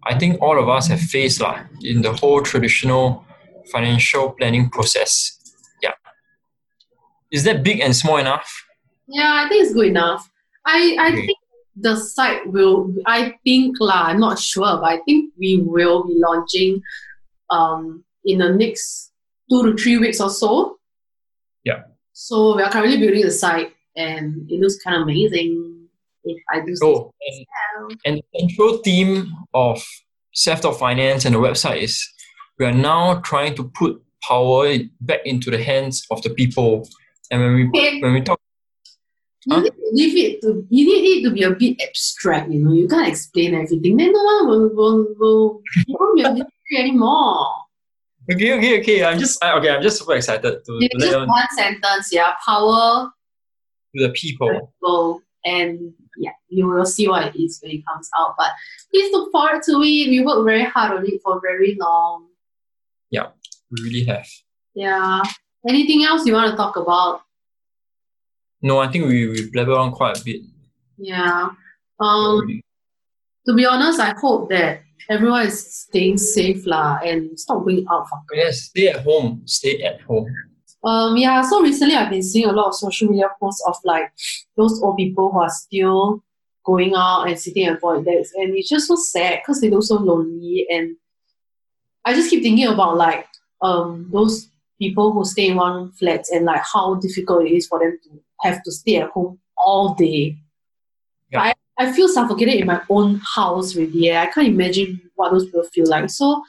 I 0.05 0.19
think 0.19 0.41
all 0.43 0.59
of 0.59 0.69
us 0.69 0.89
have 0.89 1.01
faced 1.01 1.41
lah, 1.41 1.61
in 1.83 2.03
the 2.03 2.13
whole 2.13 2.43
traditional 2.43 3.25
financial 3.71 4.33
planning 4.33 4.69
process. 4.69 5.39
Yeah. 5.83 5.93
Is 7.31 7.45
that 7.45 7.63
big 7.63 7.81
and 7.81 7.95
small 7.95 8.17
enough? 8.17 8.51
Yeah, 9.07 9.45
I 9.45 9.49
think 9.49 9.65
it's 9.65 9.75
good 9.75 9.87
enough. 9.87 10.29
I 10.67 10.97
I 10.99 11.09
Okay. 11.13 11.27
think 11.27 11.39
the 11.77 11.97
site 11.97 12.47
will. 12.51 12.93
I 13.07 13.35
think 13.45 13.77
lah. 13.81 14.11
I'm 14.11 14.19
not 14.19 14.39
sure, 14.39 14.77
but 14.83 14.91
I 14.91 14.99
think 15.07 15.33
we 15.39 15.63
will 15.63 16.05
be 16.05 16.15
launching 16.19 16.83
um 17.51 18.05
in 18.25 18.39
the 18.39 18.51
next 18.51 19.13
two 19.51 19.63
to 19.63 19.77
three 19.81 19.99
weeks 19.99 20.21
or 20.21 20.31
so. 20.31 20.79
Yeah. 21.65 21.83
So 22.25 22.55
we 22.55 22.63
are 22.63 22.71
currently 22.71 22.99
building 22.99 23.25
the 23.25 23.33
site, 23.33 23.75
and 23.97 24.49
it 24.49 24.61
looks 24.61 24.77
kind 24.77 24.95
of 24.95 25.03
amazing. 25.03 25.89
If 26.23 26.41
I 26.53 26.61
do 26.61 26.77
so, 26.77 27.13
and, 27.21 27.99
and 28.05 28.23
the 28.23 28.39
central 28.39 28.77
theme 28.79 29.35
of 29.53 29.83
Seth.finance 30.33 31.25
and 31.25 31.35
the 31.35 31.41
website 31.41 31.83
is 31.83 32.01
we 32.61 32.67
are 32.67 32.73
now 32.73 33.19
trying 33.23 33.57
to 33.57 33.65
put 33.65 34.01
power 34.23 34.73
back 35.01 35.23
into 35.25 35.51
the 35.51 35.61
hands 35.61 36.07
of 36.13 36.23
the 36.23 36.31
people. 36.31 36.89
And 37.33 37.43
when 37.43 37.55
we 37.55 37.69
Okay. 37.71 38.01
when 38.01 38.13
we 38.13 38.21
talk 38.21 38.39
You 39.47 39.57
Huh? 39.57 39.63
need 39.63 39.71
to 39.73 39.91
leave 39.91 40.17
it 40.25 40.41
to 40.43 40.65
you 40.71 40.87
need 40.87 41.05
it 41.19 41.29
to 41.29 41.35
be 41.35 41.43
a 41.43 41.51
bit 41.51 41.83
abstract, 41.83 42.53
you 42.53 42.61
know. 42.63 42.73
You 42.73 42.87
can't 42.87 43.09
explain 43.09 43.57
everything. 43.57 43.97
Then 43.97 44.13
no 44.13 44.23
one 44.23 44.47
will 44.47 44.69
will, 44.79 45.07
will 45.19 45.63
won't 45.89 46.15
be 46.15 46.23
a 46.23 46.79
anymore. 46.79 47.62
Okay, 48.31 48.57
okay, 48.57 48.81
okay. 48.81 49.05
I'm 49.05 49.19
just 49.19 49.43
I, 49.43 49.57
okay. 49.59 49.71
I'm 49.71 49.83
just 49.83 49.99
super 49.99 50.15
excited 50.15 50.43
to, 50.43 50.61
to 50.61 50.89
just 50.99 51.15
on 51.15 51.29
one 51.29 51.47
sentence, 51.57 52.11
yeah. 52.13 52.35
Power 52.45 53.11
to 53.95 54.07
the 54.07 54.13
people. 54.13 54.73
go 54.83 55.21
and 55.45 55.93
yeah, 56.17 56.33
you 56.49 56.67
will 56.67 56.85
see 56.85 57.09
what 57.09 57.27
it 57.27 57.39
is 57.41 57.59
when 57.63 57.73
it 57.73 57.87
comes 57.87 58.09
out. 58.19 58.35
But 58.39 58.51
please 58.91 59.13
look 59.13 59.33
forward 59.33 59.63
to 59.65 59.73
it. 59.73 60.11
We 60.11 60.23
worked 60.25 60.45
very 60.45 60.65
hard 60.65 60.93
on 60.93 61.07
it 61.07 61.21
for 61.25 61.41
very 61.41 61.77
long. 61.81 62.29
Yeah, 63.11 63.29
we 63.71 63.83
really 63.83 64.05
have. 64.05 64.27
Yeah. 64.75 65.23
Anything 65.69 66.05
else 66.05 66.27
you 66.27 66.35
want 66.35 66.51
to 66.51 66.57
talk 66.57 66.77
about? 66.77 67.23
No, 68.63 68.79
I 68.79 68.89
think 68.89 69.07
we 69.07 69.29
we 69.29 69.51
blabber 69.51 69.75
on 69.75 69.93
quite 69.93 70.21
a 70.21 70.25
bit. 70.25 70.43
Yeah. 70.97 71.51
Um 71.99 72.63
to 73.47 73.55
be 73.55 73.67
honest, 73.67 73.99
I 73.99 74.15
hope 74.17 74.49
that 74.51 74.83
everyone 75.13 75.47
is 75.47 75.85
staying 75.85 76.19
safe 76.19 76.67
lah 76.67 76.99
and 77.05 77.39
stop 77.39 77.65
going 77.65 77.85
out 77.91 78.09
for 78.09 78.19
yes, 78.33 78.63
stay 78.63 78.89
at 78.89 79.05
home. 79.05 79.43
Stay 79.45 79.83
at 79.83 80.01
home. 80.03 80.27
Um, 80.85 81.17
yeah, 81.17 81.43
so 81.43 81.63
recently 81.63 81.95
I've 81.95 82.11
been 82.11 82.23
seeing 82.23 82.49
a 82.49 82.53
lot 82.53 82.69
of 82.69 82.75
social 82.75 83.09
media 83.09 83.29
posts 83.39 83.63
of 83.67 83.77
like 83.85 84.11
those 84.57 84.83
old 84.83 84.97
people 84.97 85.31
who 85.31 85.41
are 85.41 85.51
still 85.51 86.25
going 86.65 86.95
out 86.97 87.29
and 87.29 87.39
sitting 87.39 87.67
at 87.67 87.81
void 87.81 88.05
decks, 88.05 88.33
and 88.35 88.55
it's 88.57 88.69
just 88.69 88.89
so 88.89 88.97
sad 88.97 89.41
because 89.41 89.61
they 89.61 89.71
look 89.71 89.85
so 89.85 89.97
lonely. 89.97 90.67
And 90.71 90.97
I 92.05 92.15
just 92.15 92.31
keep 92.31 92.43
thinking 92.43 92.67
about 92.67 92.97
like 92.97 93.27
um 93.61 94.09
those 94.13 94.49
people 94.81 95.13
who 95.13 95.25
stay 95.25 95.49
in 95.49 95.57
one 95.57 95.93
flats 95.93 96.33
and 96.33 96.45
like 96.45 96.63
how 96.73 96.97
difficult 96.97 97.47
it 97.47 97.53
is 97.53 97.69
for 97.69 97.79
them 97.79 97.97
to 98.03 98.21
have 98.41 98.63
to 98.65 98.73
stay 98.73 98.97
at 98.97 99.11
home 99.11 99.39
all 99.57 99.95
day. 99.95 100.37
Yeah. 101.79 101.89
I, 101.89 101.93
feel 101.93 102.09
suffocated 102.09 102.55
in 102.55 102.67
my 102.67 102.81
own 102.89 103.21
house 103.35 103.75
really. 103.75 104.11
eh. 104.11 104.21
I 104.21 104.27
can't 104.27 104.49
imagine 104.49 105.01
what 105.15 105.33
those 105.33 105.47
people 105.47 105.65
feel 105.65 105.89
like. 105.89 106.11
So, 106.11 106.43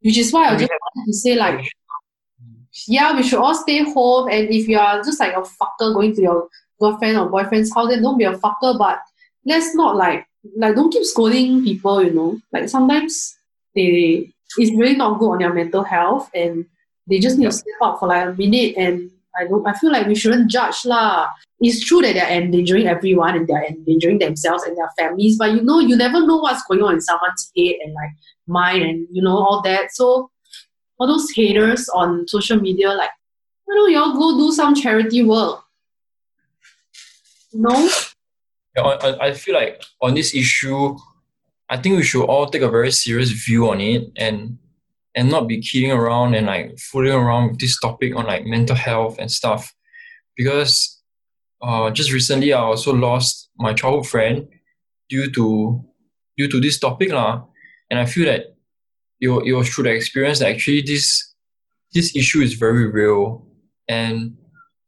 which 0.00 0.18
is 0.18 0.32
why 0.32 0.48
I 0.48 0.56
just 0.56 0.70
wanted 0.70 1.06
to 1.06 1.12
say 1.12 1.36
like 1.36 1.64
yeah, 2.86 3.14
we 3.14 3.22
should 3.22 3.38
all 3.38 3.54
stay 3.54 3.82
home. 3.84 4.28
And 4.28 4.48
if 4.48 4.68
you 4.68 4.78
are 4.78 5.02
just 5.02 5.20
like 5.20 5.34
a 5.34 5.42
fucker 5.42 5.94
going 5.94 6.14
to 6.16 6.22
your 6.22 6.48
girlfriend 6.80 7.18
or 7.18 7.28
boyfriend's 7.28 7.74
house, 7.74 7.88
then 7.90 8.02
don't 8.02 8.18
be 8.18 8.24
a 8.24 8.36
fucker. 8.38 8.78
But 8.78 9.00
let's 9.44 9.74
not 9.74 9.96
like 9.96 10.26
like 10.56 10.74
don't 10.74 10.92
keep 10.92 11.04
scolding 11.04 11.62
people. 11.62 12.02
You 12.02 12.12
know, 12.12 12.40
like 12.52 12.68
sometimes 12.68 13.36
they 13.74 14.32
it's 14.58 14.76
really 14.76 14.96
not 14.96 15.18
good 15.18 15.30
on 15.30 15.38
their 15.38 15.52
mental 15.54 15.84
health, 15.84 16.30
and 16.34 16.66
they 17.08 17.18
just 17.18 17.38
need 17.38 17.46
to 17.46 17.52
step 17.52 17.74
up 17.82 17.98
for 17.98 18.08
like 18.08 18.28
a 18.28 18.32
minute. 18.32 18.74
And 18.76 19.10
I 19.38 19.44
don't. 19.46 19.66
I 19.66 19.72
feel 19.74 19.92
like 19.92 20.06
we 20.06 20.14
shouldn't 20.14 20.50
judge 20.50 20.84
lah. 20.84 21.28
It's 21.60 21.84
true 21.84 22.02
that 22.02 22.14
they're 22.14 22.28
endangering 22.28 22.86
everyone 22.86 23.36
and 23.36 23.46
they're 23.46 23.64
endangering 23.64 24.18
themselves 24.18 24.64
and 24.64 24.76
their 24.76 24.90
families, 24.98 25.38
but 25.38 25.52
you 25.52 25.62
know, 25.62 25.78
you 25.78 25.96
never 25.96 26.26
know 26.26 26.38
what's 26.38 26.62
going 26.64 26.82
on 26.82 26.94
in 26.94 27.00
someone's 27.00 27.50
head 27.56 27.76
and 27.84 27.94
like 27.94 28.10
mind 28.46 28.82
and 28.82 29.06
you 29.10 29.22
know 29.22 29.36
all 29.36 29.62
that. 29.62 29.92
So 29.92 30.30
all 30.98 31.06
those 31.06 31.30
haters 31.30 31.88
on 31.90 32.26
social 32.28 32.60
media, 32.60 32.90
like, 32.90 33.10
why 33.64 33.74
don't 33.74 33.92
y'all 33.92 34.12
go 34.14 34.38
do 34.38 34.52
some 34.52 34.74
charity 34.74 35.22
work? 35.22 35.62
No? 37.52 37.88
Yeah, 38.76 38.82
on- 38.82 39.20
I 39.20 39.32
feel 39.32 39.54
like 39.54 39.82
on 40.00 40.14
this 40.14 40.34
issue, 40.34 40.96
I 41.68 41.76
think 41.76 41.96
we 41.96 42.02
should 42.02 42.24
all 42.24 42.46
take 42.48 42.62
a 42.62 42.70
very 42.70 42.90
serious 42.90 43.30
view 43.30 43.68
on 43.70 43.80
it 43.80 44.10
and 44.16 44.58
and 45.14 45.30
not 45.30 45.48
be 45.48 45.60
kidding 45.60 45.92
around 45.92 46.34
and 46.34 46.46
like 46.46 46.78
fooling 46.78 47.12
around 47.12 47.50
with 47.50 47.60
this 47.60 47.78
topic 47.78 48.16
on 48.16 48.26
like 48.26 48.44
mental 48.44 48.76
health 48.76 49.16
and 49.18 49.30
stuff. 49.30 49.74
Because 50.36 51.02
uh, 51.60 51.90
just 51.90 52.12
recently 52.12 52.52
I 52.52 52.60
also 52.60 52.92
lost 52.92 53.50
my 53.58 53.72
childhood 53.74 54.06
friend 54.06 54.48
due 55.08 55.30
to 55.32 55.84
due 56.36 56.48
to 56.48 56.60
this 56.60 56.78
topic 56.78 57.12
lah. 57.12 57.44
And 57.90 58.00
I 58.00 58.06
feel 58.06 58.24
that 58.26 58.56
it, 59.20 59.28
it 59.28 59.52
was 59.52 59.68
through 59.68 59.84
the 59.84 59.90
experience 59.90 60.38
that 60.38 60.48
actually 60.48 60.82
this 60.82 61.34
this 61.92 62.16
issue 62.16 62.40
is 62.40 62.54
very 62.54 62.86
real. 62.86 63.46
And 63.88 64.36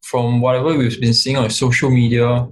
from 0.03 0.41
whatever 0.41 0.77
we've 0.77 1.01
been 1.01 1.15
seeing 1.15 1.37
on 1.37 1.51
social 1.51 1.91
media, 1.91 2.49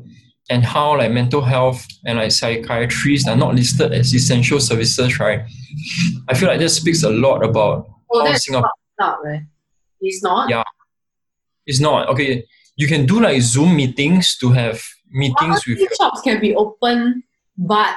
and 0.53 0.62
how 0.64 0.98
like 0.98 1.11
mental 1.11 1.40
health 1.40 1.86
and 2.05 2.18
like 2.18 2.30
psychiatrists 2.30 3.26
are 3.26 3.36
not 3.36 3.55
listed 3.55 3.90
as 3.94 4.14
essential 4.14 4.61
services, 4.61 5.18
right? 5.18 5.40
I 6.28 6.34
feel 6.34 6.48
like 6.48 6.59
this 6.59 6.76
speaks 6.76 7.03
a 7.03 7.11
lot 7.11 7.42
about 7.42 7.88
Oh, 8.12 8.26
how 8.26 8.34
Singapore 8.34 8.70
not, 9.00 9.24
right? 9.24 9.40
Eh? 9.40 9.44
It's 10.03 10.22
not? 10.22 10.50
Yeah. 10.50 10.62
it's 11.66 11.80
not 11.80 12.09
okay. 12.11 12.44
You 12.76 12.86
can 12.86 13.07
do 13.07 13.20
like 13.20 13.40
Zoom 13.40 13.74
meetings 13.74 14.36
to 14.38 14.50
have 14.50 14.82
meetings 15.11 15.66
with 15.66 15.78
Pharmacy 15.78 15.96
shops 15.98 16.20
can 16.20 16.38
be 16.40 16.55
open, 16.55 17.22
but 17.57 17.96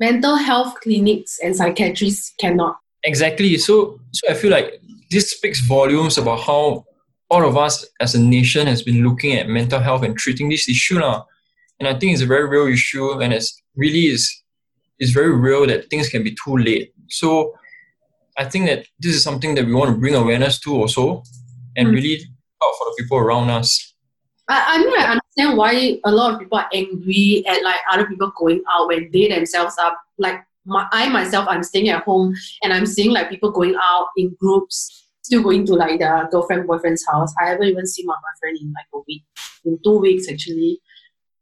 mental 0.00 0.34
health 0.36 0.74
clinics 0.82 1.38
and 1.42 1.54
psychiatrists 1.54 2.34
cannot. 2.40 2.76
exactly. 3.04 3.56
So 3.58 4.00
so 4.10 4.22
I 4.28 4.34
feel 4.34 4.50
like 4.50 4.80
this 5.12 5.30
speaks 5.30 5.60
volumes 5.60 6.18
about 6.18 6.40
how 6.40 6.84
all 7.30 7.44
of 7.46 7.56
us 7.56 7.86
as 8.00 8.16
a 8.16 8.20
nation 8.20 8.66
has 8.66 8.82
been 8.82 9.04
looking 9.06 9.34
at 9.36 9.48
mental 9.48 9.78
health 9.78 10.02
and 10.02 10.16
treating 10.16 10.48
this 10.48 10.68
issue 10.68 10.98
now. 10.98 11.26
And 11.80 11.88
I 11.88 11.98
think 11.98 12.12
it's 12.12 12.22
a 12.22 12.26
very 12.26 12.46
real 12.46 12.66
issue 12.66 13.20
and 13.20 13.32
it's 13.32 13.60
really 13.74 14.06
is 14.06 14.30
is 14.98 15.12
very 15.12 15.34
real 15.34 15.66
that 15.66 15.88
things 15.88 16.08
can 16.10 16.22
be 16.22 16.36
too 16.44 16.58
late. 16.58 16.92
So 17.08 17.54
I 18.36 18.44
think 18.44 18.66
that 18.66 18.86
this 18.98 19.14
is 19.14 19.22
something 19.22 19.54
that 19.54 19.64
we 19.64 19.72
want 19.72 19.90
to 19.90 19.96
bring 19.96 20.14
awareness 20.14 20.60
to 20.60 20.74
also 20.74 21.22
and 21.76 21.88
Mm. 21.88 21.92
really 21.94 22.16
out 22.62 22.74
for 22.78 22.84
the 22.84 22.94
people 22.98 23.16
around 23.16 23.48
us. 23.48 23.94
I, 24.48 24.74
I 24.74 24.78
mean, 24.78 24.98
I 24.98 25.04
understand 25.12 25.56
why 25.56 26.00
a 26.04 26.10
lot 26.12 26.34
of 26.34 26.40
people 26.40 26.58
are 26.58 26.68
angry 26.74 27.44
at 27.46 27.62
like 27.62 27.80
other 27.92 28.06
people 28.06 28.30
going 28.36 28.62
out 28.70 28.88
when 28.88 29.10
they 29.12 29.28
themselves 29.28 29.76
are 29.78 29.96
like 30.18 30.42
my, 30.66 30.86
I 30.92 31.08
myself, 31.08 31.46
I'm 31.48 31.62
staying 31.62 31.88
at 31.88 32.02
home 32.04 32.34
and 32.62 32.72
I'm 32.72 32.84
seeing 32.86 33.12
like 33.12 33.30
people 33.30 33.50
going 33.50 33.74
out 33.82 34.08
in 34.16 34.36
groups, 34.38 35.06
still 35.22 35.42
going 35.42 35.64
to 35.66 35.74
like 35.74 35.98
their 36.00 36.28
girlfriend 36.30 36.66
boyfriend's 36.66 37.06
house. 37.06 37.32
I 37.40 37.46
haven't 37.48 37.68
even 37.68 37.86
seen 37.86 38.06
my 38.06 38.16
boyfriend 38.16 38.58
in 38.60 38.72
like 38.72 38.86
a 38.92 38.98
week, 39.06 39.24
in 39.64 39.78
two 39.82 39.98
weeks 39.98 40.28
actually. 40.30 40.80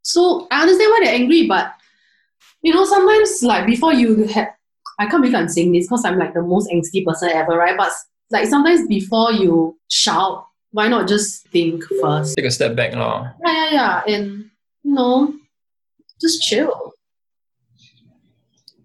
So 0.08 0.48
I 0.50 0.62
understand 0.62 0.90
why 0.90 1.00
they're 1.04 1.14
angry, 1.14 1.46
but 1.46 1.74
you 2.62 2.72
know, 2.72 2.86
sometimes 2.86 3.42
like 3.42 3.66
before 3.66 3.92
you 3.92 4.24
have, 4.28 4.48
I 4.98 5.06
can't 5.06 5.22
believe 5.22 5.34
I'm 5.34 5.48
saying 5.48 5.72
this 5.72 5.86
because 5.86 6.06
I'm 6.06 6.18
like 6.18 6.32
the 6.32 6.40
most 6.40 6.70
angsty 6.70 7.04
person 7.04 7.28
ever, 7.28 7.52
right? 7.52 7.76
But 7.76 7.92
like 8.30 8.48
sometimes 8.48 8.88
before 8.88 9.32
you 9.32 9.78
shout, 9.90 10.46
why 10.70 10.88
not 10.88 11.08
just 11.08 11.46
think 11.48 11.84
first? 12.00 12.36
Take 12.36 12.46
a 12.46 12.50
step 12.50 12.74
back 12.74 12.92
now. 12.92 13.34
Yeah, 13.44 13.52
yeah, 13.52 13.70
yeah. 14.06 14.14
And 14.14 14.50
you 14.82 14.94
know, 14.94 15.34
just 16.18 16.40
chill. 16.40 16.94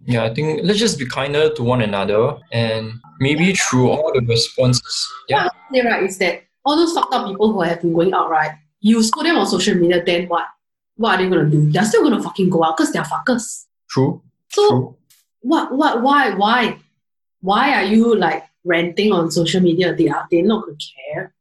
Yeah, 0.06 0.26
I 0.26 0.34
think 0.34 0.60
let's 0.64 0.80
just 0.80 1.00
be 1.00 1.06
kinder 1.06 1.54
to 1.54 1.64
one 1.64 1.82
another 1.82 2.38
and 2.52 3.00
maybe 3.22 3.54
through 3.54 3.92
all 3.92 4.12
the 4.14 4.20
responses. 4.28 5.08
Yeah. 5.30 5.48
Say 5.74 5.86
right 5.86 6.04
is 6.04 6.18
that 6.18 6.44
all 6.66 6.76
those 6.76 6.92
fucked 6.92 7.14
up 7.14 7.28
people 7.28 7.54
who 7.54 7.62
have 7.62 7.80
been 7.80 7.94
going 7.94 8.14
out, 8.14 8.30
right? 8.30 8.52
You 8.82 9.02
scold 9.02 9.26
them 9.26 9.38
on 9.38 9.48
social 9.48 9.76
media, 9.76 10.04
then 10.04 10.28
what? 10.28 10.48
What 11.04 11.20
are 11.20 11.24
they 11.24 11.30
gonna 11.30 11.50
do? 11.50 11.70
They're 11.70 11.84
still 11.84 12.04
gonna 12.04 12.24
fucking 12.24 12.50
go 12.50 12.64
out 12.64 12.78
because 12.78 12.94
they're 12.94 13.04
fuckers. 13.04 13.66
True. 13.90 14.22
So 14.48 14.70
True. 14.70 14.98
what 15.42 15.76
what 15.76 16.02
why 16.02 16.34
why? 16.36 16.80
Why 17.42 17.74
are 17.76 17.84
you 17.84 18.16
like 18.16 18.46
ranting 18.64 19.12
on 19.12 19.30
social 19.30 19.60
media? 19.60 19.94
They 19.94 20.08
are 20.08 20.26
they're 20.32 20.48
not 20.48 20.64
gonna 20.64 20.78
care. 20.96 21.36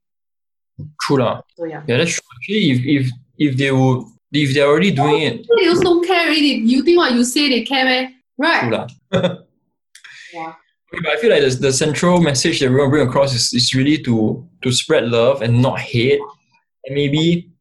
True 1.03 1.19
lah. 1.23 1.43
So 1.57 1.67
yeah. 1.67 1.83
Yeah, 1.87 1.99
that's 1.99 2.15
true. 2.19 2.27
Actually, 2.35 2.65
if 2.75 2.79
if 2.97 3.13
if 3.39 3.57
they 3.57 3.71
would, 3.71 4.03
if 4.33 4.53
they're 4.53 4.67
already 4.67 4.91
doing 4.91 5.23
it, 5.23 5.47
oh, 5.47 5.57
They 5.61 5.69
also 5.69 5.85
don't 5.85 6.07
care 6.11 6.27
already. 6.27 6.59
You 6.67 6.83
think 6.83 6.99
what 6.99 7.13
you 7.13 7.23
say 7.23 7.49
they 7.49 7.63
care, 7.63 7.85
man? 7.85 8.15
Right. 8.37 8.67
true 8.67 8.75
lah. 8.75 8.87
Yeah. 10.35 10.55
But 10.91 11.07
I 11.13 11.17
feel 11.21 11.31
like 11.31 11.45
the, 11.45 11.55
the 11.69 11.73
central 11.73 12.21
message 12.21 12.59
that 12.61 12.71
we 12.71 12.77
want 12.77 12.89
to 12.89 12.97
bring 12.97 13.07
across 13.07 13.35
is, 13.35 13.53
is 13.53 13.75
really 13.79 14.03
to 14.09 14.43
to 14.65 14.73
spread 14.73 15.07
love 15.07 15.43
and 15.43 15.63
not 15.63 15.79
hate. 15.79 16.19
And 16.89 16.97
maybe 16.97 17.52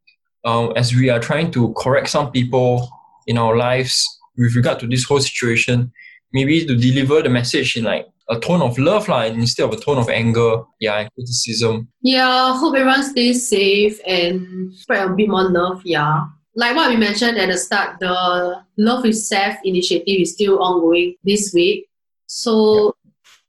um, 0.45 0.73
as 0.75 0.93
we 0.93 1.09
are 1.09 1.19
trying 1.19 1.51
to 1.51 1.73
correct 1.77 2.09
some 2.09 2.31
people 2.31 2.89
in 3.27 3.37
our 3.37 3.55
lives 3.55 4.05
with 4.37 4.55
regard 4.55 4.79
to 4.79 4.87
this 4.87 5.03
whole 5.03 5.19
situation, 5.19 5.91
maybe 6.33 6.65
to 6.65 6.75
deliver 6.75 7.21
the 7.21 7.29
message 7.29 7.75
in 7.75 7.83
like 7.83 8.07
a 8.29 8.39
tone 8.39 8.61
of 8.61 8.77
love 8.77 9.07
lah, 9.07 9.23
instead 9.23 9.63
of 9.63 9.73
a 9.73 9.79
tone 9.79 9.97
of 9.97 10.09
anger, 10.09 10.63
yeah, 10.79 10.99
and 10.99 11.13
criticism. 11.13 11.89
Yeah, 12.01 12.57
hope 12.57 12.75
everyone 12.75 13.03
stays 13.03 13.47
safe 13.47 13.99
and 14.07 14.73
spread 14.73 15.07
a 15.07 15.13
bit 15.13 15.29
more 15.29 15.49
love. 15.49 15.81
Yeah. 15.83 16.25
Like 16.55 16.75
what 16.75 16.89
we 16.89 16.97
mentioned 16.97 17.37
at 17.37 17.47
the 17.47 17.57
start, 17.57 17.99
the 17.99 18.63
Love 18.77 19.03
with 19.03 19.17
Seth 19.17 19.59
initiative 19.63 20.21
is 20.21 20.33
still 20.33 20.61
ongoing 20.61 21.15
this 21.23 21.51
week. 21.53 21.87
So 22.27 22.95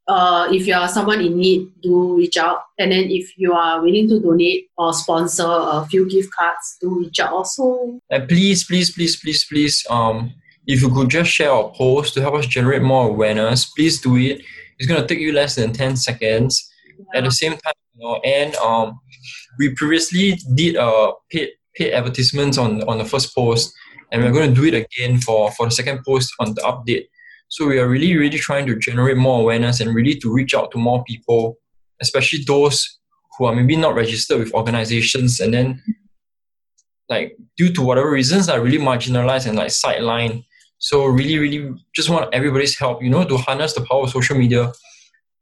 uh, 0.09 0.49
if 0.51 0.67
you 0.67 0.75
are 0.75 0.89
someone 0.89 1.21
in 1.21 1.37
need, 1.37 1.71
do 1.83 2.17
reach 2.17 2.37
out. 2.37 2.63
And 2.79 2.93
then 2.93 3.11
if 3.11 3.39
you 3.39 3.53
are 3.53 3.81
willing 3.81 4.09
to 4.09 4.21
donate 4.21 4.69
or 4.77 4.93
sponsor 4.93 5.47
a 5.47 5.87
few 5.89 6.09
gift 6.09 6.31
cards, 6.33 6.77
do 6.81 6.99
reach 7.01 7.21
out 7.21 7.33
also. 7.33 8.01
And 8.11 8.29
please, 8.29 8.65
please, 8.65 8.93
please, 8.93 9.17
please, 9.17 9.45
please, 9.45 9.87
um, 9.91 10.33
if 10.67 10.81
you 10.81 10.91
could 10.91 11.09
just 11.09 11.31
share 11.31 11.51
our 11.51 11.73
post 11.73 12.15
to 12.15 12.21
help 12.21 12.35
us 12.35 12.47
generate 12.47 12.83
more 12.83 13.09
awareness, 13.09 13.67
please 13.67 14.01
do 14.01 14.17
it. 14.17 14.43
It's 14.79 14.89
gonna 14.89 15.07
take 15.07 15.21
you 15.21 15.33
less 15.33 15.55
than 15.55 15.73
10 15.73 15.97
seconds. 15.97 16.69
At 17.15 17.25
the 17.25 17.31
same 17.31 17.53
time, 17.53 17.75
you 17.97 18.05
know, 18.05 18.21
and 18.25 18.55
um, 18.57 19.01
we 19.59 19.75
previously 19.75 20.39
did 20.55 20.77
uh 20.77 21.13
paid 21.31 21.51
paid 21.75 21.93
advertisements 21.93 22.59
on 22.59 22.83
on 22.85 22.99
the 22.99 23.05
first 23.05 23.35
post, 23.35 23.73
and 24.11 24.23
we're 24.23 24.33
going 24.33 24.55
to 24.55 24.61
do 24.61 24.67
it 24.67 24.75
again 24.75 25.21
for 25.21 25.51
for 25.53 25.67
the 25.67 25.73
second 25.73 26.03
post 26.05 26.33
on 26.39 26.55
the 26.55 26.63
update. 26.63 27.07
So 27.53 27.67
we 27.67 27.79
are 27.79 27.87
really 27.87 28.17
really 28.17 28.39
trying 28.39 28.67
to 28.67 28.79
generate 28.79 29.19
more 29.19 29.41
awareness 29.41 29.81
and 29.81 29.95
really 29.95 30.15
to 30.21 30.33
reach 30.33 30.55
out 30.55 30.71
to 30.71 30.79
more 30.79 31.05
people, 31.05 31.59
especially 32.01 32.45
those 32.47 32.99
who 33.37 33.45
are 33.45 33.55
maybe 33.55 33.77
not 33.77 33.95
registered 33.95 34.39
with 34.39 34.55
organizations 34.55 35.39
and 35.39 35.53
then 35.53 35.83
like 37.11 37.37
due 37.59 37.71
to 37.75 37.83
whatever 37.83 38.11
reasons 38.11 38.49
are 38.49 38.59
really 38.59 38.79
marginalized 38.79 39.47
and 39.47 39.59
like 39.59 39.69
sidelined. 39.69 40.43
So 40.79 41.05
really 41.05 41.39
really 41.39 41.75
just 41.95 42.09
want 42.09 42.33
everybody's 42.33 42.79
help, 42.79 43.03
you 43.03 43.11
know, 43.11 43.23
to 43.23 43.37
harness 43.37 43.75
the 43.75 43.85
power 43.85 44.05
of 44.05 44.11
social 44.11 44.39
media 44.39 44.73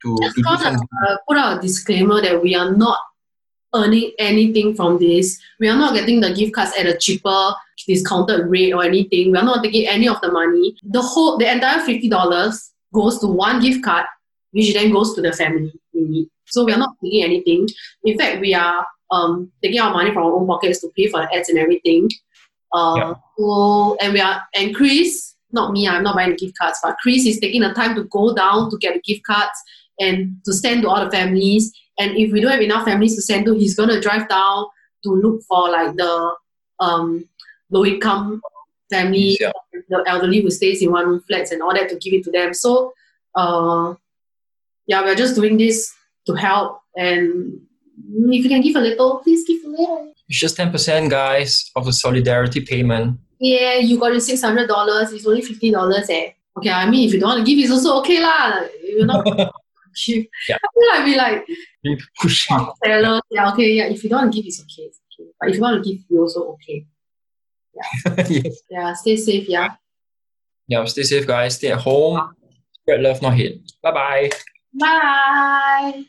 to, 0.02 0.16
Just 0.20 0.34
to 0.34 0.42
gonna 0.42 0.78
uh, 0.78 1.16
put 1.28 1.36
out 1.36 1.58
a 1.58 1.61
disclaimer 1.61 2.20
that 2.22 2.42
we 2.42 2.56
are 2.56 2.74
not 2.74 2.98
earning 3.74 4.12
anything 4.18 4.74
from 4.74 4.98
this. 4.98 5.38
We 5.58 5.68
are 5.68 5.76
not 5.76 5.94
getting 5.94 6.20
the 6.20 6.34
gift 6.34 6.54
cards 6.54 6.72
at 6.78 6.86
a 6.86 6.96
cheaper 6.96 7.54
discounted 7.86 8.46
rate 8.46 8.72
or 8.72 8.84
anything. 8.84 9.32
We 9.32 9.38
are 9.38 9.44
not 9.44 9.62
taking 9.64 9.86
any 9.86 10.08
of 10.08 10.20
the 10.20 10.30
money. 10.32 10.76
The 10.84 11.02
whole, 11.02 11.38
the 11.38 11.50
entire 11.50 11.80
fifty 11.84 12.08
dollars 12.08 12.72
goes 12.92 13.18
to 13.20 13.26
one 13.26 13.60
gift 13.60 13.84
card, 13.84 14.06
which 14.52 14.72
then 14.74 14.92
goes 14.92 15.14
to 15.14 15.22
the 15.22 15.32
family 15.32 15.72
in 15.94 16.10
need. 16.10 16.28
So 16.46 16.64
we 16.64 16.72
are 16.72 16.78
not 16.78 16.94
taking 17.02 17.22
anything. 17.24 17.68
In 18.04 18.18
fact, 18.18 18.40
we 18.40 18.54
are 18.54 18.84
um, 19.10 19.50
taking 19.62 19.80
our 19.80 19.92
money 19.92 20.12
from 20.12 20.24
our 20.24 20.32
own 20.32 20.46
pockets 20.46 20.80
to 20.80 20.88
pay 20.96 21.08
for 21.08 21.20
the 21.20 21.34
ads 21.34 21.48
and 21.48 21.58
everything. 21.58 22.08
Uh, 22.72 22.94
Yeah. 22.96 23.14
so, 23.38 23.96
and 24.00 24.12
we 24.12 24.20
are 24.20 24.42
and 24.56 24.74
Chris, 24.74 25.34
not 25.52 25.72
me, 25.72 25.88
I'm 25.88 26.02
not 26.02 26.14
buying 26.16 26.30
the 26.30 26.36
gift 26.36 26.56
cards, 26.58 26.78
but 26.82 26.96
Chris 27.02 27.26
is 27.26 27.38
taking 27.40 27.62
the 27.62 27.72
time 27.72 27.94
to 27.96 28.04
go 28.04 28.34
down 28.34 28.70
to 28.70 28.76
get 28.78 28.94
the 28.94 29.00
gift 29.00 29.24
cards 29.24 29.58
and 29.98 30.36
to 30.44 30.52
send 30.52 30.82
to 30.82 30.88
all 30.88 31.04
the 31.04 31.10
families. 31.10 31.72
And 31.99 32.16
if 32.16 32.32
we 32.32 32.41
don't 32.41 32.51
have 32.53 32.61
enough 32.62 32.84
families 32.84 33.14
to 33.16 33.22
send 33.22 33.45
to, 33.47 33.55
he's 33.55 33.74
gonna 33.74 34.01
drive 34.01 34.28
down 34.28 34.66
to 35.05 35.11
look 35.11 35.43
for 35.43 35.68
like 35.70 35.97
the 35.97 36.34
um, 36.80 37.28
low 37.70 37.84
income 37.84 38.41
family, 38.91 39.36
Yeah. 39.41 39.53
the 39.88 40.03
elderly 40.07 40.41
who 40.41 40.51
stays 40.51 40.82
in 40.82 40.91
one 40.93 41.07
room 41.09 41.20
flats 41.26 41.53
and 41.53 41.62
all 41.62 41.72
that 41.74 41.88
to 41.91 41.97
give 41.97 42.14
it 42.14 42.24
to 42.24 42.30
them. 42.30 42.55
So 42.55 42.93
uh, 43.34 43.95
yeah, 44.86 45.03
we're 45.03 45.14
just 45.14 45.34
doing 45.34 45.57
this 45.59 45.93
to 46.26 46.34
help. 46.34 46.80
And 46.97 47.61
if 48.32 48.45
you 48.45 48.49
can 48.51 48.61
give 48.62 48.76
a 48.76 48.80
little, 48.80 49.18
please 49.18 49.47
give 49.47 49.62
a 49.64 49.68
little. 49.68 50.12
It's 50.28 50.38
just 50.38 50.57
10% 50.57 51.11
guys 51.11 51.70
of 51.76 51.84
the 51.84 51.93
solidarity 51.93 52.61
payment. 52.61 53.18
Yeah, 53.38 53.76
you 53.76 53.99
got 53.99 54.12
your 54.12 54.20
six 54.20 54.43
hundred 54.43 54.68
dollars. 54.68 55.12
It's 55.12 55.26
only 55.26 55.41
fifty 55.41 55.70
dollars. 55.70 56.11
Eh. 56.11 56.32
Okay, 56.59 56.68
I 56.70 56.88
mean, 56.91 57.09
if 57.09 57.14
you 57.14 57.20
don't 57.20 57.30
want 57.30 57.47
to 57.47 57.51
give, 57.51 57.59
it's 57.64 57.72
also 57.72 57.99
okay 58.01 58.20
lah. 58.20 58.61
You're 58.84 59.07
not. 59.07 59.24
give. 60.07 60.26
Yeah. 60.49 60.57
I 60.57 60.68
feel 60.74 60.88
like 60.88 61.05
we 61.05 61.16
like 61.16 61.59
Really 61.84 62.01
pushing. 62.20 62.59
sellers. 62.84 63.22
Yeah, 63.30 63.53
okay, 63.53 63.72
yeah. 63.72 63.84
If 63.86 64.03
you 64.05 64.11
don't 64.11 64.22
want 64.22 64.32
to 64.32 64.36
give, 64.38 64.47
it's 64.47 64.61
okay. 64.62 64.82
It's 64.82 65.01
okay. 65.18 65.30
But 65.41 65.49
if 65.51 65.55
you 65.57 65.61
want 65.62 65.82
to 65.82 65.91
give, 65.91 66.01
you 66.09 66.20
also 66.20 66.57
okay. 66.59 66.86
yes. 68.28 68.61
Yeah, 68.70 68.93
stay 68.95 69.16
safe. 69.16 69.49
Yeah. 69.49 69.74
Yeah, 70.66 70.84
stay 70.84 71.03
safe, 71.03 71.26
guys. 71.26 71.57
Stay 71.57 71.72
at 71.72 71.78
home. 71.78 72.34
Spread 72.72 73.01
love, 73.01 73.22
not 73.22 73.34
hate. 73.34 73.61
Bye 73.82 73.93
bye. 73.93 74.30
Bye. 74.74 76.05